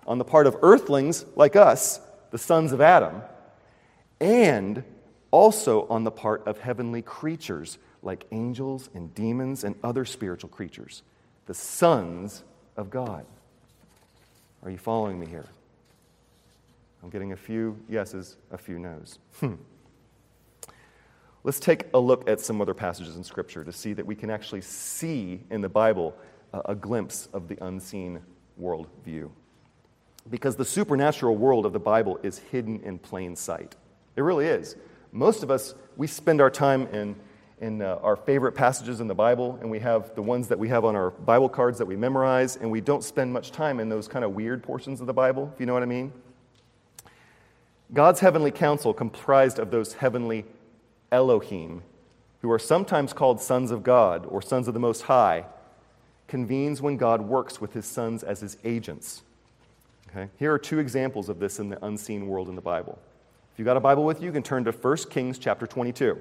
On 0.06 0.18
the 0.18 0.24
part 0.24 0.46
of 0.46 0.56
earthlings 0.62 1.24
like 1.36 1.56
us, 1.56 2.00
the 2.30 2.38
sons 2.38 2.72
of 2.72 2.80
Adam, 2.80 3.22
and 4.20 4.84
also 5.30 5.86
on 5.88 6.04
the 6.04 6.10
part 6.10 6.46
of 6.46 6.58
heavenly 6.58 7.02
creatures 7.02 7.78
like 8.02 8.26
angels 8.32 8.88
and 8.94 9.14
demons 9.14 9.64
and 9.64 9.74
other 9.82 10.04
spiritual 10.04 10.48
creatures, 10.48 11.02
the 11.46 11.54
sons 11.54 12.42
of 12.76 12.90
God. 12.90 13.24
Are 14.62 14.70
you 14.70 14.78
following 14.78 15.18
me 15.18 15.26
here? 15.26 15.46
I'm 17.02 17.10
getting 17.10 17.32
a 17.32 17.36
few 17.36 17.78
yeses, 17.88 18.36
a 18.50 18.58
few 18.58 18.78
no's. 18.78 19.18
Hmm. 19.40 19.54
Let's 21.42 21.58
take 21.58 21.86
a 21.94 21.98
look 21.98 22.28
at 22.28 22.40
some 22.40 22.60
other 22.60 22.74
passages 22.74 23.16
in 23.16 23.24
Scripture 23.24 23.64
to 23.64 23.72
see 23.72 23.94
that 23.94 24.04
we 24.04 24.14
can 24.14 24.30
actually 24.30 24.60
see 24.60 25.40
in 25.50 25.62
the 25.62 25.70
Bible 25.70 26.14
a, 26.52 26.60
a 26.66 26.74
glimpse 26.74 27.28
of 27.32 27.48
the 27.48 27.56
unseen 27.64 28.20
world 28.58 28.88
view. 29.04 29.32
Because 30.28 30.56
the 30.56 30.66
supernatural 30.66 31.36
world 31.36 31.64
of 31.64 31.72
the 31.72 31.80
Bible 31.80 32.20
is 32.22 32.38
hidden 32.38 32.80
in 32.82 32.98
plain 32.98 33.36
sight. 33.36 33.74
It 34.16 34.20
really 34.20 34.46
is. 34.46 34.76
Most 35.12 35.42
of 35.42 35.50
us, 35.50 35.74
we 35.96 36.06
spend 36.06 36.42
our 36.42 36.50
time 36.50 36.86
in, 36.88 37.16
in 37.58 37.80
uh, 37.80 37.98
our 38.02 38.16
favorite 38.16 38.52
passages 38.52 39.00
in 39.00 39.06
the 39.06 39.14
Bible, 39.14 39.58
and 39.62 39.70
we 39.70 39.78
have 39.78 40.14
the 40.14 40.22
ones 40.22 40.48
that 40.48 40.58
we 40.58 40.68
have 40.68 40.84
on 40.84 40.94
our 40.94 41.10
Bible 41.10 41.48
cards 41.48 41.78
that 41.78 41.86
we 41.86 41.96
memorize, 41.96 42.56
and 42.56 42.70
we 42.70 42.82
don't 42.82 43.02
spend 43.02 43.32
much 43.32 43.50
time 43.50 43.80
in 43.80 43.88
those 43.88 44.08
kind 44.08 44.26
of 44.26 44.34
weird 44.34 44.62
portions 44.62 45.00
of 45.00 45.06
the 45.06 45.14
Bible, 45.14 45.50
if 45.54 45.58
you 45.58 45.64
know 45.64 45.72
what 45.72 45.82
I 45.82 45.86
mean. 45.86 46.12
God's 47.94 48.20
heavenly 48.20 48.50
council 48.50 48.92
comprised 48.92 49.58
of 49.58 49.70
those 49.70 49.94
heavenly 49.94 50.44
Elohim, 51.12 51.82
who 52.42 52.50
are 52.50 52.58
sometimes 52.58 53.12
called 53.12 53.40
sons 53.40 53.70
of 53.70 53.82
God 53.82 54.26
or 54.26 54.40
sons 54.40 54.68
of 54.68 54.74
the 54.74 54.80
Most 54.80 55.02
High, 55.02 55.44
convenes 56.28 56.80
when 56.80 56.96
God 56.96 57.22
works 57.22 57.60
with 57.60 57.72
his 57.72 57.84
sons 57.84 58.22
as 58.22 58.40
his 58.40 58.56
agents. 58.64 59.22
Okay? 60.10 60.28
Here 60.38 60.52
are 60.52 60.58
two 60.58 60.78
examples 60.78 61.28
of 61.28 61.38
this 61.38 61.58
in 61.58 61.68
the 61.68 61.84
unseen 61.84 62.26
world 62.26 62.48
in 62.48 62.54
the 62.54 62.60
Bible. 62.60 62.98
If 63.52 63.58
you've 63.58 63.66
got 63.66 63.76
a 63.76 63.80
Bible 63.80 64.04
with 64.04 64.20
you, 64.20 64.26
you 64.26 64.32
can 64.32 64.42
turn 64.42 64.64
to 64.64 64.72
1 64.72 64.96
Kings 65.10 65.38
chapter 65.38 65.66
22, 65.66 66.18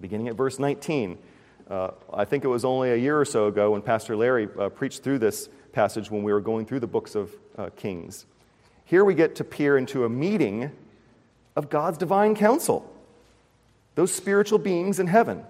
beginning 0.00 0.28
at 0.28 0.34
verse 0.34 0.58
19. 0.58 1.18
Uh, 1.68 1.90
I 2.12 2.24
think 2.24 2.44
it 2.44 2.48
was 2.48 2.64
only 2.64 2.92
a 2.92 2.96
year 2.96 3.18
or 3.18 3.24
so 3.24 3.46
ago 3.46 3.72
when 3.72 3.82
Pastor 3.82 4.14
Larry 4.14 4.48
uh, 4.58 4.68
preached 4.68 5.02
through 5.02 5.18
this 5.18 5.48
passage 5.72 6.10
when 6.10 6.22
we 6.22 6.32
were 6.32 6.40
going 6.40 6.64
through 6.64 6.80
the 6.80 6.86
books 6.86 7.14
of 7.14 7.34
uh, 7.58 7.70
Kings. 7.76 8.26
Here 8.84 9.04
we 9.04 9.14
get 9.14 9.34
to 9.36 9.44
peer 9.44 9.76
into 9.76 10.04
a 10.04 10.08
meeting 10.08 10.70
of 11.56 11.68
God's 11.68 11.98
divine 11.98 12.36
council 12.36 12.92
those 13.96 14.12
spiritual 14.12 14.60
beings 14.60 15.00
in 15.00 15.08
heaven. 15.08 15.42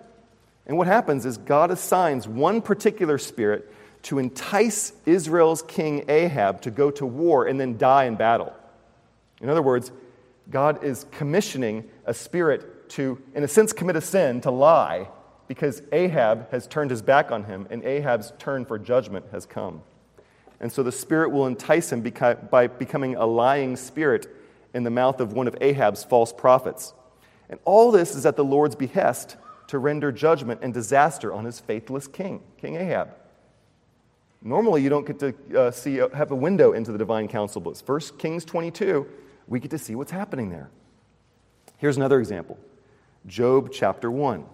And 0.67 0.79
what 0.79 0.87
happens 0.87 1.27
is 1.27 1.37
God 1.37 1.71
assigns 1.71 2.27
one 2.27 2.63
particular 2.63 3.19
spirit 3.19 3.71
to 4.05 4.19
entice 4.19 4.93
Israel's 5.05 5.63
king 5.63 6.05
Ahab 6.09 6.63
to 6.63 6.71
go 6.71 6.91
to 6.93 7.05
war 7.05 7.47
and 7.47 7.61
then 7.61 7.77
die 7.77 8.05
in 8.05 8.15
battle. 8.15 8.55
In 9.41 9.49
other 9.49 9.63
words, 9.63 9.93
God 10.49 10.83
is 10.85 11.07
commissioning 11.11 11.85
a 12.05 12.15
spirit 12.15 12.89
to, 12.91 13.21
in 13.35 13.43
a 13.43 13.49
sense, 13.49 13.73
commit 13.73 13.97
a 13.97 14.01
sin, 14.01 14.41
to 14.43 14.51
lie, 14.51 15.09
because 15.49 15.83
Ahab 15.93 16.51
has 16.51 16.67
turned 16.67 16.91
his 16.91 17.03
back 17.03 17.31
on 17.31 17.45
him 17.45 17.67
and 17.69 17.85
Ahab's 17.85 18.33
turn 18.39 18.65
for 18.65 18.79
judgment 18.79 19.27
has 19.33 19.45
come. 19.45 19.83
And 20.61 20.73
so 20.73 20.83
the 20.83 20.93
spirit 20.93 21.31
will 21.31 21.47
entice 21.47 21.93
him 21.93 22.01
by 22.01 22.67
becoming 22.69 23.17
a 23.17 23.27
lying 23.27 23.77
spirit 23.77 24.29
in 24.73 24.85
the 24.85 24.91
mouth 24.91 25.21
of 25.21 25.33
one 25.33 25.49
of 25.49 25.57
Ahab's 25.61 26.05
false 26.05 26.33
prophets. 26.33 26.95
And 27.49 27.61
all 27.65 27.91
this 27.91 28.15
is 28.15 28.27
at 28.27 28.37
the 28.37 28.45
Lord's 28.45 28.75
behest 28.75 29.37
to 29.69 29.79
render 29.79 30.13
judgment 30.13 30.61
and 30.63 30.73
disaster 30.73 31.33
on 31.33 31.45
his 31.45 31.61
faithless 31.61 32.07
king, 32.07 32.43
King 32.59 32.77
Ahab. 32.77 33.11
Normally, 34.43 34.83
you 34.83 34.89
don't 34.89 35.07
get 35.07 35.19
to 35.19 35.59
uh, 35.59 35.71
see 35.71 36.01
uh, 36.01 36.09
have 36.11 36.31
a 36.31 36.37
window 36.37 36.73
into 36.73 36.93
the 36.93 36.99
divine 36.99 37.27
council, 37.27 37.61
but 37.61 37.77
First 37.85 38.19
Kings 38.19 38.45
22, 38.45 39.07
we 39.49 39.59
get 39.59 39.71
to 39.73 39.79
see 39.79 39.95
what's 39.95 40.13
happening 40.13 40.51
there. 40.51 40.71
Here's 41.79 41.97
another 41.97 42.21
example 42.21 42.59
Job 43.27 43.71
chapter 43.73 44.11
1. 44.11 44.45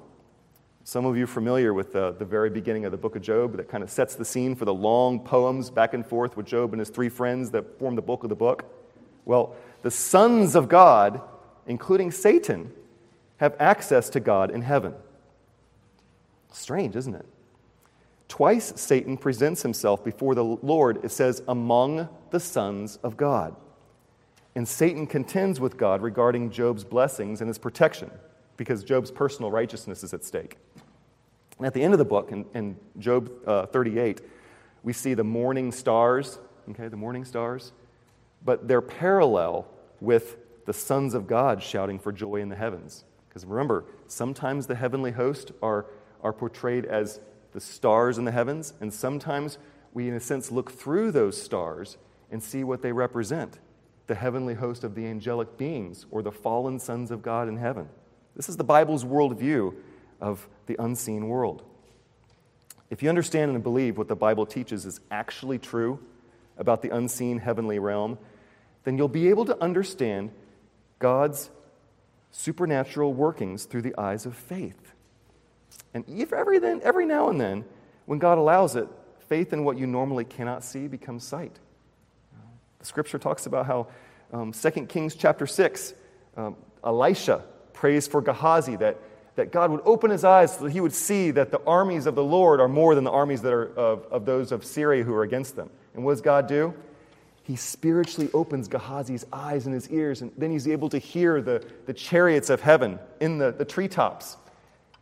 Some 0.84 1.06
of 1.06 1.16
you 1.16 1.24
are 1.24 1.28
familiar 1.28 1.72
with 1.72 1.92
the, 1.92 2.12
the 2.18 2.24
very 2.24 2.50
beginning 2.50 2.84
of 2.84 2.90
the 2.90 2.96
book 2.96 3.14
of 3.14 3.22
Job 3.22 3.56
that 3.56 3.68
kind 3.68 3.84
of 3.84 3.90
sets 3.90 4.16
the 4.16 4.24
scene 4.24 4.56
for 4.56 4.64
the 4.64 4.74
long 4.74 5.20
poems 5.20 5.70
back 5.70 5.94
and 5.94 6.04
forth 6.04 6.36
with 6.36 6.46
Job 6.46 6.72
and 6.72 6.80
his 6.80 6.88
three 6.88 7.08
friends 7.08 7.52
that 7.52 7.78
form 7.78 7.94
the 7.94 8.02
bulk 8.02 8.24
of 8.24 8.30
the 8.30 8.34
book. 8.34 8.64
Well, 9.24 9.54
the 9.82 9.92
sons 9.92 10.56
of 10.56 10.68
God, 10.68 11.20
including 11.68 12.10
Satan, 12.10 12.72
have 13.42 13.56
access 13.58 14.08
to 14.08 14.20
God 14.20 14.52
in 14.52 14.62
heaven. 14.62 14.94
Strange, 16.52 16.94
isn't 16.94 17.16
it? 17.16 17.26
Twice 18.28 18.72
Satan 18.76 19.16
presents 19.16 19.62
himself 19.62 20.04
before 20.04 20.36
the 20.36 20.44
Lord, 20.44 21.04
it 21.04 21.10
says, 21.10 21.42
among 21.48 22.08
the 22.30 22.38
sons 22.38 23.00
of 23.02 23.16
God. 23.16 23.56
And 24.54 24.68
Satan 24.68 25.08
contends 25.08 25.58
with 25.58 25.76
God 25.76 26.02
regarding 26.02 26.52
Job's 26.52 26.84
blessings 26.84 27.40
and 27.40 27.48
his 27.48 27.58
protection 27.58 28.12
because 28.56 28.84
Job's 28.84 29.10
personal 29.10 29.50
righteousness 29.50 30.04
is 30.04 30.14
at 30.14 30.22
stake. 30.22 30.56
And 31.58 31.66
at 31.66 31.74
the 31.74 31.82
end 31.82 31.94
of 31.94 31.98
the 31.98 32.04
book, 32.04 32.30
in, 32.30 32.44
in 32.54 32.76
Job 33.00 33.28
uh, 33.44 33.66
38, 33.66 34.20
we 34.84 34.92
see 34.92 35.14
the 35.14 35.24
morning 35.24 35.72
stars, 35.72 36.38
okay, 36.70 36.86
the 36.86 36.96
morning 36.96 37.24
stars, 37.24 37.72
but 38.44 38.68
they're 38.68 38.80
parallel 38.80 39.66
with 40.00 40.36
the 40.64 40.72
sons 40.72 41.12
of 41.12 41.26
God 41.26 41.60
shouting 41.60 41.98
for 41.98 42.12
joy 42.12 42.36
in 42.36 42.48
the 42.48 42.54
heavens. 42.54 43.04
Because 43.32 43.46
remember, 43.46 43.86
sometimes 44.08 44.66
the 44.66 44.74
heavenly 44.74 45.10
host 45.10 45.52
are, 45.62 45.86
are 46.22 46.34
portrayed 46.34 46.84
as 46.84 47.18
the 47.52 47.60
stars 47.60 48.18
in 48.18 48.26
the 48.26 48.30
heavens, 48.30 48.74
and 48.78 48.92
sometimes 48.92 49.56
we, 49.94 50.06
in 50.06 50.12
a 50.12 50.20
sense, 50.20 50.50
look 50.50 50.70
through 50.70 51.12
those 51.12 51.40
stars 51.40 51.96
and 52.30 52.42
see 52.42 52.62
what 52.62 52.82
they 52.82 52.92
represent 52.92 53.58
the 54.06 54.14
heavenly 54.14 54.52
host 54.52 54.84
of 54.84 54.94
the 54.94 55.06
angelic 55.06 55.56
beings 55.56 56.04
or 56.10 56.20
the 56.20 56.30
fallen 56.30 56.78
sons 56.78 57.10
of 57.10 57.22
God 57.22 57.48
in 57.48 57.56
heaven. 57.56 57.88
This 58.36 58.50
is 58.50 58.58
the 58.58 58.64
Bible's 58.64 59.02
worldview 59.02 59.76
of 60.20 60.46
the 60.66 60.76
unseen 60.78 61.28
world. 61.28 61.62
If 62.90 63.02
you 63.02 63.08
understand 63.08 63.54
and 63.54 63.62
believe 63.62 63.96
what 63.96 64.08
the 64.08 64.16
Bible 64.16 64.44
teaches 64.44 64.84
is 64.84 65.00
actually 65.10 65.58
true 65.58 65.98
about 66.58 66.82
the 66.82 66.94
unseen 66.94 67.38
heavenly 67.38 67.78
realm, 67.78 68.18
then 68.84 68.98
you'll 68.98 69.08
be 69.08 69.30
able 69.30 69.46
to 69.46 69.58
understand 69.62 70.32
God's 70.98 71.48
supernatural 72.32 73.14
workings 73.14 73.64
through 73.64 73.82
the 73.82 73.94
eyes 73.98 74.26
of 74.26 74.34
faith. 74.34 74.92
And 75.94 76.04
every, 76.32 76.58
then, 76.58 76.80
every 76.82 77.06
now 77.06 77.28
and 77.28 77.40
then, 77.40 77.64
when 78.06 78.18
God 78.18 78.38
allows 78.38 78.74
it, 78.74 78.88
faith 79.28 79.52
in 79.52 79.64
what 79.64 79.78
you 79.78 79.86
normally 79.86 80.24
cannot 80.24 80.64
see 80.64 80.88
becomes 80.88 81.24
sight. 81.24 81.58
The 82.80 82.86
scripture 82.86 83.18
talks 83.18 83.46
about 83.46 83.66
how 83.66 83.86
um, 84.32 84.52
2 84.52 84.70
Kings 84.86 85.14
chapter 85.14 85.46
6, 85.46 85.94
um, 86.36 86.56
Elisha 86.82 87.44
prays 87.72 88.08
for 88.08 88.20
Gehazi 88.20 88.76
that, 88.76 88.98
that 89.36 89.52
God 89.52 89.70
would 89.70 89.82
open 89.84 90.10
his 90.10 90.24
eyes 90.24 90.56
so 90.56 90.64
that 90.64 90.72
he 90.72 90.80
would 90.80 90.92
see 90.92 91.30
that 91.32 91.50
the 91.50 91.60
armies 91.66 92.06
of 92.06 92.14
the 92.14 92.24
Lord 92.24 92.60
are 92.60 92.68
more 92.68 92.94
than 92.94 93.04
the 93.04 93.10
armies 93.10 93.42
that 93.42 93.52
are 93.52 93.72
of, 93.78 94.04
of 94.06 94.24
those 94.24 94.52
of 94.52 94.64
Syria 94.64 95.04
who 95.04 95.14
are 95.14 95.22
against 95.22 95.54
them. 95.54 95.70
And 95.94 96.04
what 96.04 96.12
does 96.12 96.22
God 96.22 96.48
do? 96.48 96.74
He 97.44 97.56
spiritually 97.56 98.30
opens 98.32 98.68
Gehazi's 98.68 99.26
eyes 99.32 99.66
and 99.66 99.74
his 99.74 99.88
ears, 99.90 100.22
and 100.22 100.30
then 100.38 100.50
he's 100.50 100.68
able 100.68 100.88
to 100.90 100.98
hear 100.98 101.42
the, 101.42 101.64
the 101.86 101.92
chariots 101.92 102.50
of 102.50 102.60
heaven 102.60 102.98
in 103.20 103.38
the, 103.38 103.50
the 103.50 103.64
treetops. 103.64 104.36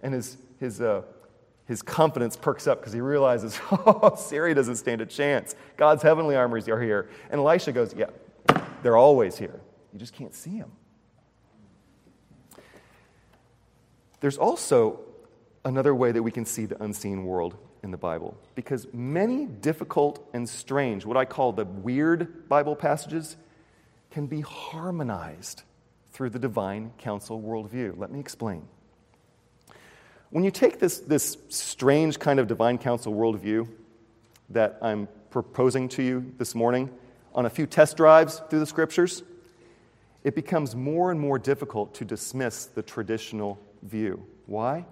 And 0.03 0.15
his, 0.15 0.39
his, 0.59 0.81
uh, 0.81 1.03
his 1.67 1.83
confidence 1.83 2.37
perks 2.37 2.67
up 2.67 2.81
because 2.81 2.95
he 2.95 3.03
realizes, 3.03 3.61
oh, 3.71 4.15
Syria 4.17 4.55
doesn't 4.55 4.77
stand 4.77 5.03
a 5.03 5.07
chance. 5.07 5.55
God's 5.77 6.03
heavenly 6.03 6.35
armies 6.35 6.67
are 6.69 6.81
here. 6.81 7.11
And 7.31 7.41
Elisha 7.41 7.73
goes, 7.73 7.95
yeah, 7.95 8.07
they're 8.83 8.97
always 8.97 9.37
here. 9.37 9.61
You 9.93 9.99
just 9.99 10.15
can't 10.15 10.35
see 10.35 10.59
them. 10.59 10.73
There's 14.21 14.39
also 14.39 15.01
another 15.65 15.95
way 15.95 16.13
that 16.13 16.23
we 16.23 16.31
can 16.31 16.47
see 16.47 16.65
the 16.65 16.83
unseen 16.83 17.25
world 17.25 17.57
in 17.83 17.91
the 17.91 17.97
Bible 17.97 18.37
because 18.55 18.87
many 18.93 19.47
difficult 19.47 20.29
and 20.33 20.49
strange, 20.49 21.05
what 21.05 21.17
I 21.17 21.25
call 21.25 21.53
the 21.53 21.65
weird 21.65 22.49
Bible 22.49 22.77
passages, 22.77 23.37
can 24.11 24.27
be 24.27 24.41
harmonized 24.41 25.63
through 26.13 26.31
the 26.31 26.39
divine 26.39 26.93
council 26.99 27.41
worldview. 27.41 27.97
Let 27.97 28.11
me 28.11 28.21
explain. 28.21 28.67
When 30.31 30.45
you 30.45 30.51
take 30.51 30.79
this, 30.79 30.99
this 30.99 31.37
strange 31.49 32.19
kind 32.19 32.39
of 32.39 32.47
divine 32.47 32.79
council 32.79 33.13
worldview 33.15 33.69
that 34.51 34.79
I'm 34.83 35.09
proposing 35.31 35.89
to 35.91 36.03
you 36.03 36.33
this 36.39 36.55
morning 36.55 36.91
on 37.35 37.47
a 37.47 37.51
few 37.51 37.67
test 37.67 37.97
drives 37.97 38.43
through 38.51 38.61
the 38.61 38.67
scriptures, 38.67 39.23
it 40.23 40.35
becomes 40.35 40.75
more 40.77 41.11
and 41.11 41.19
more 41.19 41.39
difficult 41.39 41.95
to 41.95 42.05
dismiss 42.05 42.67
the 42.67 42.83
traditional 42.83 43.59
view. 43.83 44.25
Why? 44.47 44.85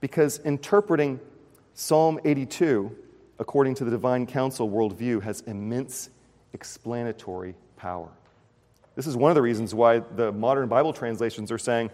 Because 0.00 0.38
interpreting 0.38 1.20
Psalm 1.74 2.20
82, 2.24 2.94
according 3.38 3.74
to 3.76 3.84
the 3.84 3.90
divine 3.90 4.26
council 4.26 4.68
worldview, 4.68 5.22
has 5.22 5.40
immense 5.42 6.10
explanatory 6.52 7.54
power. 7.76 8.08
This 8.94 9.06
is 9.06 9.16
one 9.16 9.30
of 9.30 9.34
the 9.34 9.42
reasons 9.42 9.74
why 9.74 10.00
the 10.00 10.32
modern 10.32 10.68
Bible 10.68 10.92
translations 10.92 11.50
are 11.50 11.58
saying 11.58 11.90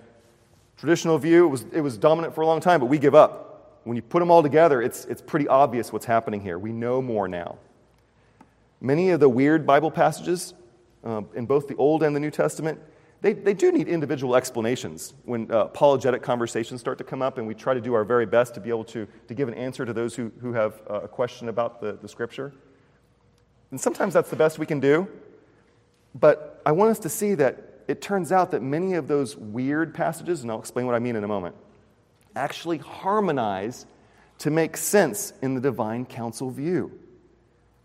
traditional 0.77 1.19
view, 1.19 1.47
it 1.47 1.49
was, 1.49 1.67
it 1.73 1.81
was 1.81 1.97
dominant 1.97 2.35
for 2.35 2.41
a 2.41 2.47
long 2.47 2.61
time, 2.61 2.81
but 2.81 2.87
we 2.87 2.99
give 2.99 3.15
up. 3.15 3.81
When 3.85 3.97
you 3.97 4.03
put 4.03 4.19
them 4.21 4.31
all 4.31 4.43
together, 4.43 4.83
it's, 4.83 5.05
it's 5.07 5.23
pretty 5.23 5.49
obvious 5.49 5.93
what's 5.93 6.07
happening 6.07 6.41
here. 6.41 6.59
We 6.59 6.73
know 6.73 7.01
more 7.01 7.29
now. 7.29 7.59
Many 8.81 9.11
of 9.11 9.21
the 9.21 9.29
weird 9.29 9.67
Bible 9.67 9.91
passages 9.91 10.55
uh, 11.05 11.23
in 11.35 11.47
both 11.47 11.69
the 11.69 11.77
Old 11.77 12.03
and 12.03 12.15
the 12.15 12.21
New 12.21 12.31
Testament 12.31 12.81
they, 13.21 13.33
they 13.33 13.55
do 13.55 13.73
need 13.73 13.89
individual 13.89 14.37
explanations 14.37 15.13
when 15.25 15.51
uh, 15.51 15.65
apologetic 15.65 16.23
conversations 16.23 16.81
start 16.81 16.99
to 16.99 17.05
come 17.05 17.21
up, 17.21 17.39
and 17.39 17.47
we 17.47 17.55
try 17.55 17.75
to 17.75 17.81
do 17.81 17.95
our 17.95 18.05
very 18.05 18.27
best 18.27 18.55
to 18.55 18.61
be 18.61 18.69
able 18.69 18.85
to, 18.85 19.09
to 19.27 19.35
give 19.35 19.49
an 19.49 19.55
answer 19.55 19.85
to 19.85 19.93
those 19.93 20.15
who, 20.15 20.31
who 20.41 20.53
have 20.53 20.81
uh, 20.89 21.01
a 21.01 21.09
question 21.09 21.49
about 21.49 21.81
the, 21.81 21.93
the 22.01 22.09
scripture. 22.09 22.53
And 23.71 23.81
sometimes 23.81 24.15
that's 24.15 24.31
the 24.31 24.37
best 24.37 24.59
we 24.59 24.67
can 24.67 24.79
do, 24.79 25.09
but 26.15 26.63
I 26.65 26.73
want 26.73 26.93
us 26.93 27.01
to 27.01 27.09
see 27.09 27.35
that 27.35 27.83
it 27.89 28.01
turns 28.01 28.31
out 28.31 28.53
that 28.53 28.63
many 28.63 28.95
of 28.95 29.09
those 29.09 29.37
weird 29.37 29.95
passages, 29.95 30.43
and 30.43 30.51
I'll 30.51 30.61
explain 30.61 30.87
what 30.87 30.95
I 30.95 30.99
mean 31.01 31.17
in 31.17 31.25
a 31.25 31.29
moment, 31.29 31.57
actually 32.37 32.79
harmonize 32.79 33.87
to 34.39 34.51
make 34.51 34.77
sense 34.77 35.33
in 35.43 35.55
the 35.55 35.61
divine 35.61 36.07
council 36.07 36.51
view. 36.51 36.93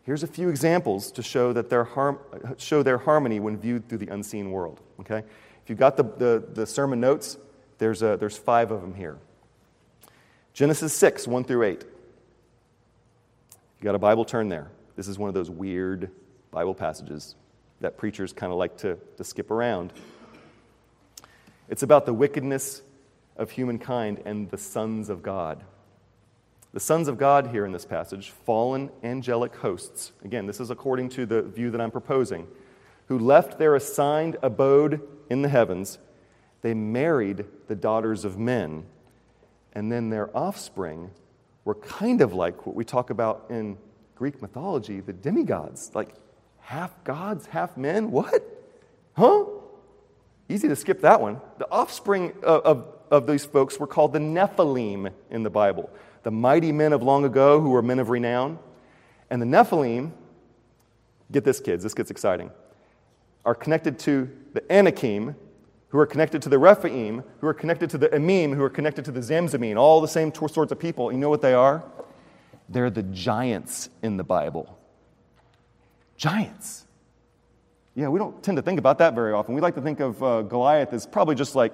Here's 0.03 0.23
a 0.23 0.27
few 0.27 0.49
examples 0.49 1.11
to 1.13 1.23
show, 1.23 1.53
that 1.53 1.69
their, 1.69 1.85
har- 1.85 2.19
show 2.57 2.83
their 2.83 2.97
harmony 2.97 3.39
when 3.39 3.57
viewed 3.57 3.87
through 3.87 3.99
the 3.99 4.09
unseen 4.09 4.51
world. 4.51 4.81
Okay? 4.99 5.19
If 5.19 5.69
you've 5.69 5.79
got 5.79 5.95
the, 5.95 6.03
the, 6.03 6.43
the 6.53 6.67
sermon 6.67 6.99
notes, 6.99 7.37
there's, 7.77 8.01
a, 8.01 8.17
there's 8.17 8.37
five 8.37 8.71
of 8.71 8.81
them 8.81 8.93
here. 8.93 9.17
Genesis 10.53 10.93
6, 10.93 11.27
1 11.27 11.43
through 11.45 11.63
8. 11.63 11.83
You 11.83 11.87
got 13.81 13.95
a 13.95 13.99
Bible, 13.99 14.25
turn 14.25 14.49
there. 14.49 14.69
This 14.95 15.07
is 15.07 15.17
one 15.17 15.29
of 15.29 15.33
those 15.33 15.49
weird 15.49 16.11
Bible 16.51 16.75
passages 16.75 17.35
that 17.79 17.97
preachers 17.97 18.33
kind 18.33 18.51
of 18.51 18.57
like 18.57 18.77
to, 18.77 18.97
to 19.17 19.23
skip 19.23 19.51
around. 19.51 19.93
It's 21.69 21.83
about 21.83 22.05
the 22.05 22.13
wickedness 22.13 22.81
of 23.35 23.51
humankind 23.51 24.21
and 24.25 24.49
the 24.51 24.57
sons 24.57 25.09
of 25.09 25.23
God. 25.23 25.63
The 26.73 26.79
sons 26.79 27.07
of 27.07 27.19
God 27.19 27.47
here 27.47 27.67
in 27.67 27.71
this 27.71 27.85
passage, 27.85 28.31
fallen 28.31 28.89
angelic 29.03 29.55
hosts, 29.57 30.11
again, 30.25 30.47
this 30.47 30.59
is 30.59 30.71
according 30.71 31.09
to 31.09 31.27
the 31.27 31.43
view 31.43 31.69
that 31.69 31.79
I'm 31.79 31.91
proposing, 31.91 32.47
who 33.07 33.19
left 33.19 33.59
their 33.59 33.75
assigned 33.75 34.37
abode 34.41 34.99
in 35.29 35.43
the 35.43 35.49
heavens, 35.49 35.99
they 36.63 36.73
married 36.73 37.45
the 37.67 37.75
daughters 37.75 38.25
of 38.25 38.39
men, 38.39 38.85
and 39.73 39.91
then 39.91 40.09
their 40.09 40.35
offspring 40.35 41.11
were 41.63 41.75
kind 41.75 42.21
of 42.21 42.33
like 42.33 42.65
what 42.65 42.75
we 42.75 42.83
talk 42.83 43.11
about 43.11 43.45
in 43.51 43.77
Greek 44.15 44.41
mythology 44.41 44.99
the 44.99 45.13
demigods, 45.13 45.91
like 45.93 46.15
half 46.59 47.03
gods, 47.03 47.45
half 47.45 47.77
men. 47.77 48.09
What? 48.09 48.43
Huh? 49.15 49.45
Easy 50.49 50.67
to 50.67 50.75
skip 50.75 51.01
that 51.01 51.21
one. 51.21 51.39
The 51.59 51.69
offspring 51.69 52.33
of, 52.41 52.61
of, 52.63 52.87
of 53.11 53.27
these 53.27 53.45
folks 53.45 53.79
were 53.79 53.87
called 53.87 54.13
the 54.13 54.19
Nephilim 54.19 55.11
in 55.29 55.43
the 55.43 55.51
Bible 55.51 55.91
the 56.23 56.31
mighty 56.31 56.71
men 56.71 56.93
of 56.93 57.03
long 57.03 57.25
ago 57.25 57.61
who 57.61 57.69
were 57.69 57.81
men 57.81 57.99
of 57.99 58.09
renown. 58.09 58.59
And 59.29 59.41
the 59.41 59.45
Nephilim, 59.45 60.11
get 61.31 61.43
this, 61.43 61.59
kids, 61.59 61.83
this 61.83 61.93
gets 61.93 62.11
exciting, 62.11 62.51
are 63.45 63.55
connected 63.55 63.99
to 63.99 64.29
the 64.53 64.63
Anakim, 64.71 65.35
who 65.89 65.99
are 65.99 66.05
connected 66.05 66.41
to 66.41 66.49
the 66.49 66.57
Rephaim, 66.57 67.23
who 67.39 67.47
are 67.47 67.53
connected 67.53 67.89
to 67.91 67.97
the 67.97 68.09
Emim, 68.09 68.55
who 68.55 68.63
are 68.63 68.69
connected 68.69 69.05
to 69.05 69.11
the 69.11 69.19
Zamzumim, 69.19 69.77
all 69.77 70.01
the 70.01 70.07
same 70.07 70.33
sorts 70.33 70.71
of 70.71 70.79
people. 70.79 71.11
You 71.11 71.19
know 71.19 71.29
what 71.29 71.41
they 71.41 71.53
are? 71.53 71.83
They're 72.69 72.89
the 72.89 73.03
giants 73.03 73.89
in 74.01 74.17
the 74.17 74.23
Bible. 74.23 74.79
Giants. 76.17 76.85
Yeah, 77.95 78.07
we 78.07 78.17
don't 78.17 78.41
tend 78.41 78.57
to 78.57 78.63
think 78.63 78.79
about 78.79 78.97
that 78.99 79.13
very 79.13 79.33
often. 79.33 79.53
We 79.53 79.61
like 79.61 79.75
to 79.75 79.81
think 79.81 79.99
of 79.99 80.23
uh, 80.23 80.41
Goliath 80.41 80.93
as 80.93 81.05
probably 81.05 81.35
just 81.35 81.53
like 81.53 81.73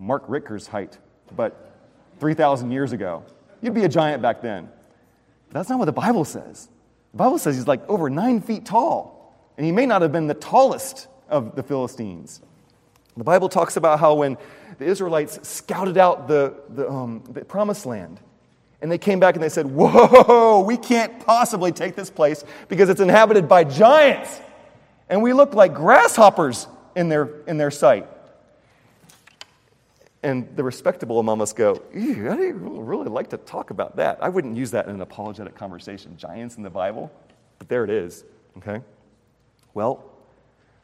Mark 0.00 0.26
Ritker's 0.26 0.66
height, 0.66 0.98
but 1.36 1.67
3,000 2.18 2.70
years 2.70 2.92
ago. 2.92 3.24
You'd 3.60 3.74
be 3.74 3.84
a 3.84 3.88
giant 3.88 4.22
back 4.22 4.42
then. 4.42 4.68
But 5.48 5.54
that's 5.54 5.68
not 5.68 5.78
what 5.78 5.86
the 5.86 5.92
Bible 5.92 6.24
says. 6.24 6.68
The 7.12 7.16
Bible 7.18 7.38
says 7.38 7.56
he's 7.56 7.66
like 7.66 7.88
over 7.88 8.10
nine 8.10 8.40
feet 8.40 8.64
tall, 8.64 9.34
and 9.56 9.64
he 9.64 9.72
may 9.72 9.86
not 9.86 10.02
have 10.02 10.12
been 10.12 10.26
the 10.26 10.34
tallest 10.34 11.08
of 11.28 11.56
the 11.56 11.62
Philistines. 11.62 12.40
The 13.16 13.24
Bible 13.24 13.48
talks 13.48 13.76
about 13.76 13.98
how 13.98 14.14
when 14.14 14.36
the 14.78 14.84
Israelites 14.84 15.40
scouted 15.48 15.98
out 15.98 16.28
the, 16.28 16.54
the, 16.68 16.88
um, 16.88 17.24
the 17.30 17.44
promised 17.44 17.84
land, 17.84 18.20
and 18.80 18.92
they 18.92 18.98
came 18.98 19.18
back 19.18 19.34
and 19.34 19.42
they 19.42 19.48
said, 19.48 19.66
Whoa, 19.66 20.60
we 20.60 20.76
can't 20.76 21.24
possibly 21.26 21.72
take 21.72 21.96
this 21.96 22.10
place 22.10 22.44
because 22.68 22.88
it's 22.88 23.00
inhabited 23.00 23.48
by 23.48 23.64
giants. 23.64 24.40
And 25.08 25.22
we 25.22 25.32
look 25.32 25.54
like 25.54 25.74
grasshoppers 25.74 26.68
in 26.94 27.08
their, 27.08 27.28
in 27.46 27.56
their 27.56 27.70
sight. 27.70 28.06
And 30.22 30.56
the 30.56 30.64
respectable 30.64 31.20
among 31.20 31.40
us 31.40 31.52
go, 31.52 31.80
I 31.94 31.98
don't 31.98 32.84
really 32.84 33.08
like 33.08 33.30
to 33.30 33.36
talk 33.36 33.70
about 33.70 33.96
that. 33.96 34.18
I 34.20 34.28
wouldn't 34.28 34.56
use 34.56 34.72
that 34.72 34.86
in 34.86 34.94
an 34.94 35.00
apologetic 35.00 35.54
conversation. 35.54 36.16
Giants 36.16 36.56
in 36.56 36.64
the 36.64 36.70
Bible, 36.70 37.12
but 37.58 37.68
there 37.68 37.84
it 37.84 37.90
is, 37.90 38.24
okay? 38.56 38.82
Well, 39.74 40.04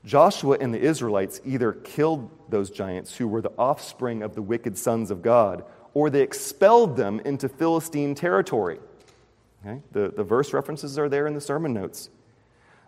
Joshua 0.04 0.58
and 0.60 0.72
the 0.72 0.80
Israelites 0.80 1.40
either 1.44 1.72
killed 1.72 2.30
those 2.48 2.70
giants 2.70 3.16
who 3.16 3.26
were 3.26 3.40
the 3.40 3.52
offspring 3.58 4.22
of 4.22 4.34
the 4.34 4.42
wicked 4.42 4.78
sons 4.78 5.10
of 5.10 5.22
God, 5.22 5.64
or 5.94 6.10
they 6.10 6.20
expelled 6.20 6.96
them 6.96 7.20
into 7.20 7.48
Philistine 7.48 8.14
territory. 8.14 8.78
Okay? 9.64 9.80
The, 9.92 10.12
the 10.14 10.24
verse 10.24 10.52
references 10.52 10.98
are 10.98 11.08
there 11.08 11.26
in 11.26 11.34
the 11.34 11.40
sermon 11.40 11.72
notes. 11.72 12.10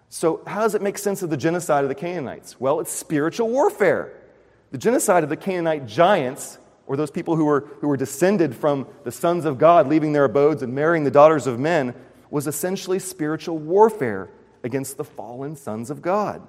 So, 0.09 0.43
how 0.47 0.61
does 0.61 0.75
it 0.75 0.83
make 0.83 0.99
sense 0.99 1.23
of 1.23 1.31
the 1.31 1.37
genocide 1.37 1.85
of 1.85 1.89
the 1.89 1.95
Canaanites? 1.95 2.61
Well, 2.61 2.81
it's 2.81 2.93
spiritual 2.93 3.49
warfare. 3.49 4.13
The 4.71 4.79
genocide 4.79 5.23
of 5.23 5.29
the 5.29 5.37
Canaanite 5.37 5.87
giants, 5.87 6.59
or 6.87 6.97
those 6.97 7.11
people 7.11 7.37
who 7.37 7.45
were, 7.45 7.69
who 7.81 7.89
were 7.89 7.97
descended 7.97 8.55
from 8.55 8.87
the 9.05 9.13
sons 9.13 9.45
of 9.45 9.59
God 9.59 9.89
leaving 9.89 10.13
their 10.13 10.25
abodes 10.25 10.63
and 10.63 10.75
marrying 10.75 11.05
the 11.05 11.11
daughters 11.11 11.47
of 11.47 11.59
men, 11.59 11.95
was 12.31 12.47
essentially 12.47 12.99
spiritual 12.99 13.59
warfare 13.59 14.29
against 14.65 14.97
the 14.97 15.05
fallen 15.05 15.57
sons 15.57 15.91
of 15.91 16.03
God. 16.03 16.47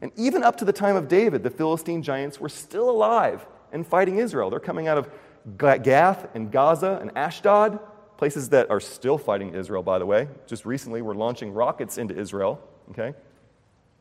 And 0.00 0.10
even 0.16 0.42
up 0.42 0.56
to 0.56 0.64
the 0.64 0.72
time 0.72 0.96
of 0.96 1.08
David, 1.08 1.42
the 1.42 1.50
Philistine 1.50 2.02
giants 2.02 2.40
were 2.40 2.48
still 2.48 2.88
alive 2.88 3.46
and 3.72 3.86
fighting 3.86 4.18
Israel. 4.18 4.48
They're 4.50 4.58
coming 4.58 4.88
out 4.88 4.98
of 4.98 5.10
Gath 5.58 6.28
and 6.34 6.50
Gaza 6.50 6.98
and 7.00 7.10
Ashdod, 7.16 7.78
places 8.16 8.48
that 8.50 8.70
are 8.70 8.80
still 8.80 9.18
fighting 9.18 9.54
Israel, 9.54 9.82
by 9.82 9.98
the 9.98 10.06
way. 10.06 10.28
Just 10.46 10.64
recently, 10.64 11.02
we're 11.02 11.14
launching 11.14 11.52
rockets 11.52 11.98
into 11.98 12.18
Israel. 12.18 12.60
Okay? 12.90 13.14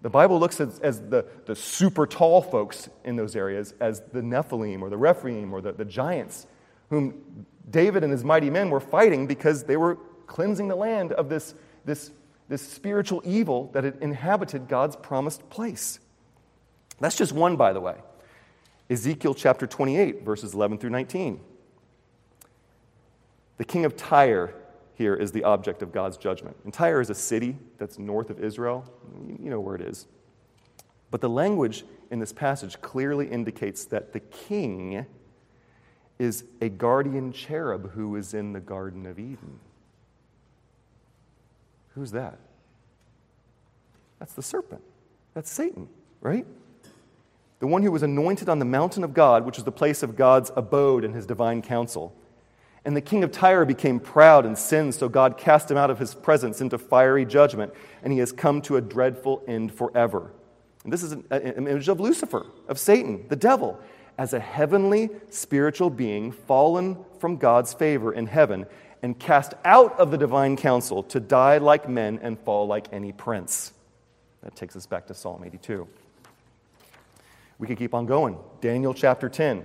The 0.02 0.10
Bible 0.10 0.40
looks 0.40 0.62
at 0.62 0.80
as 0.82 1.02
the, 1.02 1.26
the 1.46 1.56
super 1.56 2.08
tall 2.08 2.42
folks 2.42 2.90
in 3.04 3.16
those 3.16 3.36
areas 3.36 3.74
as 3.80 4.02
the 4.14 4.22
Nephilim 4.22 4.82
or 4.82 4.90
the 4.90 4.98
Rephaim 4.98 5.54
or 5.54 5.62
the, 5.62 5.74
the 5.74 5.86
giants, 5.86 6.48
whom 6.90 7.46
David 7.70 8.04
and 8.04 8.12
his 8.12 8.24
mighty 8.24 8.50
men 8.50 8.70
were 8.70 8.80
fighting 8.80 9.28
because 9.28 9.64
they 9.64 9.78
were 9.78 9.98
cleansing 10.26 10.70
the 10.70 10.76
land 10.76 11.12
of 11.12 11.28
this, 11.28 11.54
this, 11.84 12.12
this 12.48 12.62
spiritual 12.62 13.22
evil 13.26 13.70
that 13.74 13.84
had 13.84 13.98
inhabited 14.02 14.68
God's 14.68 14.96
promised 14.96 15.50
place. 15.50 16.00
That's 17.00 17.18
just 17.18 17.34
one, 17.34 17.58
by 17.58 17.74
the 17.74 17.82
way. 17.82 17.96
Ezekiel 18.90 19.36
chapter 19.36 19.68
28, 19.68 20.24
verses 20.24 20.54
11 20.54 20.78
through 20.80 20.90
19. 20.92 21.40
The 23.58 23.66
king 23.66 23.86
of 23.86 23.98
Tyre 23.98 24.54
here 25.00 25.16
is 25.16 25.32
the 25.32 25.46
object 25.46 25.82
of 25.82 25.94
God's 25.94 26.18
judgment. 26.18 26.58
And 26.66 26.74
Tyre 26.74 27.00
is 27.00 27.10
a 27.10 27.16
city 27.16 27.58
that's 27.78 27.98
north 27.98 28.30
of 28.30 28.44
Israel. 28.44 28.84
You 29.42 29.50
know 29.50 29.62
where 29.62 29.74
it 29.74 29.82
is. 29.82 30.06
But 31.10 31.22
the 31.22 31.30
language 31.30 31.86
in 32.12 32.20
this 32.20 32.34
passage 32.34 32.82
clearly 32.82 33.26
indicates 33.28 33.86
that 33.86 34.12
the 34.12 34.20
king 34.20 35.06
is 36.20 36.44
a 36.60 36.68
guardian 36.68 37.32
cherub 37.32 37.92
who 37.92 38.18
is 38.18 38.34
in 38.34 38.52
the 38.52 38.60
Garden 38.60 39.06
of 39.06 39.18
Eden. 39.18 39.62
Who's 41.96 42.12
that? 42.12 42.38
That's 44.20 44.34
the 44.34 44.44
serpent. 44.44 44.82
That's 45.34 45.50
Satan, 45.50 45.88
right? 46.20 46.46
The 47.60 47.68
one 47.68 47.84
who 47.84 47.92
was 47.92 48.04
anointed 48.04 48.50
on 48.50 48.60
the 48.60 48.66
mountain 48.66 49.06
of 49.06 49.14
God, 49.14 49.46
which 49.46 49.58
is 49.58 49.64
the 49.64 49.72
place 49.72 50.04
of 50.04 50.18
God's 50.18 50.52
abode 50.58 51.06
and 51.06 51.16
his 51.16 51.26
divine 51.26 51.62
council. 51.62 52.14
And 52.86 52.96
the 52.96 53.02
king 53.02 53.24
of 53.24 53.32
Tyre 53.32 53.66
became 53.66 54.00
proud 54.00 54.46
and 54.46 54.58
sinned, 54.58 54.96
so 54.96 55.10
God 55.10 55.38
cast 55.38 55.70
him 55.70 55.78
out 55.78 55.90
of 55.90 56.00
his 56.00 56.16
presence 56.16 56.62
into 56.62 56.78
fiery 56.78 57.26
judgment, 57.26 57.74
and 58.04 58.14
he 58.14 58.20
has 58.20 58.32
come 58.32 58.62
to 58.64 58.78
a 58.78 58.82
dreadful 58.82 59.44
end 59.48 59.74
forever. 59.74 60.32
And 60.84 60.94
this 60.94 61.04
is 61.04 61.12
an, 61.12 61.24
image 61.30 61.90
of 61.90 62.00
Lucifer, 62.00 62.46
of 62.68 62.80
Satan, 62.80 63.26
the 63.28 63.36
devil, 63.36 63.80
as 64.18 64.34
a 64.34 64.40
heavenly 64.40 65.10
spiritual 65.30 65.90
being 65.90 66.32
fallen 66.32 66.98
from 67.20 67.38
God's 67.38 67.74
favor 67.74 68.14
in 68.14 68.28
heaven 68.28 68.66
and 69.02 69.18
cast 69.18 69.54
out 69.64 69.98
of 70.00 70.12
the 70.12 70.18
divine 70.18 70.58
council 70.58 71.04
to 71.04 71.20
die 71.20 71.58
like 71.58 71.88
men 71.88 72.20
and 72.22 72.40
fall 72.40 72.68
like 72.68 72.88
any 72.92 73.12
prince. 73.12 73.74
That 74.44 74.56
takes 74.56 74.76
us 74.76 74.86
back 74.86 75.08
to 75.08 75.14
Psalm 75.14 75.44
82. 75.46 75.88
We 77.60 77.68
could 77.68 77.78
keep 77.78 77.94
on 77.94 78.06
going. 78.06 78.38
Daniel 78.62 78.94
chapter 78.94 79.28
10. 79.28 79.64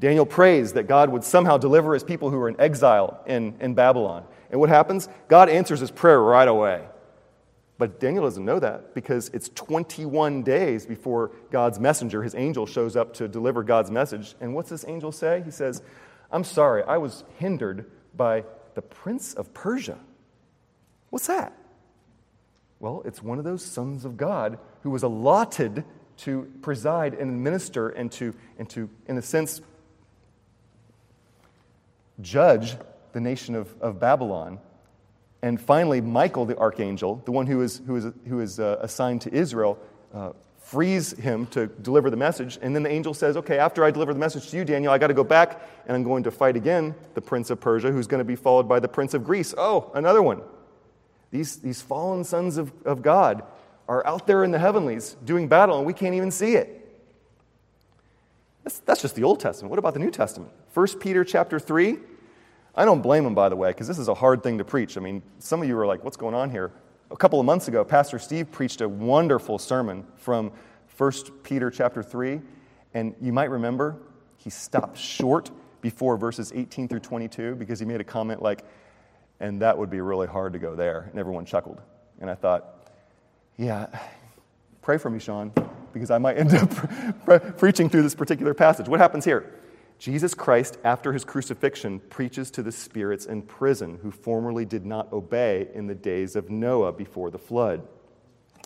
Daniel 0.00 0.26
prays 0.26 0.74
that 0.74 0.86
God 0.86 1.10
would 1.10 1.24
somehow 1.24 1.58
deliver 1.58 1.94
his 1.94 2.04
people 2.04 2.30
who 2.30 2.38
are 2.38 2.48
in 2.48 2.60
exile 2.60 3.20
in, 3.26 3.56
in 3.60 3.74
Babylon. 3.74 4.24
And 4.50 4.60
what 4.60 4.68
happens? 4.68 5.08
God 5.28 5.48
answers 5.48 5.80
his 5.80 5.90
prayer 5.90 6.20
right 6.20 6.48
away. 6.48 6.84
But 7.78 8.00
Daniel 8.00 8.24
doesn't 8.24 8.44
know 8.44 8.58
that 8.58 8.94
because 8.94 9.28
it's 9.32 9.48
21 9.50 10.42
days 10.42 10.84
before 10.84 11.30
God's 11.50 11.78
messenger, 11.78 12.22
his 12.22 12.34
angel, 12.34 12.66
shows 12.66 12.96
up 12.96 13.14
to 13.14 13.28
deliver 13.28 13.62
God's 13.62 13.90
message. 13.90 14.34
And 14.40 14.54
what's 14.54 14.68
this 14.68 14.84
angel 14.88 15.12
say? 15.12 15.42
He 15.44 15.52
says, 15.52 15.82
I'm 16.32 16.44
sorry, 16.44 16.82
I 16.82 16.98
was 16.98 17.24
hindered 17.38 17.90
by 18.16 18.44
the 18.74 18.82
prince 18.82 19.34
of 19.34 19.54
Persia. 19.54 19.98
What's 21.10 21.28
that? 21.28 21.52
Well, 22.80 23.02
it's 23.04 23.22
one 23.22 23.38
of 23.38 23.44
those 23.44 23.64
sons 23.64 24.04
of 24.04 24.16
God 24.16 24.58
who 24.82 24.90
was 24.90 25.02
allotted 25.02 25.84
to 26.18 26.52
preside 26.62 27.14
and 27.14 27.42
minister 27.42 27.88
and 27.90 28.10
to, 28.12 28.34
and 28.58 28.68
to 28.70 28.90
in 29.06 29.18
a 29.18 29.22
sense, 29.22 29.60
judge 32.20 32.76
the 33.12 33.20
nation 33.20 33.54
of, 33.54 33.74
of 33.80 33.98
Babylon. 33.98 34.58
And 35.42 35.60
finally, 35.60 36.00
Michael, 36.00 36.46
the 36.46 36.56
archangel, 36.58 37.22
the 37.24 37.32
one 37.32 37.46
who 37.46 37.62
is, 37.62 37.80
who 37.86 37.96
is, 37.96 38.12
who 38.28 38.40
is 38.40 38.58
uh, 38.58 38.78
assigned 38.80 39.20
to 39.22 39.32
Israel, 39.32 39.78
uh, 40.12 40.32
frees 40.58 41.12
him 41.12 41.46
to 41.46 41.66
deliver 41.66 42.10
the 42.10 42.16
message. 42.16 42.58
And 42.60 42.74
then 42.74 42.82
the 42.82 42.90
angel 42.90 43.14
says, 43.14 43.36
Okay, 43.36 43.58
after 43.58 43.84
I 43.84 43.90
deliver 43.90 44.12
the 44.12 44.18
message 44.18 44.50
to 44.50 44.56
you, 44.56 44.64
Daniel, 44.64 44.92
I 44.92 44.98
got 44.98 45.06
to 45.06 45.14
go 45.14 45.24
back 45.24 45.62
and 45.86 45.96
I'm 45.96 46.02
going 46.02 46.24
to 46.24 46.30
fight 46.30 46.56
again 46.56 46.94
the 47.14 47.20
prince 47.20 47.50
of 47.50 47.60
Persia, 47.60 47.90
who's 47.90 48.06
going 48.06 48.18
to 48.18 48.24
be 48.24 48.36
followed 48.36 48.68
by 48.68 48.80
the 48.80 48.88
prince 48.88 49.14
of 49.14 49.24
Greece. 49.24 49.54
Oh, 49.56 49.90
another 49.94 50.22
one. 50.22 50.42
These, 51.30 51.56
these 51.56 51.80
fallen 51.80 52.24
sons 52.24 52.56
of, 52.56 52.72
of 52.84 53.02
God 53.02 53.44
are 53.88 54.06
out 54.06 54.26
there 54.26 54.44
in 54.44 54.50
the 54.50 54.58
heavenlies 54.58 55.16
doing 55.24 55.48
battle, 55.48 55.78
and 55.78 55.86
we 55.86 55.92
can't 55.92 56.14
even 56.14 56.30
see 56.30 56.54
it. 56.54 56.77
That's, 58.68 58.80
that's 58.80 59.00
just 59.00 59.14
the 59.14 59.24
Old 59.24 59.40
Testament. 59.40 59.70
What 59.70 59.78
about 59.78 59.94
the 59.94 60.00
New 60.00 60.10
Testament? 60.10 60.52
1 60.74 60.98
Peter 61.00 61.24
chapter 61.24 61.58
3 61.58 61.96
I 62.74 62.84
don't 62.84 63.00
blame 63.00 63.24
him, 63.24 63.34
by 63.34 63.48
the 63.48 63.56
way, 63.56 63.70
because 63.70 63.88
this 63.88 63.98
is 63.98 64.08
a 64.08 64.14
hard 64.14 64.42
thing 64.42 64.58
to 64.58 64.64
preach. 64.64 64.98
I 64.98 65.00
mean, 65.00 65.22
some 65.38 65.62
of 65.62 65.68
you 65.68 65.76
are 65.78 65.86
like, 65.86 66.04
what's 66.04 66.18
going 66.18 66.34
on 66.34 66.50
here? 66.50 66.70
A 67.10 67.16
couple 67.16 67.40
of 67.40 67.46
months 67.46 67.66
ago, 67.66 67.82
Pastor 67.82 68.18
Steve 68.18 68.52
preached 68.52 68.82
a 68.82 68.88
wonderful 68.88 69.58
sermon 69.58 70.06
from 70.16 70.52
1 70.98 71.12
Peter 71.42 71.70
chapter 71.70 72.02
3. 72.02 72.42
And 72.92 73.14
you 73.22 73.32
might 73.32 73.50
remember 73.50 73.96
he 74.36 74.50
stopped 74.50 74.98
short 74.98 75.50
before 75.80 76.18
verses 76.18 76.52
18 76.54 76.88
through 76.88 77.00
22 77.00 77.54
because 77.54 77.80
he 77.80 77.86
made 77.86 78.02
a 78.02 78.04
comment 78.04 78.42
like, 78.42 78.64
and 79.40 79.62
that 79.62 79.78
would 79.78 79.88
be 79.88 80.02
really 80.02 80.26
hard 80.26 80.52
to 80.52 80.58
go 80.58 80.76
there. 80.76 81.08
And 81.10 81.18
everyone 81.18 81.46
chuckled. 81.46 81.80
And 82.20 82.28
I 82.28 82.34
thought, 82.34 82.86
yeah, 83.56 83.86
pray 84.82 84.98
for 84.98 85.08
me, 85.08 85.18
Sean, 85.18 85.52
because 85.92 86.10
I 86.10 86.18
might 86.18 86.38
end 86.38 86.54
up 86.54 86.70
pre- 87.24 87.38
preaching 87.38 87.88
through 87.88 88.02
this 88.02 88.14
particular 88.14 88.54
passage. 88.54 88.88
What 88.88 89.00
happens 89.00 89.24
here? 89.24 89.54
Jesus 89.98 90.32
Christ, 90.32 90.78
after 90.84 91.12
his 91.12 91.24
crucifixion, 91.24 91.98
preaches 91.98 92.50
to 92.52 92.62
the 92.62 92.70
spirits 92.70 93.26
in 93.26 93.42
prison 93.42 93.98
who 94.02 94.10
formerly 94.10 94.64
did 94.64 94.86
not 94.86 95.12
obey 95.12 95.68
in 95.74 95.88
the 95.88 95.94
days 95.94 96.36
of 96.36 96.50
Noah 96.50 96.92
before 96.92 97.30
the 97.30 97.38
flood. 97.38 97.82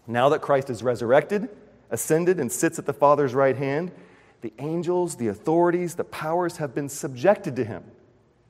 Now 0.07 0.29
that 0.29 0.43
Christ 0.43 0.69
is 0.69 0.83
resurrected, 0.83 1.49
ascended, 1.91 2.39
and 2.39 2.53
sits 2.53 2.79
at 2.79 2.85
the 2.85 2.93
Father's 2.93 3.35
right 3.35 3.57
hand, 3.57 3.93
the 4.43 4.53
angels, 4.59 5.17
the 5.17 5.29
authorities, 5.29 5.95
the 5.95 6.05
powers 6.05 6.59
have 6.59 6.75
been 6.75 6.89
subjected 6.89 7.57
to 7.57 7.65
him. 7.65 7.85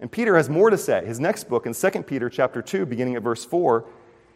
And 0.01 0.11
Peter 0.11 0.37
has 0.37 0.49
more 0.49 0.71
to 0.71 0.79
say. 0.79 1.05
His 1.07 1.21
next 1.21 1.49
book, 1.49 1.67
in 1.67 1.75
2 1.75 2.03
Peter 2.03 2.29
chapter 2.29 2.63
2, 2.63 2.87
beginning 2.87 3.15
at 3.15 3.23
verse 3.23 3.45
4, 3.45 3.85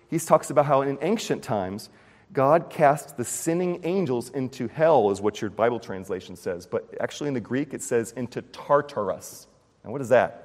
he 0.09 0.19
talks 0.21 0.51
about 0.51 0.67
how 0.67 0.83
in 0.83 0.99
ancient 1.01 1.43
times, 1.43 1.89
God 2.33 2.71
cast 2.71 3.17
the 3.17 3.25
sinning 3.25 3.81
angels 3.85 4.31
into 4.31 4.69
hell, 4.69 5.11
is 5.11 5.21
what 5.21 5.41
your 5.41 5.51
Bible 5.51 5.79
translation 5.79 6.37
says. 6.37 6.67
But 6.67 6.95
actually, 7.01 7.29
in 7.29 7.35
the 7.35 7.41
Greek, 7.41 7.73
it 7.73 7.83
says 7.83 8.13
into 8.13 8.43
Tartarus. 8.43 9.47
And 9.85 9.93
what 9.93 10.03
is 10.03 10.09
that? 10.09 10.43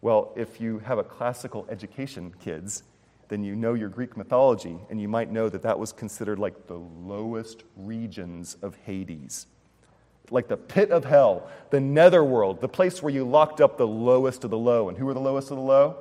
Well, 0.00 0.32
if 0.36 0.60
you 0.60 0.78
have 0.80 0.98
a 0.98 1.04
classical 1.04 1.66
education, 1.70 2.34
kids, 2.40 2.82
then 3.28 3.44
you 3.44 3.54
know 3.54 3.74
your 3.74 3.88
Greek 3.88 4.16
mythology, 4.16 4.78
and 4.90 5.00
you 5.00 5.08
might 5.08 5.30
know 5.30 5.48
that 5.48 5.62
that 5.62 5.78
was 5.78 5.92
considered 5.92 6.38
like 6.38 6.66
the 6.66 6.78
lowest 6.78 7.62
regions 7.76 8.56
of 8.62 8.76
Hades. 8.84 9.46
Like 10.30 10.48
the 10.48 10.56
pit 10.56 10.90
of 10.90 11.04
hell, 11.04 11.48
the 11.70 11.80
netherworld, 11.80 12.60
the 12.60 12.68
place 12.68 13.02
where 13.02 13.12
you 13.12 13.24
locked 13.24 13.60
up 13.60 13.78
the 13.78 13.86
lowest 13.86 14.44
of 14.44 14.50
the 14.50 14.58
low. 14.58 14.88
And 14.88 14.98
who 14.98 15.06
were 15.06 15.14
the 15.14 15.20
lowest 15.20 15.50
of 15.50 15.56
the 15.56 15.62
low? 15.62 15.96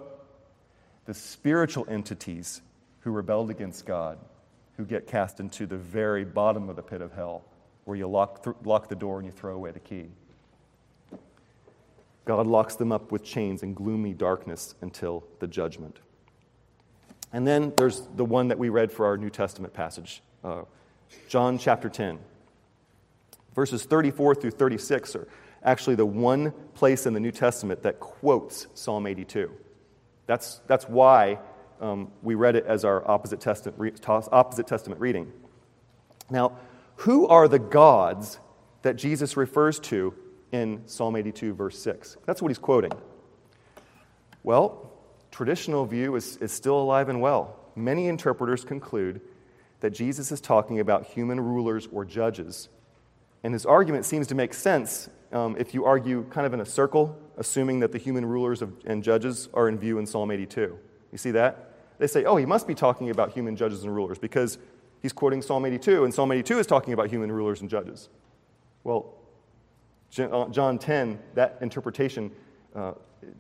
The 1.05 1.13
spiritual 1.13 1.85
entities 1.89 2.61
who 3.01 3.11
rebelled 3.11 3.49
against 3.49 3.85
God 3.85 4.17
who 4.77 4.85
get 4.85 5.07
cast 5.07 5.39
into 5.39 5.65
the 5.65 5.77
very 5.77 6.23
bottom 6.23 6.69
of 6.69 6.75
the 6.75 6.83
pit 6.83 7.01
of 7.01 7.11
hell, 7.11 7.43
where 7.85 7.97
you 7.97 8.07
lock, 8.07 8.43
th- 8.43 8.55
lock 8.63 8.87
the 8.87 8.95
door 8.95 9.17
and 9.17 9.25
you 9.25 9.31
throw 9.31 9.55
away 9.55 9.71
the 9.71 9.79
key. 9.79 10.07
God 12.25 12.45
locks 12.45 12.75
them 12.75 12.91
up 12.91 13.11
with 13.11 13.23
chains 13.23 13.63
in 13.63 13.73
gloomy 13.73 14.13
darkness 14.13 14.75
until 14.81 15.23
the 15.39 15.47
judgment. 15.47 15.99
And 17.33 17.47
then 17.47 17.73
there's 17.77 18.01
the 18.15 18.25
one 18.25 18.49
that 18.49 18.59
we 18.59 18.69
read 18.69 18.91
for 18.91 19.05
our 19.05 19.17
New 19.17 19.29
Testament 19.29 19.73
passage, 19.73 20.21
uh, 20.43 20.63
John 21.27 21.57
chapter 21.57 21.89
10. 21.89 22.19
Verses 23.55 23.83
34 23.85 24.35
through 24.35 24.51
36 24.51 25.15
are 25.15 25.27
actually 25.63 25.95
the 25.95 26.05
one 26.05 26.51
place 26.75 27.05
in 27.05 27.13
the 27.13 27.19
New 27.19 27.31
Testament 27.31 27.81
that 27.83 27.99
quotes 27.99 28.67
Psalm 28.75 29.07
82. 29.07 29.51
That's, 30.27 30.61
that's 30.67 30.87
why 30.87 31.39
um, 31.79 32.11
we 32.21 32.35
read 32.35 32.55
it 32.55 32.65
as 32.65 32.85
our 32.85 33.09
opposite 33.09 33.39
testament, 33.39 34.01
opposite 34.07 34.67
testament 34.67 34.99
reading. 34.99 35.31
Now, 36.29 36.57
who 36.97 37.27
are 37.27 37.47
the 37.47 37.59
gods 37.59 38.39
that 38.81 38.95
Jesus 38.95 39.37
refers 39.37 39.79
to 39.81 40.13
in 40.51 40.81
Psalm 40.85 41.15
82, 41.15 41.53
verse 41.53 41.79
6? 41.79 42.17
That's 42.25 42.41
what 42.41 42.49
he's 42.49 42.57
quoting. 42.57 42.91
Well, 44.43 44.91
traditional 45.31 45.85
view 45.85 46.15
is, 46.15 46.37
is 46.37 46.51
still 46.51 46.79
alive 46.79 47.09
and 47.09 47.21
well. 47.21 47.59
Many 47.75 48.07
interpreters 48.07 48.63
conclude 48.63 49.21
that 49.81 49.91
Jesus 49.91 50.31
is 50.31 50.41
talking 50.41 50.79
about 50.79 51.05
human 51.05 51.39
rulers 51.39 51.87
or 51.91 52.03
judges. 52.03 52.69
And 53.43 53.53
his 53.53 53.65
argument 53.65 54.05
seems 54.05 54.27
to 54.27 54.35
make 54.35 54.53
sense 54.53 55.09
um, 55.31 55.55
if 55.59 55.73
you 55.73 55.85
argue 55.85 56.23
kind 56.31 56.47
of 56.47 56.53
in 56.53 56.61
a 56.61 56.65
circle, 56.65 57.17
assuming 57.37 57.81
that 57.81 57.91
the 57.91 57.97
human 57.97 58.25
rulers 58.25 58.61
of, 58.61 58.73
and 58.85 59.03
judges 59.03 59.49
are 59.53 59.69
in 59.69 59.77
view 59.77 59.99
in 59.99 60.07
Psalm 60.07 60.31
82. 60.31 60.77
You 61.11 61.17
see 61.17 61.31
that? 61.31 61.67
they 61.99 62.07
say, 62.07 62.25
oh, 62.25 62.35
he 62.35 62.45
must 62.45 62.67
be 62.67 62.75
talking 62.75 63.09
about 63.09 63.31
human 63.31 63.55
judges 63.55 63.83
and 63.83 63.93
rulers 63.93 64.19
because 64.19 64.57
he's 65.01 65.13
quoting 65.13 65.41
Psalm 65.41 65.65
82, 65.65 66.03
and 66.03 66.13
Psalm 66.13 66.31
82 66.31 66.59
is 66.59 66.67
talking 66.67 66.93
about 66.93 67.09
human 67.09 67.31
rulers 67.31 67.61
and 67.61 67.69
judges. 67.69 68.09
Well, 68.83 69.13
uh, 70.19 70.47
John 70.49 70.77
10, 70.77 71.19
that 71.33 71.57
interpretation, 71.61 72.31
uh, 72.75 72.93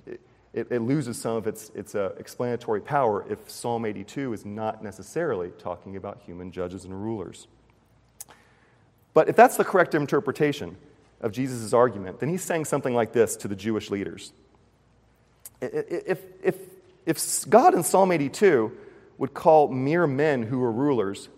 it, 0.05 0.19
it, 0.53 0.81
loses 0.81 1.19
some 1.19 1.35
of 1.35 1.47
its, 1.47 1.69
its 1.75 1.93
uh, 1.95 2.13
explanatory 2.17 2.81
power 2.81 3.25
if 3.29 3.49
Psalm 3.49 3.85
82 3.85 4.33
is 4.33 4.45
not 4.45 4.83
necessarily 4.83 5.51
talking 5.59 5.95
about 5.95 6.21
human 6.25 6.51
judges 6.51 6.83
and 6.85 6.93
rulers. 6.93 7.47
But 9.13 9.29
if 9.29 9.35
that's 9.35 9.57
the 9.57 9.63
correct 9.63 9.95
interpretation 9.95 10.77
of 11.21 11.31
Jesus' 11.31 11.73
argument, 11.73 12.19
then 12.19 12.29
he's 12.29 12.43
saying 12.43 12.65
something 12.65 12.93
like 12.93 13.13
this 13.13 13.35
to 13.37 13.47
the 13.47 13.55
Jewish 13.55 13.89
leaders. 13.89 14.33
If, 15.61 16.21
if, 16.43 16.59
if 17.07 17.49
God 17.49 17.73
in 17.73 17.83
Psalm 17.83 18.11
82 18.11 18.71
would 19.17 19.33
call 19.33 19.69
mere 19.69 20.05
men 20.05 20.43
who 20.43 20.61
are 20.61 20.71
rulers 20.71 21.29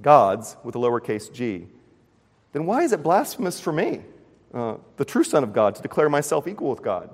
gods 0.00 0.56
with 0.64 0.74
a 0.74 0.78
lowercase 0.78 1.32
g, 1.32 1.68
then 2.52 2.64
why 2.64 2.82
is 2.82 2.92
it 2.92 3.02
blasphemous 3.02 3.60
for 3.60 3.72
me, 3.72 4.00
uh, 4.54 4.76
the 4.96 5.04
true 5.04 5.22
Son 5.22 5.44
of 5.44 5.52
God, 5.52 5.74
to 5.74 5.82
declare 5.82 6.08
myself 6.08 6.48
equal 6.48 6.70
with 6.70 6.82
God? 6.82 7.10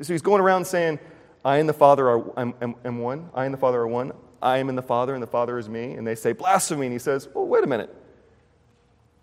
So 0.00 0.12
he's 0.12 0.22
going 0.22 0.40
around 0.40 0.64
saying, 0.64 0.98
I 1.44 1.58
and 1.58 1.68
the 1.68 1.74
Father 1.74 2.08
are 2.10 2.38
am, 2.38 2.54
am, 2.60 2.74
am 2.84 2.98
one. 2.98 3.30
I 3.32 3.44
and 3.44 3.54
the 3.54 3.58
Father 3.58 3.80
are 3.80 3.88
one. 3.88 4.12
I 4.42 4.58
am 4.58 4.68
in 4.68 4.74
the 4.74 4.82
Father, 4.82 5.14
and 5.14 5.22
the 5.22 5.28
Father 5.28 5.56
is 5.56 5.68
me. 5.68 5.92
And 5.92 6.04
they 6.04 6.16
say, 6.16 6.32
blasphemy. 6.32 6.86
And 6.86 6.92
he 6.92 6.98
says, 6.98 7.28
well, 7.32 7.46
wait 7.46 7.62
a 7.62 7.66
minute. 7.68 7.94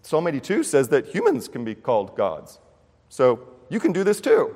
Psalm 0.01 0.27
82 0.27 0.63
says 0.63 0.87
that 0.89 1.07
humans 1.07 1.49
can 1.49 1.65
be 1.65 1.75
called 1.75 2.15
gods. 2.15 2.59
So 3.09 3.47
you 3.67 3.81
can 3.81 3.91
do 3.91 4.05
this 4.05 4.21
too. 4.21 4.55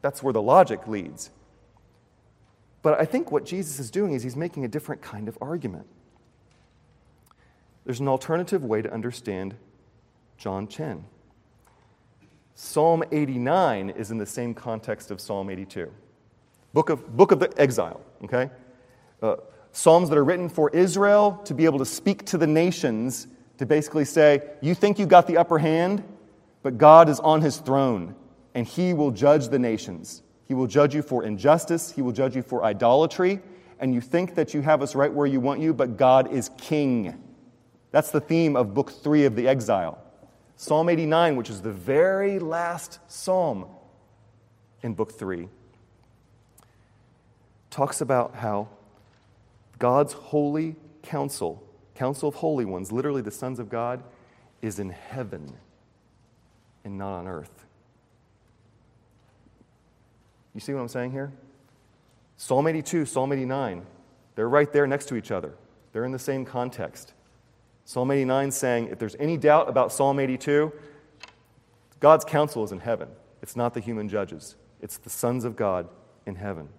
That's 0.00 0.22
where 0.22 0.32
the 0.32 0.42
logic 0.42 0.86
leads. 0.86 1.30
But 2.86 3.00
I 3.00 3.04
think 3.04 3.32
what 3.32 3.44
Jesus 3.44 3.80
is 3.80 3.90
doing 3.90 4.12
is 4.12 4.22
he's 4.22 4.36
making 4.36 4.64
a 4.64 4.68
different 4.68 5.02
kind 5.02 5.26
of 5.26 5.36
argument. 5.40 5.88
There's 7.84 7.98
an 7.98 8.06
alternative 8.06 8.62
way 8.62 8.80
to 8.80 8.94
understand 8.94 9.56
John 10.38 10.68
10. 10.68 11.04
Psalm 12.54 13.02
89 13.10 13.90
is 13.90 14.12
in 14.12 14.18
the 14.18 14.24
same 14.24 14.54
context 14.54 15.10
of 15.10 15.20
Psalm 15.20 15.50
82. 15.50 15.92
Book 16.74 16.88
of, 16.88 17.16
book 17.16 17.32
of 17.32 17.40
the 17.40 17.52
exile, 17.60 18.00
okay? 18.22 18.50
Uh, 19.20 19.34
Psalms 19.72 20.08
that 20.08 20.16
are 20.16 20.24
written 20.24 20.48
for 20.48 20.70
Israel 20.70 21.40
to 21.44 21.54
be 21.54 21.64
able 21.64 21.80
to 21.80 21.84
speak 21.84 22.24
to 22.26 22.38
the 22.38 22.46
nations, 22.46 23.26
to 23.58 23.66
basically 23.66 24.04
say, 24.04 24.42
You 24.60 24.76
think 24.76 25.00
you 25.00 25.06
got 25.06 25.26
the 25.26 25.38
upper 25.38 25.58
hand, 25.58 26.04
but 26.62 26.78
God 26.78 27.08
is 27.08 27.18
on 27.18 27.40
his 27.40 27.56
throne, 27.56 28.14
and 28.54 28.64
he 28.64 28.94
will 28.94 29.10
judge 29.10 29.48
the 29.48 29.58
nations. 29.58 30.22
He 30.46 30.54
will 30.54 30.66
judge 30.66 30.94
you 30.94 31.02
for 31.02 31.24
injustice, 31.24 31.90
he 31.90 32.02
will 32.02 32.12
judge 32.12 32.36
you 32.36 32.42
for 32.42 32.64
idolatry, 32.64 33.40
and 33.80 33.92
you 33.92 34.00
think 34.00 34.34
that 34.36 34.54
you 34.54 34.62
have 34.62 34.82
us 34.82 34.94
right 34.94 35.12
where 35.12 35.26
you 35.26 35.40
want 35.40 35.60
you, 35.60 35.74
but 35.74 35.96
God 35.96 36.32
is 36.32 36.50
king. 36.56 37.22
That's 37.90 38.10
the 38.10 38.20
theme 38.20 38.56
of 38.56 38.74
book 38.74 38.90
three 38.90 39.24
of 39.24 39.36
the 39.36 39.48
exile. 39.48 39.98
Psalm 40.56 40.88
89, 40.88 41.36
which 41.36 41.50
is 41.50 41.60
the 41.60 41.72
very 41.72 42.38
last 42.38 43.00
psalm 43.08 43.66
in 44.82 44.94
book 44.94 45.12
three, 45.12 45.48
talks 47.70 48.00
about 48.00 48.36
how 48.36 48.68
God's 49.78 50.14
holy 50.14 50.76
council, 51.02 51.62
council 51.94 52.28
of 52.28 52.36
holy 52.36 52.64
ones, 52.64 52.90
literally 52.90 53.20
the 53.20 53.30
sons 53.30 53.58
of 53.58 53.68
God, 53.68 54.02
is 54.62 54.78
in 54.78 54.90
heaven 54.90 55.52
and 56.84 56.96
not 56.96 57.18
on 57.18 57.28
earth. 57.28 57.65
You 60.56 60.60
see 60.60 60.72
what 60.72 60.80
I'm 60.80 60.88
saying 60.88 61.10
here? 61.10 61.30
Psalm 62.38 62.66
82, 62.66 63.04
Psalm 63.04 63.30
89, 63.30 63.84
they're 64.36 64.48
right 64.48 64.72
there 64.72 64.86
next 64.86 65.04
to 65.10 65.16
each 65.16 65.30
other. 65.30 65.52
They're 65.92 66.06
in 66.06 66.12
the 66.12 66.18
same 66.18 66.46
context. 66.46 67.12
Psalm 67.84 68.10
89 68.10 68.50
saying, 68.52 68.88
if 68.88 68.98
there's 68.98 69.16
any 69.16 69.36
doubt 69.36 69.68
about 69.68 69.92
Psalm 69.92 70.18
82, 70.18 70.72
God's 72.00 72.24
council 72.24 72.64
is 72.64 72.72
in 72.72 72.80
heaven. 72.80 73.10
It's 73.42 73.54
not 73.54 73.74
the 73.74 73.80
human 73.80 74.08
judges, 74.08 74.56
it's 74.80 74.96
the 74.96 75.10
sons 75.10 75.44
of 75.44 75.56
God 75.56 75.90
in 76.24 76.36
heaven. 76.36 76.70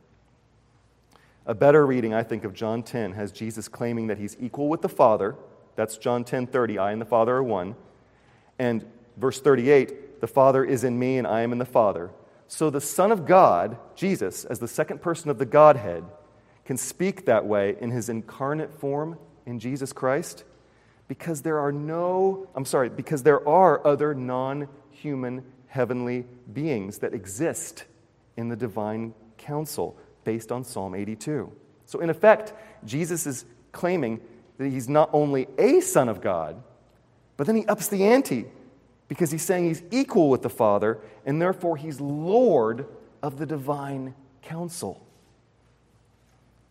A 1.46 1.54
better 1.54 1.86
reading, 1.86 2.16
I 2.16 2.24
think, 2.24 2.46
of 2.46 2.56
John 2.56 2.82
10 2.82 3.14
has 3.14 3.32
Jesus 3.32 3.68
claiming 3.68 4.08
that 4.08 4.18
he's 4.18 4.36
equal 4.40 4.70
with 4.70 4.82
the 4.82 4.90
Father. 4.90 5.36
That's 5.76 6.00
John 6.00 6.24
10 6.24 6.48
30. 6.48 6.80
I 6.80 6.94
and 6.94 7.00
the 7.00 7.06
Father 7.06 7.36
are 7.36 7.44
one. 7.44 7.76
And 8.58 8.84
verse 9.18 9.40
38, 9.40 10.20
the 10.20 10.28
Father 10.28 10.66
is 10.66 10.84
in 10.84 10.98
me 10.98 11.20
and 11.20 11.28
I 11.28 11.42
am 11.42 11.52
in 11.52 11.60
the 11.60 11.64
Father. 11.64 12.10
So 12.48 12.70
the 12.70 12.82
Son 12.82 13.12
of 13.12 13.26
God, 13.26 13.78
Jesus, 13.96 14.46
as 14.46 14.60
the 14.60 14.68
second 14.68 15.02
person 15.02 15.30
of 15.30 15.38
the 15.38 15.46
Godhead, 15.46 16.04
can 16.66 16.78
speak 16.78 17.26
that 17.26 17.46
way 17.46 17.76
in 17.80 17.92
his 17.92 18.10
incarnate 18.10 18.74
form 18.74 19.18
in 19.46 19.60
Jesus 19.60 19.94
Christ 19.94 20.44
because 21.08 21.42
there 21.42 21.60
are 21.60 21.72
no, 21.72 22.48
I'm 22.56 22.66
sorry, 22.66 22.90
because 22.90 23.24
there 23.24 23.48
are 23.48 23.86
other 23.86 24.14
non 24.14 24.68
human 24.92 25.44
heavenly 25.68 26.26
beings 26.52 27.00
that 27.00 27.14
exist 27.14 27.86
in 28.36 28.50
the 28.50 28.56
divine 28.56 29.14
council 29.38 29.98
based 30.24 30.52
on 30.52 30.64
Psalm 30.64 30.96
82. 30.96 31.52
So, 31.86 32.00
in 32.00 32.10
effect, 32.10 32.54
Jesus 32.86 33.26
is 33.26 33.46
claiming 33.72 34.20
that 34.58 34.70
he's 34.70 34.90
not 34.90 35.10
only 35.14 35.48
a 35.58 35.80
son 35.80 36.10
of 36.10 36.20
God, 36.20 36.62
but 37.38 37.48
then 37.48 37.56
he 37.56 37.66
ups 37.68 37.88
the 37.88 38.04
ante 38.04 38.46
because 39.08 39.32
he's 39.32 39.44
saying 39.44 39.66
he's 39.66 39.84
equal 39.92 40.30
with 40.30 40.42
the 40.42 40.50
Father 40.50 41.00
and 41.26 41.42
therefore 41.42 41.78
he's 41.78 42.00
Lord 42.02 42.86
of 43.22 43.38
the 43.38 43.46
divine 43.46 44.14
council. 44.42 45.06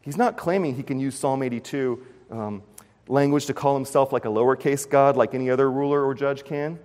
He's 0.02 0.16
not 0.16 0.36
claiming 0.36 0.76
he 0.76 0.82
can 0.82 1.00
use 1.00 1.16
Psalm 1.16 1.42
82 1.42 2.06
um, 2.30 2.62
language 3.08 3.46
to 3.46 3.54
call 3.54 3.74
himself 3.74 4.12
like 4.12 4.24
a 4.24 4.28
lowercase 4.28 4.88
god, 4.88 5.16
like 5.16 5.34
any 5.34 5.50
other 5.50 5.70
ruler 5.70 6.04
or 6.04 6.14
judge 6.14 6.44
can. 6.44 6.78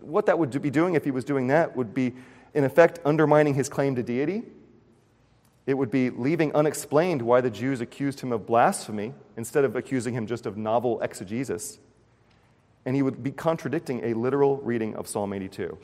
What 0.00 0.26
that 0.26 0.38
would 0.38 0.60
be 0.62 0.70
doing 0.70 0.94
if 0.94 1.04
he 1.04 1.10
was 1.10 1.24
doing 1.24 1.48
that 1.48 1.76
would 1.76 1.94
be, 1.94 2.14
in 2.54 2.64
effect, 2.64 3.00
undermining 3.04 3.54
his 3.54 3.68
claim 3.68 3.94
to 3.96 4.02
deity. 4.02 4.42
It 5.66 5.74
would 5.74 5.90
be 5.90 6.10
leaving 6.10 6.54
unexplained 6.54 7.22
why 7.22 7.40
the 7.40 7.50
Jews 7.50 7.80
accused 7.80 8.20
him 8.20 8.32
of 8.32 8.46
blasphemy 8.46 9.14
instead 9.36 9.64
of 9.64 9.76
accusing 9.76 10.14
him 10.14 10.26
just 10.26 10.46
of 10.46 10.56
novel 10.56 11.00
exegesis. 11.00 11.78
And 12.86 12.94
he 12.94 13.02
would 13.02 13.22
be 13.22 13.30
contradicting 13.30 14.04
a 14.04 14.14
literal 14.14 14.58
reading 14.58 14.94
of 14.96 15.08
Psalm 15.08 15.32
82. 15.32 15.78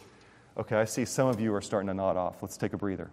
Okay, 0.58 0.76
I 0.76 0.84
see 0.84 1.04
some 1.04 1.28
of 1.28 1.40
you 1.40 1.54
are 1.54 1.60
starting 1.60 1.88
to 1.88 1.94
nod 1.94 2.16
off. 2.16 2.42
Let's 2.42 2.56
take 2.56 2.72
a 2.72 2.76
breather. 2.76 3.10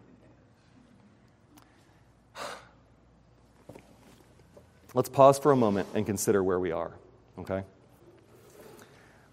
Let's 4.93 5.09
pause 5.09 5.37
for 5.37 5.51
a 5.51 5.55
moment 5.55 5.87
and 5.93 6.05
consider 6.05 6.43
where 6.43 6.59
we 6.59 6.71
are, 6.71 6.91
okay? 7.39 7.63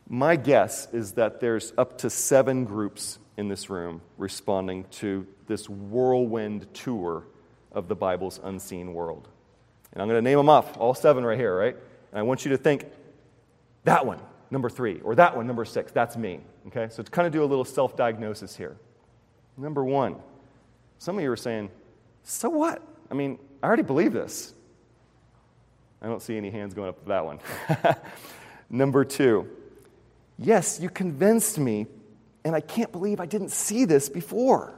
My 0.09 0.36
guess 0.36 0.86
is 0.92 1.12
that 1.12 1.40
there's 1.40 1.72
up 1.78 1.98
to 1.98 2.11
seven 2.11 2.64
groups 2.64 3.18
in 3.36 3.48
this 3.48 3.70
room 3.70 4.02
responding 4.18 4.84
to 4.90 5.26
this 5.46 5.68
whirlwind 5.68 6.72
tour 6.74 7.24
of 7.72 7.88
the 7.88 7.94
Bible's 7.94 8.38
unseen 8.42 8.94
world. 8.94 9.28
And 9.92 10.02
I'm 10.02 10.09
going 10.09 10.22
to 10.22 10.28
name 10.28 10.36
them 10.36 10.48
off, 10.48 10.76
all 10.76 10.94
seven 10.94 11.24
right 11.24 11.38
here, 11.38 11.57
right? 11.57 11.76
And 12.11 12.18
I 12.18 12.22
want 12.22 12.44
you 12.44 12.50
to 12.50 12.59
think 12.59 12.84
that 13.84 14.05
one, 14.05 14.20
number 14.55 14.70
three, 14.70 15.00
or 15.00 15.14
that 15.16 15.36
one, 15.36 15.46
number 15.46 15.64
six, 15.66 15.92
that's 15.92 16.16
me, 16.16 16.40
okay? 16.68 16.88
So 16.88 17.02
to 17.02 17.11
kind 17.11 17.26
of 17.26 17.32
do 17.32 17.42
a 17.42 17.44
little 17.44 17.64
self 17.64 17.96
diagnosis 17.96 18.57
here. 18.57 18.76
Number 19.59 19.84
one, 19.84 20.16
some 20.98 21.18
of 21.18 21.22
you 21.22 21.30
are 21.30 21.36
saying, 21.36 21.70
so 22.22 22.48
what? 22.48 22.80
I 23.11 23.14
mean, 23.14 23.38
I 23.62 23.66
already 23.66 23.82
believe 23.82 24.12
this. 24.12 24.55
I 26.00 26.07
don't 26.07 26.22
see 26.22 26.36
any 26.36 26.50
hands 26.50 26.72
going 26.72 26.88
up 26.88 27.02
for 27.02 27.09
that 27.09 27.24
one. 27.24 27.40
Number 28.70 29.05
two, 29.05 29.48
yes, 30.38 30.78
you 30.80 30.88
convinced 30.88 31.59
me, 31.59 31.86
and 32.44 32.55
I 32.55 32.61
can't 32.61 32.92
believe 32.92 33.20
I 33.20 33.26
didn't 33.26 33.50
see 33.50 33.84
this 33.84 34.09
before. 34.09 34.74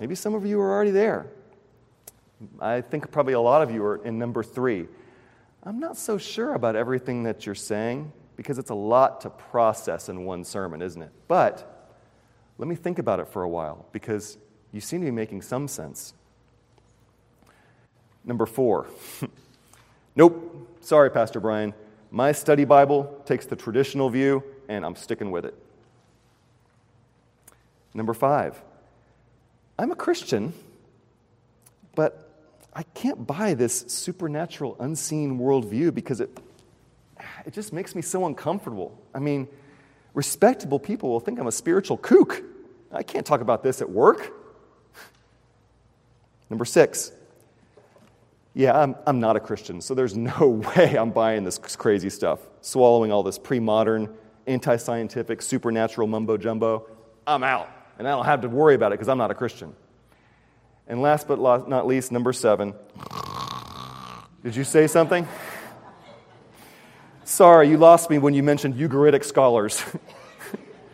Maybe 0.00 0.14
some 0.14 0.34
of 0.34 0.44
you 0.44 0.60
are 0.60 0.70
already 0.70 0.90
there. 0.90 1.26
I 2.60 2.80
think 2.80 3.10
probably 3.10 3.32
a 3.32 3.40
lot 3.40 3.62
of 3.62 3.70
you 3.70 3.82
are 3.84 3.96
in 4.04 4.18
number 4.18 4.42
three. 4.42 4.88
I'm 5.62 5.80
not 5.80 5.96
so 5.96 6.18
sure 6.18 6.54
about 6.54 6.76
everything 6.76 7.22
that 7.22 7.46
you're 7.46 7.54
saying 7.54 8.12
because 8.36 8.58
it's 8.58 8.70
a 8.70 8.74
lot 8.74 9.22
to 9.22 9.30
process 9.30 10.08
in 10.08 10.24
one 10.24 10.44
sermon, 10.44 10.82
isn't 10.82 11.02
it? 11.02 11.10
But 11.26 11.90
let 12.58 12.68
me 12.68 12.74
think 12.74 12.98
about 12.98 13.20
it 13.20 13.28
for 13.28 13.42
a 13.42 13.48
while 13.48 13.86
because 13.92 14.38
you 14.72 14.80
seem 14.80 15.00
to 15.00 15.06
be 15.06 15.10
making 15.10 15.42
some 15.42 15.68
sense. 15.68 16.14
Number 18.24 18.46
four. 18.46 18.86
Nope, 20.18 20.78
sorry, 20.80 21.10
Pastor 21.10 21.40
Brian. 21.40 21.74
My 22.10 22.32
study 22.32 22.64
Bible 22.64 23.22
takes 23.26 23.44
the 23.44 23.54
traditional 23.54 24.08
view, 24.08 24.42
and 24.66 24.84
I'm 24.84 24.96
sticking 24.96 25.30
with 25.30 25.44
it. 25.44 25.54
Number 27.92 28.14
five, 28.14 28.60
I'm 29.78 29.92
a 29.92 29.94
Christian, 29.94 30.54
but 31.94 32.30
I 32.72 32.82
can't 32.82 33.26
buy 33.26 33.52
this 33.52 33.84
supernatural, 33.88 34.76
unseen 34.80 35.38
worldview 35.38 35.94
because 35.94 36.20
it, 36.20 36.30
it 37.44 37.52
just 37.52 37.72
makes 37.72 37.94
me 37.94 38.02
so 38.02 38.26
uncomfortable. 38.26 39.00
I 39.14 39.18
mean, 39.18 39.48
respectable 40.14 40.78
people 40.78 41.10
will 41.10 41.20
think 41.20 41.38
I'm 41.38 41.46
a 41.46 41.52
spiritual 41.52 41.96
kook. 41.96 42.42
I 42.92 43.02
can't 43.02 43.26
talk 43.26 43.40
about 43.40 43.62
this 43.62 43.80
at 43.80 43.90
work. 43.90 44.32
Number 46.48 46.64
six, 46.64 47.12
yeah, 48.54 48.78
I'm, 48.80 48.94
I'm 49.06 49.20
not 49.20 49.36
a 49.36 49.40
Christian, 49.40 49.80
so 49.80 49.94
there's 49.94 50.16
no 50.16 50.62
way 50.76 50.96
I'm 50.96 51.10
buying 51.10 51.44
this 51.44 51.58
crazy 51.58 52.10
stuff, 52.10 52.40
swallowing 52.60 53.12
all 53.12 53.22
this 53.22 53.38
pre 53.38 53.60
modern, 53.60 54.14
anti 54.46 54.76
scientific, 54.76 55.42
supernatural 55.42 56.06
mumbo 56.06 56.36
jumbo. 56.36 56.88
I'm 57.26 57.42
out, 57.42 57.68
and 57.98 58.06
I 58.06 58.12
don't 58.12 58.24
have 58.24 58.42
to 58.42 58.48
worry 58.48 58.74
about 58.74 58.92
it 58.92 58.94
because 58.94 59.08
I'm 59.08 59.18
not 59.18 59.30
a 59.30 59.34
Christian. 59.34 59.74
And 60.86 61.02
last 61.02 61.26
but 61.26 61.40
not 61.68 61.86
least, 61.86 62.12
number 62.12 62.32
seven. 62.32 62.74
Did 64.44 64.54
you 64.54 64.62
say 64.62 64.86
something? 64.86 65.26
Sorry, 67.26 67.68
you 67.68 67.76
lost 67.76 68.08
me 68.08 68.18
when 68.18 68.34
you 68.34 68.44
mentioned 68.44 68.76
Ugaritic 68.76 69.24
scholars. 69.24 69.84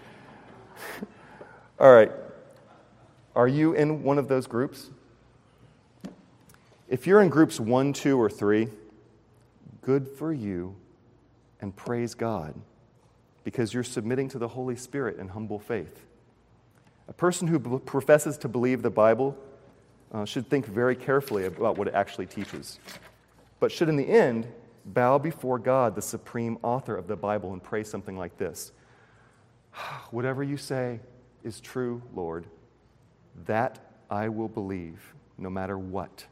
All 1.79 1.93
right. 1.93 2.11
Are 3.37 3.47
you 3.47 3.75
in 3.75 4.03
one 4.03 4.17
of 4.17 4.29
those 4.29 4.47
groups? 4.47 4.89
If 6.89 7.07
you're 7.07 7.21
in 7.21 7.29
groups 7.29 7.61
one, 7.61 7.93
two, 7.93 8.19
or 8.19 8.31
three, 8.31 8.69
good 9.83 10.09
for 10.09 10.33
you 10.33 10.75
and 11.61 11.77
praise 11.77 12.15
God 12.15 12.55
because 13.45 13.75
you're 13.75 13.85
submitting 13.85 14.31
to 14.31 14.39
the 14.39 14.49
Holy 14.49 14.75
Spirit 14.75 15.19
in 15.19 15.29
humble 15.29 15.59
faith. 15.59 16.07
A 17.09 17.13
person 17.13 17.47
who 17.47 17.79
professes 17.79 18.39
to 18.39 18.49
believe 18.49 18.81
the 18.81 18.89
Bible 18.89 19.37
uh, 20.13 20.25
should 20.25 20.49
think 20.49 20.65
very 20.65 20.97
carefully 20.97 21.45
about 21.45 21.77
what 21.77 21.89
it 21.89 21.95
actually 21.95 22.27
teaches, 22.27 22.79
but 23.61 23.71
should 23.71 23.91
in 23.91 23.97
the 23.97 24.09
end 24.09 24.47
bow 24.85 25.19
before 25.19 25.59
God, 25.59 25.95
the 25.95 26.03
supreme 26.03 26.59
author 26.63 26.97
of 26.97 27.07
the 27.07 27.17
Bible, 27.17 27.53
and 27.53 27.63
pray 27.63 27.85
something 27.85 28.17
like 28.17 28.37
this 28.39 28.73
Whatever 30.11 30.43
you 30.43 30.57
say 30.57 31.01
is 31.45 31.61
true, 31.61 32.03
Lord, 32.15 32.47
that 33.47 33.79
I 34.11 34.29
will 34.29 34.49
believe, 34.49 35.15
no 35.39 35.51
matter 35.51 35.79
what. 35.79 36.27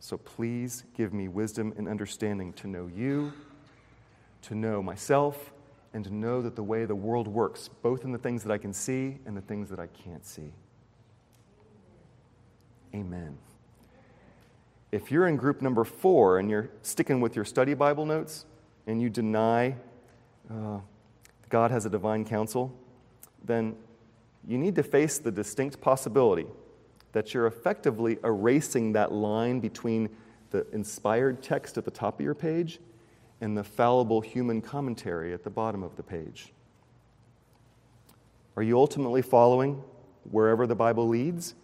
So 0.00 0.16
please 0.16 0.84
give 0.96 1.12
me 1.12 1.28
wisdom 1.28 1.72
and 1.76 1.88
understanding 1.88 2.52
to 2.54 2.66
know 2.66 2.88
you, 2.92 3.32
to 4.42 4.54
know 4.54 4.82
myself, 4.82 5.52
and 5.94 6.04
to 6.04 6.14
know 6.14 6.42
that 6.42 6.56
the 6.56 6.62
way 6.62 6.84
the 6.86 6.94
world 6.94 7.28
works, 7.28 7.68
both 7.82 8.04
in 8.04 8.12
the 8.12 8.18
things 8.18 8.42
that 8.44 8.52
I 8.52 8.58
can 8.58 8.72
see 8.72 9.18
and 9.26 9.36
the 9.36 9.42
things 9.42 9.68
that 9.70 9.78
I 9.78 9.86
can't 9.88 10.24
see. 10.24 10.52
Amen. 12.94 13.38
If 14.92 15.10
you're 15.10 15.26
in 15.26 15.36
group 15.36 15.62
number 15.62 15.84
four 15.84 16.38
and 16.38 16.50
you're 16.50 16.68
sticking 16.82 17.22
with 17.22 17.34
your 17.34 17.46
study 17.46 17.72
Bible 17.72 18.04
notes 18.04 18.44
and 18.86 19.00
you 19.00 19.08
deny 19.08 19.74
uh, 20.50 20.80
God 21.48 21.70
has 21.70 21.86
a 21.86 21.90
divine 21.90 22.26
council, 22.26 22.78
then 23.42 23.74
you 24.46 24.58
need 24.58 24.74
to 24.74 24.82
face 24.82 25.18
the 25.18 25.30
distinct 25.30 25.80
possibility 25.80 26.46
that 27.12 27.32
you're 27.32 27.46
effectively 27.46 28.18
erasing 28.22 28.92
that 28.92 29.12
line 29.12 29.60
between 29.60 30.10
the 30.50 30.66
inspired 30.72 31.42
text 31.42 31.78
at 31.78 31.86
the 31.86 31.90
top 31.90 32.20
of 32.20 32.24
your 32.24 32.34
page 32.34 32.78
and 33.40 33.56
the 33.56 33.64
fallible 33.64 34.20
human 34.20 34.60
commentary 34.60 35.32
at 35.32 35.42
the 35.42 35.50
bottom 35.50 35.82
of 35.82 35.96
the 35.96 36.02
page. 36.02 36.52
Are 38.56 38.62
you 38.62 38.78
ultimately 38.78 39.22
following 39.22 39.82
wherever 40.30 40.66
the 40.66 40.74
Bible 40.74 41.08
leads 41.08 41.54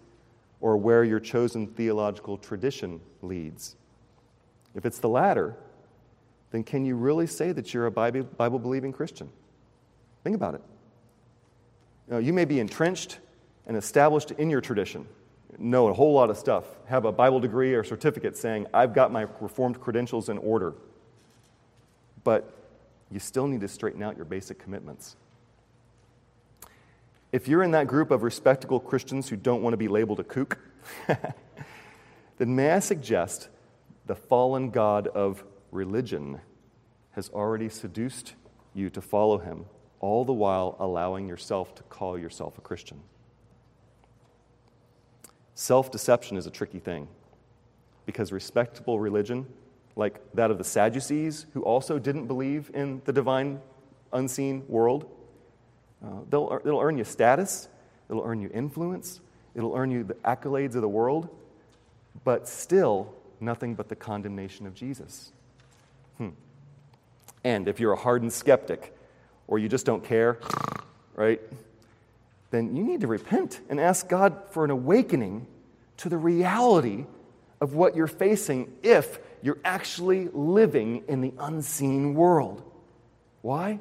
or 0.61 0.77
where 0.77 1.05
your 1.05 1.21
chosen 1.21 1.67
theological 1.67 2.37
tradition 2.37 3.01
leads? 3.23 3.77
If 4.75 4.85
it's 4.85 4.99
the 4.99 5.09
latter, 5.09 5.57
then 6.51 6.65
can 6.65 6.85
you 6.85 6.97
really 6.97 7.27
say 7.27 7.53
that 7.53 7.73
you're 7.75 7.87
a 7.87 7.91
Bible 7.91 8.59
believing 8.59 8.93
Christian? 8.93 9.31
Think 10.25 10.37
about 10.37 10.55
it. 10.55 10.63
You, 12.07 12.15
know, 12.15 12.19
you 12.21 12.33
may 12.33 12.45
be 12.45 12.61
entrenched 12.61 13.19
and 13.67 13.77
established 13.77 14.31
in 14.33 14.49
your 14.49 14.61
tradition, 14.61 15.07
know 15.59 15.89
a 15.89 15.93
whole 15.93 16.13
lot 16.13 16.31
of 16.31 16.39
stuff, 16.39 16.65
have 16.87 17.05
a 17.05 17.13
Bible 17.13 17.41
degree 17.41 17.75
or 17.75 17.85
certificate 17.85 18.37
saying, 18.37 18.67
I've 18.73 18.95
got 18.95 19.13
my 19.13 19.27
Reformed 19.41 19.81
credentials 19.81 20.29
in 20.29 20.39
order. 20.39 20.75
But 22.25 22.53
you 23.11 23.19
still 23.19 23.47
need 23.47 23.61
to 23.61 23.69
straighten 23.69 24.03
out 24.03 24.17
your 24.17 24.25
basic 24.25 24.59
commitments. 24.59 25.17
If 27.31 27.47
you're 27.47 27.63
in 27.63 27.73
that 27.73 27.87
group 27.87 28.11
of 28.11 28.23
respectable 28.23 28.81
Christians 28.81 29.29
who 29.29 29.37
don't 29.37 29.63
want 29.63 29.75
to 29.75 29.79
be 29.79 29.89
labeled 29.89 30.21
a 30.21 30.25
kook, 30.25 30.59
then 32.39 32.57
may 32.57 32.71
I 32.71 32.79
suggest 32.79 33.49
the 34.07 34.15
fallen 34.15 34.71
God 34.71 35.09
of 35.09 35.45
religion 35.71 36.41
has 37.13 37.29
already 37.29 37.69
seduced 37.69 38.35
you 38.73 38.89
to 38.91 39.03
follow 39.03 39.39
him, 39.39 39.67
all 40.01 40.25
the 40.25 40.33
while 40.33 40.77
allowing 40.79 41.29
yourself 41.29 41.75
to 41.75 41.83
call 41.85 42.19
yourself 42.19 42.57
a 42.57 42.63
Christian. 42.63 43.01
Self 45.55 45.91
deception 45.91 46.37
is 46.37 46.47
a 46.47 46.51
tricky 46.51 46.79
thing 46.79 47.09
because 48.07 48.33
respectable 48.33 48.99
religion, 48.99 49.47
like 49.97 50.21
that 50.33 50.51
of 50.51 50.57
the 50.57 50.65
Sadducees, 50.65 51.45
who 51.53 51.63
also 51.63 51.99
didn't 51.99 52.27
believe 52.27 52.71
in 52.73 53.03
the 53.05 53.13
divine 53.13 53.61
unseen 54.15 54.65
world, 54.67 55.11
uh, 56.05 56.21
it'll 56.29 56.81
earn 56.81 56.99
you 56.99 57.05
status, 57.05 57.69
it'll 58.09 58.23
earn 58.25 58.41
you 58.41 58.51
influence, 58.53 59.21
it'll 59.55 59.75
earn 59.75 59.91
you 59.91 60.05
the 60.05 60.15
accolades 60.15 60.75
of 60.75 60.83
the 60.83 60.89
world, 60.89 61.29
but 62.25 62.49
still 62.49 63.15
nothing 63.41 63.75
but 63.75 63.89
the 63.89 63.97
condemnation 63.97 64.67
of 64.67 64.75
Jesus. 64.75 65.33
Hmm. 66.19 66.31
And 67.45 67.69
if 67.69 67.81
you're 67.81 67.93
a 67.93 67.99
hardened 67.99 68.33
skeptic 68.33 68.97
or 69.47 69.59
you 69.59 69.69
just 69.69 69.87
don't 69.87 70.05
care, 70.05 70.39
right, 71.15 71.41
then 72.51 72.75
you 72.77 72.83
need 72.83 73.01
to 73.03 73.07
repent 73.07 73.61
and 73.69 73.81
ask 73.81 74.09
God 74.09 74.37
for 74.51 74.65
an 74.65 74.71
awakening 74.71 75.47
to 75.99 76.09
the 76.09 76.17
reality 76.17 77.07
of 77.61 77.75
what 77.75 77.97
you're 77.97 78.07
facing 78.07 78.73
if 78.83 79.19
you're 79.43 79.59
actually 79.65 80.29
living 80.33 81.03
in 81.09 81.21
the 81.21 81.33
unseen 81.39 82.15
world. 82.15 82.63
Why? 83.43 83.81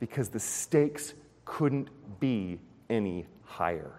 Because 0.00 0.28
the 0.28 0.40
stakes 0.40 1.14
couldn't 1.48 1.88
be 2.20 2.60
any 2.90 3.26
higher. 3.44 3.90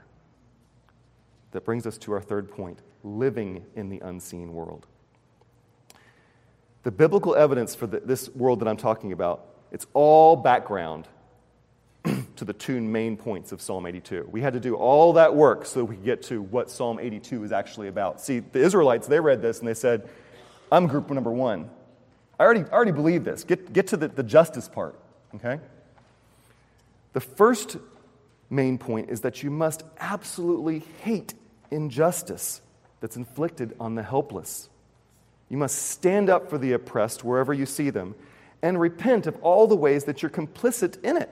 That 1.52 1.66
brings 1.66 1.88
us 1.88 1.98
to 2.00 2.14
our 2.14 2.22
third 2.22 2.50
point 2.52 2.80
living 3.04 3.66
in 3.76 3.90
the 3.90 4.00
unseen 4.00 4.54
world. 4.54 4.86
The 6.84 6.92
biblical 6.92 7.36
evidence 7.36 7.74
for 7.74 7.88
the, 7.88 8.02
this 8.02 8.30
world 8.30 8.60
that 8.60 8.68
I'm 8.68 8.78
talking 8.78 9.12
about, 9.12 9.48
it's 9.72 9.88
all 9.94 10.36
background 10.36 11.08
to 12.36 12.46
the 12.46 12.54
two 12.54 12.80
main 12.82 13.18
points 13.18 13.52
of 13.52 13.62
Psalm 13.62 13.88
82. 13.88 14.30
We 14.32 14.42
had 14.42 14.54
to 14.54 14.60
do 14.60 14.76
all 14.76 15.14
that 15.14 15.36
work 15.36 15.66
so 15.66 15.84
we 15.84 15.96
could 15.96 16.06
get 16.06 16.22
to 16.24 16.44
what 16.44 16.70
Psalm 16.70 17.00
82 17.00 17.44
is 17.46 17.52
actually 17.52 17.88
about. 17.88 18.22
See, 18.22 18.40
the 18.40 18.60
Israelites, 18.60 19.08
they 19.08 19.20
read 19.20 19.42
this 19.42 19.60
and 19.60 19.68
they 19.68 19.74
said, 19.74 20.08
I'm 20.72 20.86
group 20.86 21.10
number 21.10 21.32
one. 21.32 21.70
I 22.40 22.44
already, 22.44 22.62
I 22.62 22.74
already 22.74 22.92
believe 22.92 23.24
this. 23.24 23.44
Get, 23.44 23.74
get 23.74 23.88
to 23.88 23.98
the, 23.98 24.08
the 24.08 24.24
justice 24.24 24.70
part, 24.70 25.00
okay? 25.36 25.60
The 27.14 27.20
first 27.20 27.78
main 28.50 28.78
point 28.78 29.10
is 29.10 29.22
that 29.22 29.44
you 29.44 29.52
must 29.52 29.84
absolutely 30.00 30.84
hate 31.02 31.34
injustice 31.72 32.62
that's 33.00 33.16
inflicted 33.16 33.76
on 33.80 33.96
the 33.96 34.04
helpless. 34.04 34.70
You 35.50 35.58
must 35.58 35.90
stand 35.90 36.30
up 36.30 36.50
for 36.50 36.58
the 36.58 36.74
oppressed 36.74 37.24
wherever 37.24 37.54
you 37.54 37.66
see 37.66 37.90
them 37.90 38.16
and 38.62 38.80
repent 38.80 39.26
of 39.26 39.38
all 39.42 39.68
the 39.68 39.76
ways 39.76 40.04
that 40.04 40.22
you're 40.22 40.30
complicit 40.30 41.02
in 41.04 41.18
it. 41.18 41.30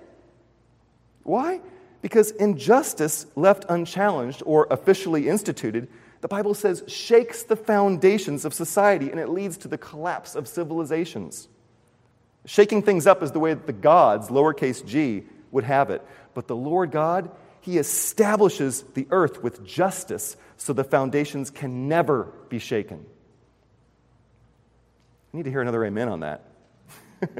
Why? 1.24 1.62
Because 2.02 2.32
injustice 2.32 3.26
left 3.36 3.66
unchallenged 3.70 4.42
or 4.46 4.68
officially 4.72 5.28
instituted, 5.28 5.88
the 6.22 6.28
Bible 6.28 6.54
says, 6.54 6.84
shakes 6.88 7.44
the 7.44 7.56
foundations 7.56 8.46
of 8.46 8.54
society 8.54 9.12
and 9.12 9.20
it 9.20 9.30
leads 9.30 9.58
to 9.58 9.68
the 9.68 9.78
collapse 9.78 10.36
of 10.36 10.48
civilizations. 10.48 11.48
Shaking 12.46 12.82
things 12.82 13.06
up 13.06 13.22
is 13.22 13.32
the 13.32 13.40
way 13.40 13.54
that 13.54 13.68
the 13.68 13.74
gods, 13.74 14.30
lowercase 14.30 14.86
g, 14.86 15.26
would 15.52 15.64
have 15.64 15.90
it. 15.90 16.06
But 16.34 16.48
the 16.48 16.56
Lord 16.56 16.92
God, 16.92 17.32
He 17.62 17.78
establishes 17.78 18.84
the 18.94 19.08
earth 19.12 19.44
with 19.44 19.66
justice 19.66 20.38
so 20.58 20.74
the 20.74 20.84
foundations 20.84 21.50
can 21.50 21.88
never 21.88 22.32
be 22.50 22.60
shaken. 22.60 23.06
I 25.34 25.38
need 25.38 25.44
to 25.44 25.52
hear 25.52 25.62
another 25.62 25.86
amen 25.86 26.08
on 26.08 26.20
that. 26.22 26.44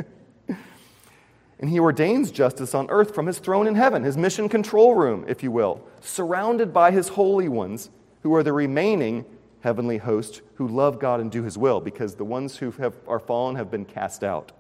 and 1.60 1.70
He 1.70 1.80
ordains 1.80 2.32
justice 2.32 2.74
on 2.76 2.90
earth 2.90 3.16
from 3.16 3.28
His 3.28 3.40
throne 3.40 3.68
in 3.68 3.76
heaven, 3.76 4.04
His 4.04 4.18
mission 4.18 4.50
control 4.50 4.96
room, 4.96 5.26
if 5.28 5.44
you 5.44 5.52
will, 5.52 5.82
surrounded 6.02 6.74
by 6.74 6.92
His 6.92 7.10
holy 7.10 7.50
ones 7.50 7.90
who 8.24 8.34
are 8.36 8.44
the 8.44 8.54
remaining 8.54 9.26
heavenly 9.62 9.98
host 9.98 10.42
who 10.56 10.68
love 10.68 11.00
God 11.00 11.20
and 11.20 11.32
do 11.32 11.44
His 11.44 11.58
will, 11.58 11.80
because 11.80 12.16
the 12.16 12.26
ones 12.26 12.58
who 12.58 12.72
have, 12.72 12.96
are 13.08 13.20
fallen 13.20 13.56
have 13.56 13.72
been 13.72 13.86
cast 13.86 14.24
out. 14.24 14.52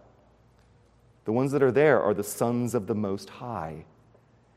The 1.27 1.33
ones 1.33 1.51
that 1.51 1.61
are 1.61 1.73
there 1.73 2.01
are 2.01 2.13
the 2.13 2.23
sons 2.23 2.73
of 2.73 2.87
the 2.87 2.95
Most 2.95 3.29
High. 3.29 3.83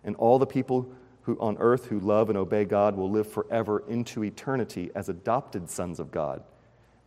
And 0.04 0.14
all 0.14 0.38
the 0.38 0.46
people 0.46 0.88
who, 1.22 1.36
on 1.40 1.56
earth 1.58 1.86
who 1.86 1.98
love 1.98 2.28
and 2.28 2.38
obey 2.38 2.64
God 2.64 2.94
will 2.94 3.10
live 3.10 3.26
forever 3.26 3.82
into 3.88 4.22
eternity 4.22 4.92
as 4.94 5.08
adopted 5.08 5.68
sons 5.68 5.98
of 5.98 6.12
God. 6.12 6.44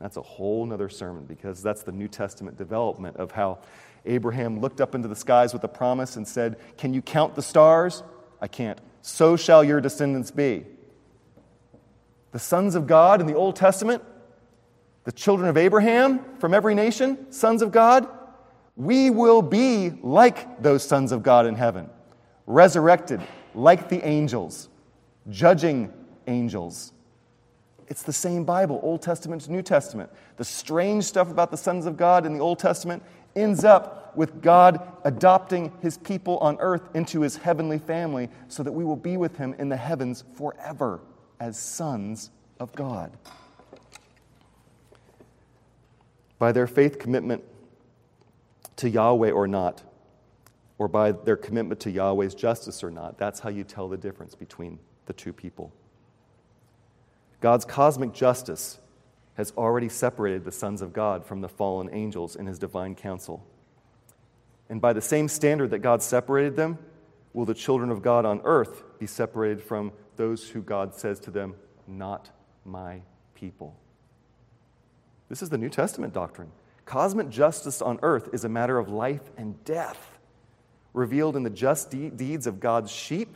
That's 0.01 0.18
a 0.18 0.22
whole 0.22 0.74
other 0.74 0.89
sermon 0.89 1.24
because 1.24 1.64
that's 1.64 1.82
the 1.84 1.93
New 1.93 2.09
Testament 2.09 2.57
development 2.57 3.16
of 3.16 3.32
how 3.32 3.59
Abraham 4.05 4.59
looked 4.59 4.82
up 4.82 4.95
into 4.95 5.07
the 5.07 5.16
skies 5.16 5.53
with 5.53 5.64
a 5.64 5.70
promise 5.70 6.18
and 6.18 6.28
said, 6.28 6.57
Can 6.76 6.93
you 6.93 7.01
count 7.01 7.36
the 7.36 7.41
stars? 7.41 8.03
I 8.41 8.49
can't. 8.49 8.82
So 9.01 9.38
shall 9.38 9.64
your 9.64 9.80
descendants 9.80 10.30
be. 10.30 10.66
The 12.34 12.39
sons 12.39 12.76
of 12.76 12.86
God 12.86 13.22
in 13.22 13.28
the 13.28 13.36
Old 13.36 13.55
Testament, 13.55 14.03
the 15.05 15.14
children 15.14 15.47
of 15.47 15.55
Abraham 15.55 16.20
from 16.39 16.53
every 16.53 16.76
nation, 16.76 17.32
sons 17.32 17.61
of 17.61 17.72
God, 17.72 18.09
we 18.76 19.10
will 19.10 19.42
be 19.42 19.92
like 20.02 20.62
those 20.62 20.84
sons 20.84 21.12
of 21.12 21.24
God 21.24 21.46
in 21.46 21.56
heaven, 21.56 21.90
resurrected 22.48 23.22
like 23.54 23.90
the 23.90 24.04
angels, 24.06 24.70
judging 25.30 25.94
angels. 26.28 26.92
It's 27.88 28.04
the 28.04 28.14
same 28.14 28.44
Bible, 28.44 28.80
Old 28.82 29.02
Testament 29.02 29.44
to 29.44 29.52
New 29.52 29.62
Testament. 29.62 30.10
The 30.38 30.44
strange 30.44 31.04
stuff 31.04 31.30
about 31.30 31.52
the 31.52 31.58
sons 31.58 31.86
of 31.86 31.98
God 31.98 32.26
in 32.26 32.34
the 32.34 32.40
Old 32.40 32.58
Testament 32.58 33.04
ends 33.36 33.64
up 33.64 34.16
with 34.16 34.42
God 34.42 34.88
adopting 35.04 35.72
his 35.82 35.98
people 35.98 36.38
on 36.40 36.58
earth 36.60 36.90
into 36.96 37.22
his 37.22 37.36
heavenly 37.36 37.80
family 37.80 38.30
so 38.48 38.64
that 38.64 38.72
we 38.72 38.84
will 38.84 38.96
be 38.96 39.18
with 39.18 39.38
him 39.38 39.54
in 39.58 39.70
the 39.70 39.78
heavens 39.78 40.24
forever 40.34 41.02
as 41.40 41.58
sons 41.58 42.32
of 42.60 42.72
God. 42.74 43.12
By 46.40 46.52
their 46.52 46.68
faith 46.68 47.00
commitment 47.00 47.44
to 48.78 48.90
Yahweh 48.90 49.32
or 49.32 49.48
not, 49.48 49.84
or 50.78 50.88
by 50.88 51.12
their 51.12 51.38
commitment 51.38 51.80
to 51.82 51.92
Yahweh's 51.92 52.36
justice 52.36 52.84
or 52.84 52.92
not. 52.92 53.18
That's 53.18 53.40
how 53.40 53.50
you 53.50 53.64
tell 53.64 53.88
the 53.88 53.98
difference 53.98 54.36
between 54.36 54.80
the 55.06 55.14
two 55.14 55.34
people. 55.34 55.72
God's 57.42 57.66
cosmic 57.66 58.14
justice 58.14 58.80
has 59.36 59.52
already 59.58 59.90
separated 59.90 60.46
the 60.46 60.52
sons 60.52 60.82
of 60.82 60.94
God 60.94 61.26
from 61.26 61.42
the 61.42 61.50
fallen 61.50 61.90
angels 61.92 62.36
in 62.36 62.46
his 62.46 62.60
divine 62.60 62.96
council. 62.96 63.46
And 64.70 64.80
by 64.80 64.94
the 64.94 65.02
same 65.02 65.28
standard 65.28 65.72
that 65.72 65.80
God 65.80 66.02
separated 66.02 66.56
them, 66.56 66.78
will 67.34 67.46
the 67.46 67.54
children 67.54 67.90
of 67.90 68.02
God 68.02 68.26
on 68.26 68.42
earth 68.44 68.84
be 69.00 69.08
separated 69.08 69.62
from 69.62 69.92
those 70.16 70.50
who 70.50 70.62
God 70.62 70.94
says 70.94 71.20
to 71.22 71.32
them, 71.32 71.56
Not 71.88 72.30
my 72.64 73.02
people. 73.34 73.76
This 75.30 75.42
is 75.42 75.50
the 75.50 75.58
New 75.58 75.70
Testament 75.70 76.14
doctrine. 76.14 76.52
Cosmic 76.86 77.30
justice 77.30 77.82
on 77.82 78.00
earth 78.02 78.30
is 78.34 78.44
a 78.44 78.50
matter 78.50 78.78
of 78.78 78.90
life 78.90 79.22
and 79.38 79.64
death, 79.64 80.18
revealed 80.94 81.36
in 81.36 81.44
the 81.44 81.50
just 81.50 81.90
de- 81.90 82.10
deeds 82.10 82.48
of 82.48 82.60
God's 82.60 82.92
sheep 82.92 83.36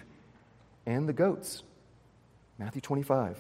and 0.86 1.08
the 1.08 1.14
goats. 1.14 1.64
Matthew 2.58 2.82
25. 2.82 3.38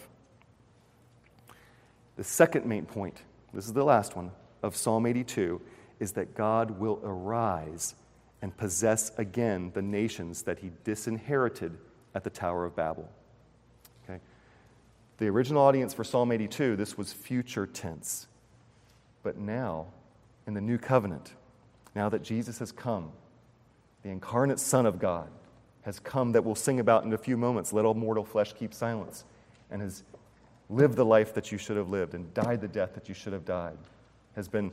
The 2.15 2.23
second 2.23 2.65
main 2.65 2.85
point, 2.85 3.21
this 3.53 3.65
is 3.65 3.73
the 3.73 3.83
last 3.83 4.15
one, 4.15 4.31
of 4.63 4.75
Psalm 4.75 5.05
82 5.05 5.61
is 5.99 6.13
that 6.13 6.35
God 6.35 6.71
will 6.79 6.99
arise 7.03 7.95
and 8.41 8.55
possess 8.55 9.11
again 9.17 9.71
the 9.73 9.81
nations 9.81 10.43
that 10.43 10.59
he 10.59 10.71
disinherited 10.83 11.77
at 12.13 12.23
the 12.23 12.29
Tower 12.29 12.65
of 12.65 12.75
Babel. 12.75 13.09
Okay? 14.03 14.19
The 15.17 15.27
original 15.27 15.63
audience 15.63 15.93
for 15.93 16.03
Psalm 16.03 16.31
82, 16.31 16.75
this 16.75 16.97
was 16.97 17.13
future 17.13 17.65
tense. 17.65 18.27
But 19.23 19.37
now, 19.37 19.87
in 20.47 20.53
the 20.53 20.61
new 20.61 20.77
covenant, 20.77 21.33
now 21.93 22.09
that 22.09 22.23
Jesus 22.23 22.57
has 22.59 22.71
come, 22.71 23.11
the 24.01 24.09
incarnate 24.09 24.59
Son 24.59 24.85
of 24.85 24.97
God 24.97 25.29
has 25.81 25.99
come 25.99 26.31
that 26.31 26.43
we'll 26.43 26.55
sing 26.55 26.79
about 26.79 27.03
in 27.03 27.13
a 27.13 27.17
few 27.17 27.37
moments, 27.37 27.73
let 27.73 27.85
all 27.85 27.93
mortal 27.93 28.23
flesh 28.23 28.53
keep 28.53 28.73
silence, 28.73 29.25
and 29.69 29.81
has 29.81 30.03
lived 30.69 30.95
the 30.95 31.05
life 31.05 31.33
that 31.33 31.51
you 31.51 31.57
should 31.57 31.77
have 31.77 31.89
lived 31.89 32.13
and 32.13 32.33
died 32.33 32.61
the 32.61 32.67
death 32.67 32.93
that 32.93 33.07
you 33.07 33.13
should 33.13 33.33
have 33.33 33.45
died, 33.45 33.77
has 34.35 34.47
been 34.47 34.71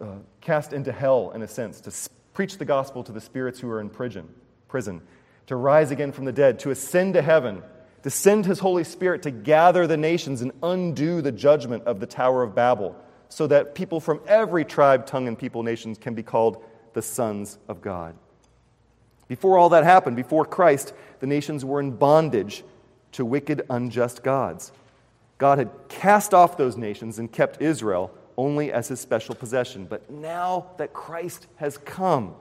uh, 0.00 0.16
cast 0.40 0.72
into 0.72 0.92
hell, 0.92 1.32
in 1.32 1.42
a 1.42 1.48
sense, 1.48 1.80
to 1.80 1.92
preach 2.32 2.58
the 2.58 2.64
gospel 2.64 3.02
to 3.04 3.12
the 3.12 3.20
spirits 3.20 3.60
who 3.60 3.70
are 3.70 3.80
in 3.80 3.88
prison, 3.88 4.28
prison, 4.68 5.00
to 5.46 5.56
rise 5.56 5.90
again 5.90 6.12
from 6.12 6.24
the 6.24 6.32
dead, 6.32 6.58
to 6.58 6.70
ascend 6.70 7.14
to 7.14 7.22
heaven, 7.22 7.62
to 8.02 8.10
send 8.10 8.44
his 8.44 8.58
Holy 8.58 8.84
Spirit 8.84 9.22
to 9.22 9.30
gather 9.30 9.86
the 9.86 9.96
nations 9.96 10.42
and 10.42 10.52
undo 10.62 11.22
the 11.22 11.32
judgment 11.32 11.84
of 11.84 12.00
the 12.00 12.06
Tower 12.06 12.42
of 12.42 12.54
Babel, 12.54 12.96
so 13.34 13.48
that 13.48 13.74
people 13.74 13.98
from 13.98 14.20
every 14.28 14.64
tribe, 14.64 15.06
tongue, 15.06 15.26
and 15.26 15.36
people, 15.36 15.64
nations 15.64 15.98
can 15.98 16.14
be 16.14 16.22
called 16.22 16.62
the 16.92 17.02
sons 17.02 17.58
of 17.66 17.82
God. 17.82 18.14
Before 19.26 19.58
all 19.58 19.70
that 19.70 19.82
happened, 19.82 20.14
before 20.14 20.44
Christ, 20.44 20.94
the 21.18 21.26
nations 21.26 21.64
were 21.64 21.80
in 21.80 21.90
bondage 21.90 22.62
to 23.10 23.24
wicked, 23.24 23.62
unjust 23.68 24.22
gods. 24.22 24.70
God 25.38 25.58
had 25.58 25.70
cast 25.88 26.32
off 26.32 26.56
those 26.56 26.76
nations 26.76 27.18
and 27.18 27.32
kept 27.32 27.60
Israel 27.60 28.12
only 28.36 28.70
as 28.70 28.86
his 28.86 29.00
special 29.00 29.34
possession. 29.34 29.86
But 29.86 30.08
now 30.08 30.66
that 30.78 30.92
Christ 30.92 31.48
has 31.56 31.76
come, 31.76 32.36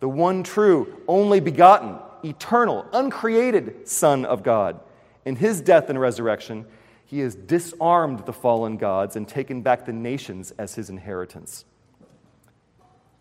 the 0.00 0.08
one 0.10 0.42
true, 0.42 1.00
only 1.08 1.40
begotten, 1.40 1.96
eternal, 2.22 2.84
uncreated 2.92 3.88
Son 3.88 4.26
of 4.26 4.42
God, 4.42 4.80
in 5.24 5.36
his 5.36 5.62
death 5.62 5.88
and 5.88 5.98
resurrection, 5.98 6.66
he 7.14 7.20
has 7.20 7.36
disarmed 7.36 8.26
the 8.26 8.32
fallen 8.32 8.76
gods 8.76 9.14
and 9.14 9.28
taken 9.28 9.62
back 9.62 9.86
the 9.86 9.92
nations 9.92 10.52
as 10.58 10.74
his 10.74 10.90
inheritance. 10.90 11.64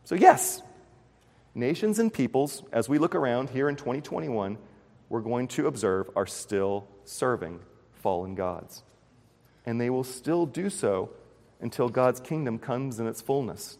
So, 0.03 0.15
yes, 0.15 0.63
nations 1.53 1.99
and 1.99 2.11
peoples, 2.11 2.63
as 2.71 2.89
we 2.89 2.97
look 2.97 3.13
around 3.13 3.51
here 3.51 3.69
in 3.69 3.75
2021, 3.75 4.57
we're 5.09 5.21
going 5.21 5.47
to 5.49 5.67
observe 5.67 6.09
are 6.15 6.25
still 6.25 6.87
serving 7.03 7.59
fallen 7.91 8.33
gods. 8.33 8.81
And 9.63 9.79
they 9.79 9.91
will 9.91 10.03
still 10.03 10.47
do 10.47 10.71
so 10.71 11.11
until 11.61 11.87
God's 11.87 12.19
kingdom 12.19 12.57
comes 12.57 12.99
in 12.99 13.05
its 13.05 13.21
fullness. 13.21 13.77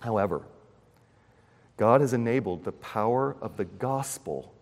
However, 0.00 0.46
God 1.76 2.00
has 2.00 2.14
enabled 2.14 2.64
the 2.64 2.72
power 2.72 3.36
of 3.42 3.58
the 3.58 3.66
gospel 3.66 4.54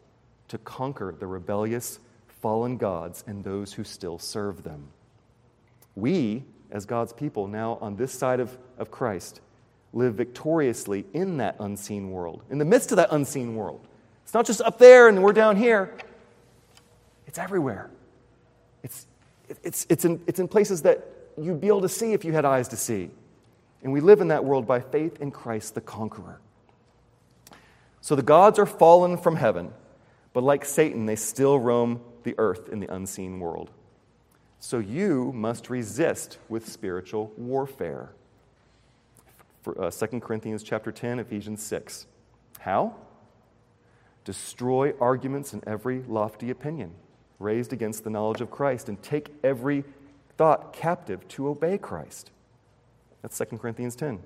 to 0.48 0.58
conquer 0.58 1.14
the 1.16 1.28
rebellious, 1.28 2.00
fallen 2.44 2.76
gods 2.76 3.24
and 3.26 3.42
those 3.42 3.72
who 3.72 3.82
still 3.82 4.18
serve 4.18 4.64
them. 4.64 4.88
We, 5.94 6.44
as 6.70 6.84
God's 6.84 7.14
people, 7.14 7.48
now 7.48 7.78
on 7.80 7.96
this 7.96 8.12
side 8.12 8.38
of, 8.38 8.54
of 8.76 8.90
Christ, 8.90 9.40
live 9.94 10.16
victoriously 10.16 11.06
in 11.14 11.38
that 11.38 11.56
unseen 11.58 12.10
world, 12.10 12.42
in 12.50 12.58
the 12.58 12.66
midst 12.66 12.92
of 12.92 12.96
that 12.96 13.08
unseen 13.12 13.56
world. 13.56 13.80
It's 14.24 14.34
not 14.34 14.44
just 14.44 14.60
up 14.60 14.78
there 14.78 15.08
and 15.08 15.22
we're 15.22 15.32
down 15.32 15.56
here, 15.56 15.96
it's 17.26 17.38
everywhere. 17.38 17.88
It's, 18.82 19.06
it's, 19.62 19.86
it's, 19.88 20.04
in, 20.04 20.20
it's 20.26 20.38
in 20.38 20.46
places 20.46 20.82
that 20.82 21.02
you'd 21.40 21.62
be 21.62 21.68
able 21.68 21.80
to 21.80 21.88
see 21.88 22.12
if 22.12 22.26
you 22.26 22.34
had 22.34 22.44
eyes 22.44 22.68
to 22.68 22.76
see. 22.76 23.08
And 23.82 23.90
we 23.90 24.00
live 24.00 24.20
in 24.20 24.28
that 24.28 24.44
world 24.44 24.66
by 24.66 24.80
faith 24.80 25.18
in 25.18 25.30
Christ 25.30 25.74
the 25.74 25.80
conqueror. 25.80 26.40
So 28.02 28.14
the 28.14 28.22
gods 28.22 28.58
are 28.58 28.66
fallen 28.66 29.16
from 29.16 29.36
heaven, 29.36 29.72
but 30.34 30.42
like 30.42 30.66
Satan, 30.66 31.06
they 31.06 31.16
still 31.16 31.58
roam 31.58 32.02
the 32.24 32.34
earth 32.38 32.68
in 32.68 32.80
the 32.80 32.92
unseen 32.92 33.40
world. 33.40 33.70
So 34.58 34.78
you 34.78 35.32
must 35.32 35.70
resist 35.70 36.38
with 36.48 36.68
spiritual 36.68 37.32
warfare. 37.36 38.10
For, 39.62 39.80
uh, 39.80 39.90
2 39.90 40.20
Corinthians 40.20 40.62
chapter 40.62 40.90
10, 40.90 41.18
Ephesians 41.18 41.62
6. 41.62 42.06
How? 42.60 42.94
Destroy 44.24 44.94
arguments 45.00 45.52
and 45.52 45.62
every 45.66 46.02
lofty 46.02 46.50
opinion 46.50 46.94
raised 47.38 47.72
against 47.72 48.04
the 48.04 48.10
knowledge 48.10 48.40
of 48.40 48.50
Christ, 48.50 48.88
and 48.88 49.00
take 49.02 49.34
every 49.42 49.84
thought 50.36 50.72
captive 50.72 51.26
to 51.28 51.48
obey 51.48 51.78
Christ. 51.78 52.30
That's 53.22 53.38
2 53.38 53.58
Corinthians 53.58 53.96
10. 53.96 54.20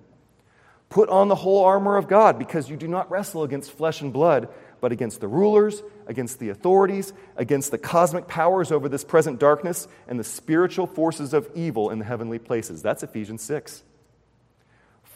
Put 0.89 1.09
on 1.11 1.29
the 1.29 1.35
whole 1.35 1.65
armor 1.65 1.97
of 1.97 2.09
God 2.09 2.39
because 2.39 2.71
you 2.71 2.77
do 2.77 2.89
not 2.89 3.11
wrestle 3.11 3.43
against 3.43 3.73
flesh 3.73 4.01
and 4.01 4.13
blood, 4.13 4.49
but 4.81 4.93
against 4.93 5.21
the 5.21 5.29
rulers, 5.29 5.83
against 6.07 6.39
the 6.39 6.51
authorities, 6.51 7.13
against 7.37 7.71
the 7.71 7.79
cosmic 7.79 8.27
powers 8.29 8.73
over 8.73 8.89
this 8.89 9.05
present 9.05 9.39
darkness, 9.39 9.89
and 10.07 10.19
the 10.19 10.25
spiritual 10.25 10.87
forces 10.87 11.33
of 11.33 11.49
evil 11.55 11.91
in 11.91 11.99
the 11.99 12.05
heavenly 12.05 12.39
places. 12.39 12.83
That's 12.83 13.03
Ephesians 13.03 13.43
6. 13.43 13.83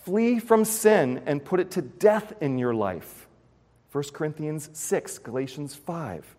Flee 0.05 0.39
from 0.39 0.65
sin 0.65 1.23
and 1.27 1.45
put 1.45 1.61
it 1.61 1.71
to 1.73 1.83
death 1.83 2.33
in 2.41 2.59
your 2.59 2.75
life. 2.75 3.29
1 3.93 4.05
Corinthians 4.13 4.71
6, 4.73 5.19
Galatians 5.19 5.75
5. 5.75 6.37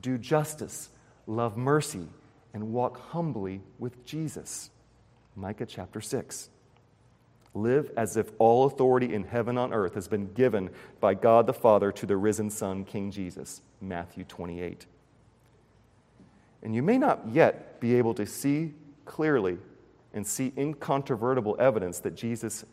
Do 0.00 0.18
justice, 0.18 0.90
love 1.26 1.56
mercy 1.56 2.08
and 2.54 2.72
walk 2.72 3.00
humbly 3.10 3.60
with 3.78 4.04
Jesus. 4.04 4.70
Micah 5.36 5.66
chapter 5.66 6.00
6. 6.00 6.50
Live 7.54 7.90
as 7.96 8.16
if 8.16 8.30
all 8.38 8.64
authority 8.64 9.14
in 9.14 9.24
heaven 9.24 9.58
on 9.58 9.72
earth 9.72 9.94
has 9.94 10.08
been 10.08 10.32
given 10.32 10.70
by 11.00 11.14
God 11.14 11.46
the 11.46 11.52
Father 11.52 11.92
to 11.92 12.06
the 12.06 12.16
risen 12.16 12.48
Son, 12.48 12.84
King 12.84 13.10
Jesus. 13.10 13.60
Matthew 13.80 14.24
28. 14.24 14.86
And 16.62 16.74
you 16.74 16.82
may 16.82 16.96
not 16.96 17.28
yet 17.28 17.80
be 17.80 17.96
able 17.96 18.14
to 18.14 18.24
see 18.24 18.74
clearly 19.04 19.58
and 20.14 20.26
see 20.26 20.52
incontrovertible 20.56 21.56
evidence 21.58 21.98
that 22.00 22.14
Jesus 22.14 22.64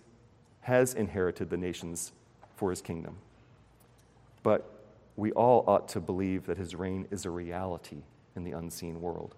has 0.62 0.94
inherited 0.94 1.50
the 1.50 1.58
nations 1.58 2.12
for 2.56 2.70
his 2.70 2.82
kingdom. 2.82 3.18
But 4.44 4.70
we 5.16 5.32
all 5.32 5.64
ought 5.68 5.90
to 5.90 6.00
believe 6.00 6.46
that 6.46 6.58
his 6.58 6.76
reign 6.76 7.08
is 7.12 7.26
a 7.26 7.30
reality 7.30 8.04
in 8.36 8.44
the 8.44 8.52
unseen 8.52 9.02
world 9.02 9.36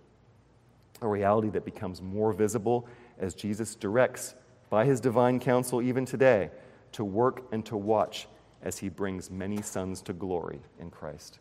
a 1.01 1.07
reality 1.07 1.49
that 1.49 1.65
becomes 1.65 2.01
more 2.01 2.31
visible 2.31 2.87
as 3.19 3.33
Jesus 3.33 3.75
directs 3.75 4.35
by 4.71 4.85
his 4.85 5.01
divine 5.01 5.37
counsel 5.39 5.81
even 5.81 6.05
today 6.05 6.49
to 6.93 7.03
work 7.03 7.43
and 7.51 7.63
to 7.65 7.75
watch 7.75 8.27
as 8.63 8.79
he 8.79 8.87
brings 8.87 9.29
many 9.29 9.61
sons 9.61 10.01
to 10.01 10.13
glory 10.13 10.61
in 10.79 10.89
Christ. 10.89 11.39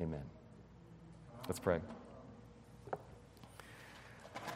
Amen. 0.00 0.22
Let's 1.48 1.58
pray. 1.58 1.80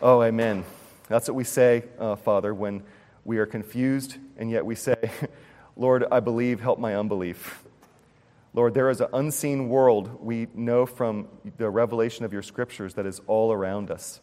Oh, 0.01 0.23
amen. 0.23 0.65
That's 1.09 1.29
what 1.29 1.35
we 1.35 1.43
say, 1.43 1.83
uh, 1.99 2.15
Father, 2.15 2.55
when 2.55 2.85
we 3.25 3.39
are 3.39 3.47
confused 3.47 4.17
and 4.37 4.49
yet 4.49 4.65
we 4.65 4.77
say, 4.77 5.11
Lord, 5.77 6.05
I 6.13 6.21
believe, 6.21 6.61
help 6.61 6.79
my 6.79 6.95
unbelief. 6.95 7.65
Lord, 8.55 8.75
there 8.75 8.91
is 8.91 9.01
an 9.01 9.09
unseen 9.13 9.69
world 9.69 10.25
we 10.25 10.47
know 10.55 10.87
from 10.87 11.27
the 11.59 11.69
revelation 11.69 12.25
of 12.25 12.33
your 12.33 12.43
scriptures 12.43 12.95
that 12.95 13.07
is 13.07 13.21
all 13.27 13.53
around 13.53 13.91
us. 13.91 14.21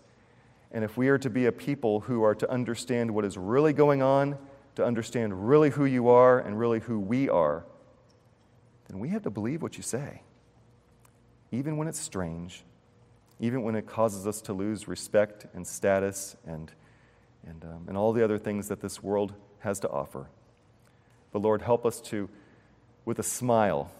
And 0.74 0.84
if 0.84 0.98
we 0.98 1.10
are 1.10 1.18
to 1.20 1.30
be 1.30 1.46
a 1.46 1.52
people 1.52 2.02
who 2.02 2.24
are 2.24 2.36
to 2.36 2.50
understand 2.50 3.12
what 3.12 3.26
is 3.26 3.38
really 3.38 3.74
going 3.74 4.02
on, 4.02 4.38
to 4.76 4.84
understand 4.84 5.48
really 5.48 5.70
who 5.70 5.86
you 5.86 6.10
are 6.10 6.40
and 6.40 6.58
really 6.58 6.80
who 6.80 7.00
we 7.00 7.30
are, 7.30 7.64
then 8.90 9.00
we 9.00 9.10
have 9.10 9.22
to 9.24 9.30
believe 9.30 9.62
what 9.62 9.78
you 9.78 9.84
say, 9.84 10.24
even 11.52 11.78
when 11.78 11.88
it's 11.88 12.00
strange, 12.00 12.64
even 13.40 13.62
when 13.62 13.76
it 13.76 13.86
causes 13.86 14.26
us 14.26 14.42
to 14.42 14.54
lose 14.54 14.88
respect 14.88 15.46
and 15.54 15.66
status 15.66 16.36
and, 16.46 16.72
and, 17.48 17.64
um, 17.64 17.86
and 17.88 17.96
all 17.96 18.12
the 18.12 18.24
other 18.24 18.40
things 18.40 18.68
that 18.68 18.82
this 18.82 19.02
world 19.02 19.34
has 19.60 19.80
to 19.80 19.90
offer. 19.90 20.28
But 21.32 21.44
Lord, 21.44 21.62
help 21.62 21.86
us 21.86 22.02
to, 22.02 22.30
with 23.06 23.20
a 23.20 23.24
smile, 23.24 23.92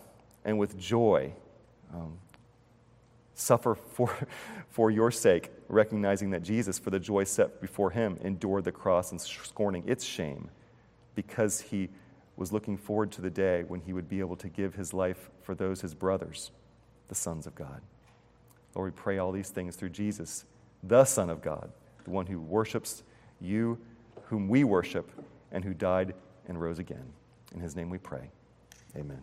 and 0.46 0.60
with 0.60 0.78
joy 0.78 1.34
um, 1.94 2.18
suffer 3.34 3.76
for, 3.76 4.16
for 4.70 4.92
your 4.92 5.12
sake, 5.12 5.52
recognizing 5.68 6.32
that 6.32 6.44
Jesus, 6.44 6.80
for 6.80 6.90
the 6.90 7.00
joy 7.00 7.24
set 7.24 7.62
before 7.62 7.92
him, 7.92 8.18
endured 8.22 8.64
the 8.64 8.72
cross 8.72 9.12
and 9.12 9.20
scorning 9.20 9.84
its 9.88 10.04
shame 10.04 10.50
because 11.16 11.62
he 11.62 11.90
was 12.36 12.52
looking 12.52 12.78
forward 12.78 13.12
to 13.12 13.22
the 13.22 13.30
day 13.30 13.64
when 13.68 13.80
he 13.82 13.94
would 13.94 14.10
be 14.10 14.20
able 14.20 14.36
to 14.36 14.50
give 14.50 14.76
his 14.76 14.94
life 14.94 15.30
for 15.42 15.54
those, 15.54 15.82
his 15.82 15.94
brothers, 15.94 16.52
the 17.08 17.16
sons 17.16 17.46
of 17.46 17.54
God. 17.56 17.82
Lord, 18.76 18.94
we 18.94 19.02
pray 19.02 19.20
all 19.20 19.32
these 19.32 19.50
things 19.50 19.76
through 19.76 19.90
Jesus, 19.90 20.46
the 20.82 21.06
Son 21.06 21.30
of 21.30 21.42
God, 21.42 21.72
the 22.04 22.10
one 22.10 22.26
who 22.26 22.40
worships 22.40 23.04
you, 23.40 23.78
whom 24.26 24.48
we 24.48 24.64
worship, 24.64 25.12
and 25.52 25.64
who 25.64 25.74
died 25.74 26.16
and 26.48 26.60
rose 26.60 26.80
again. 26.80 27.14
In 27.54 27.60
his 27.60 27.76
name 27.76 27.90
we 27.90 28.00
pray. 28.00 28.32
Amen. 28.96 29.22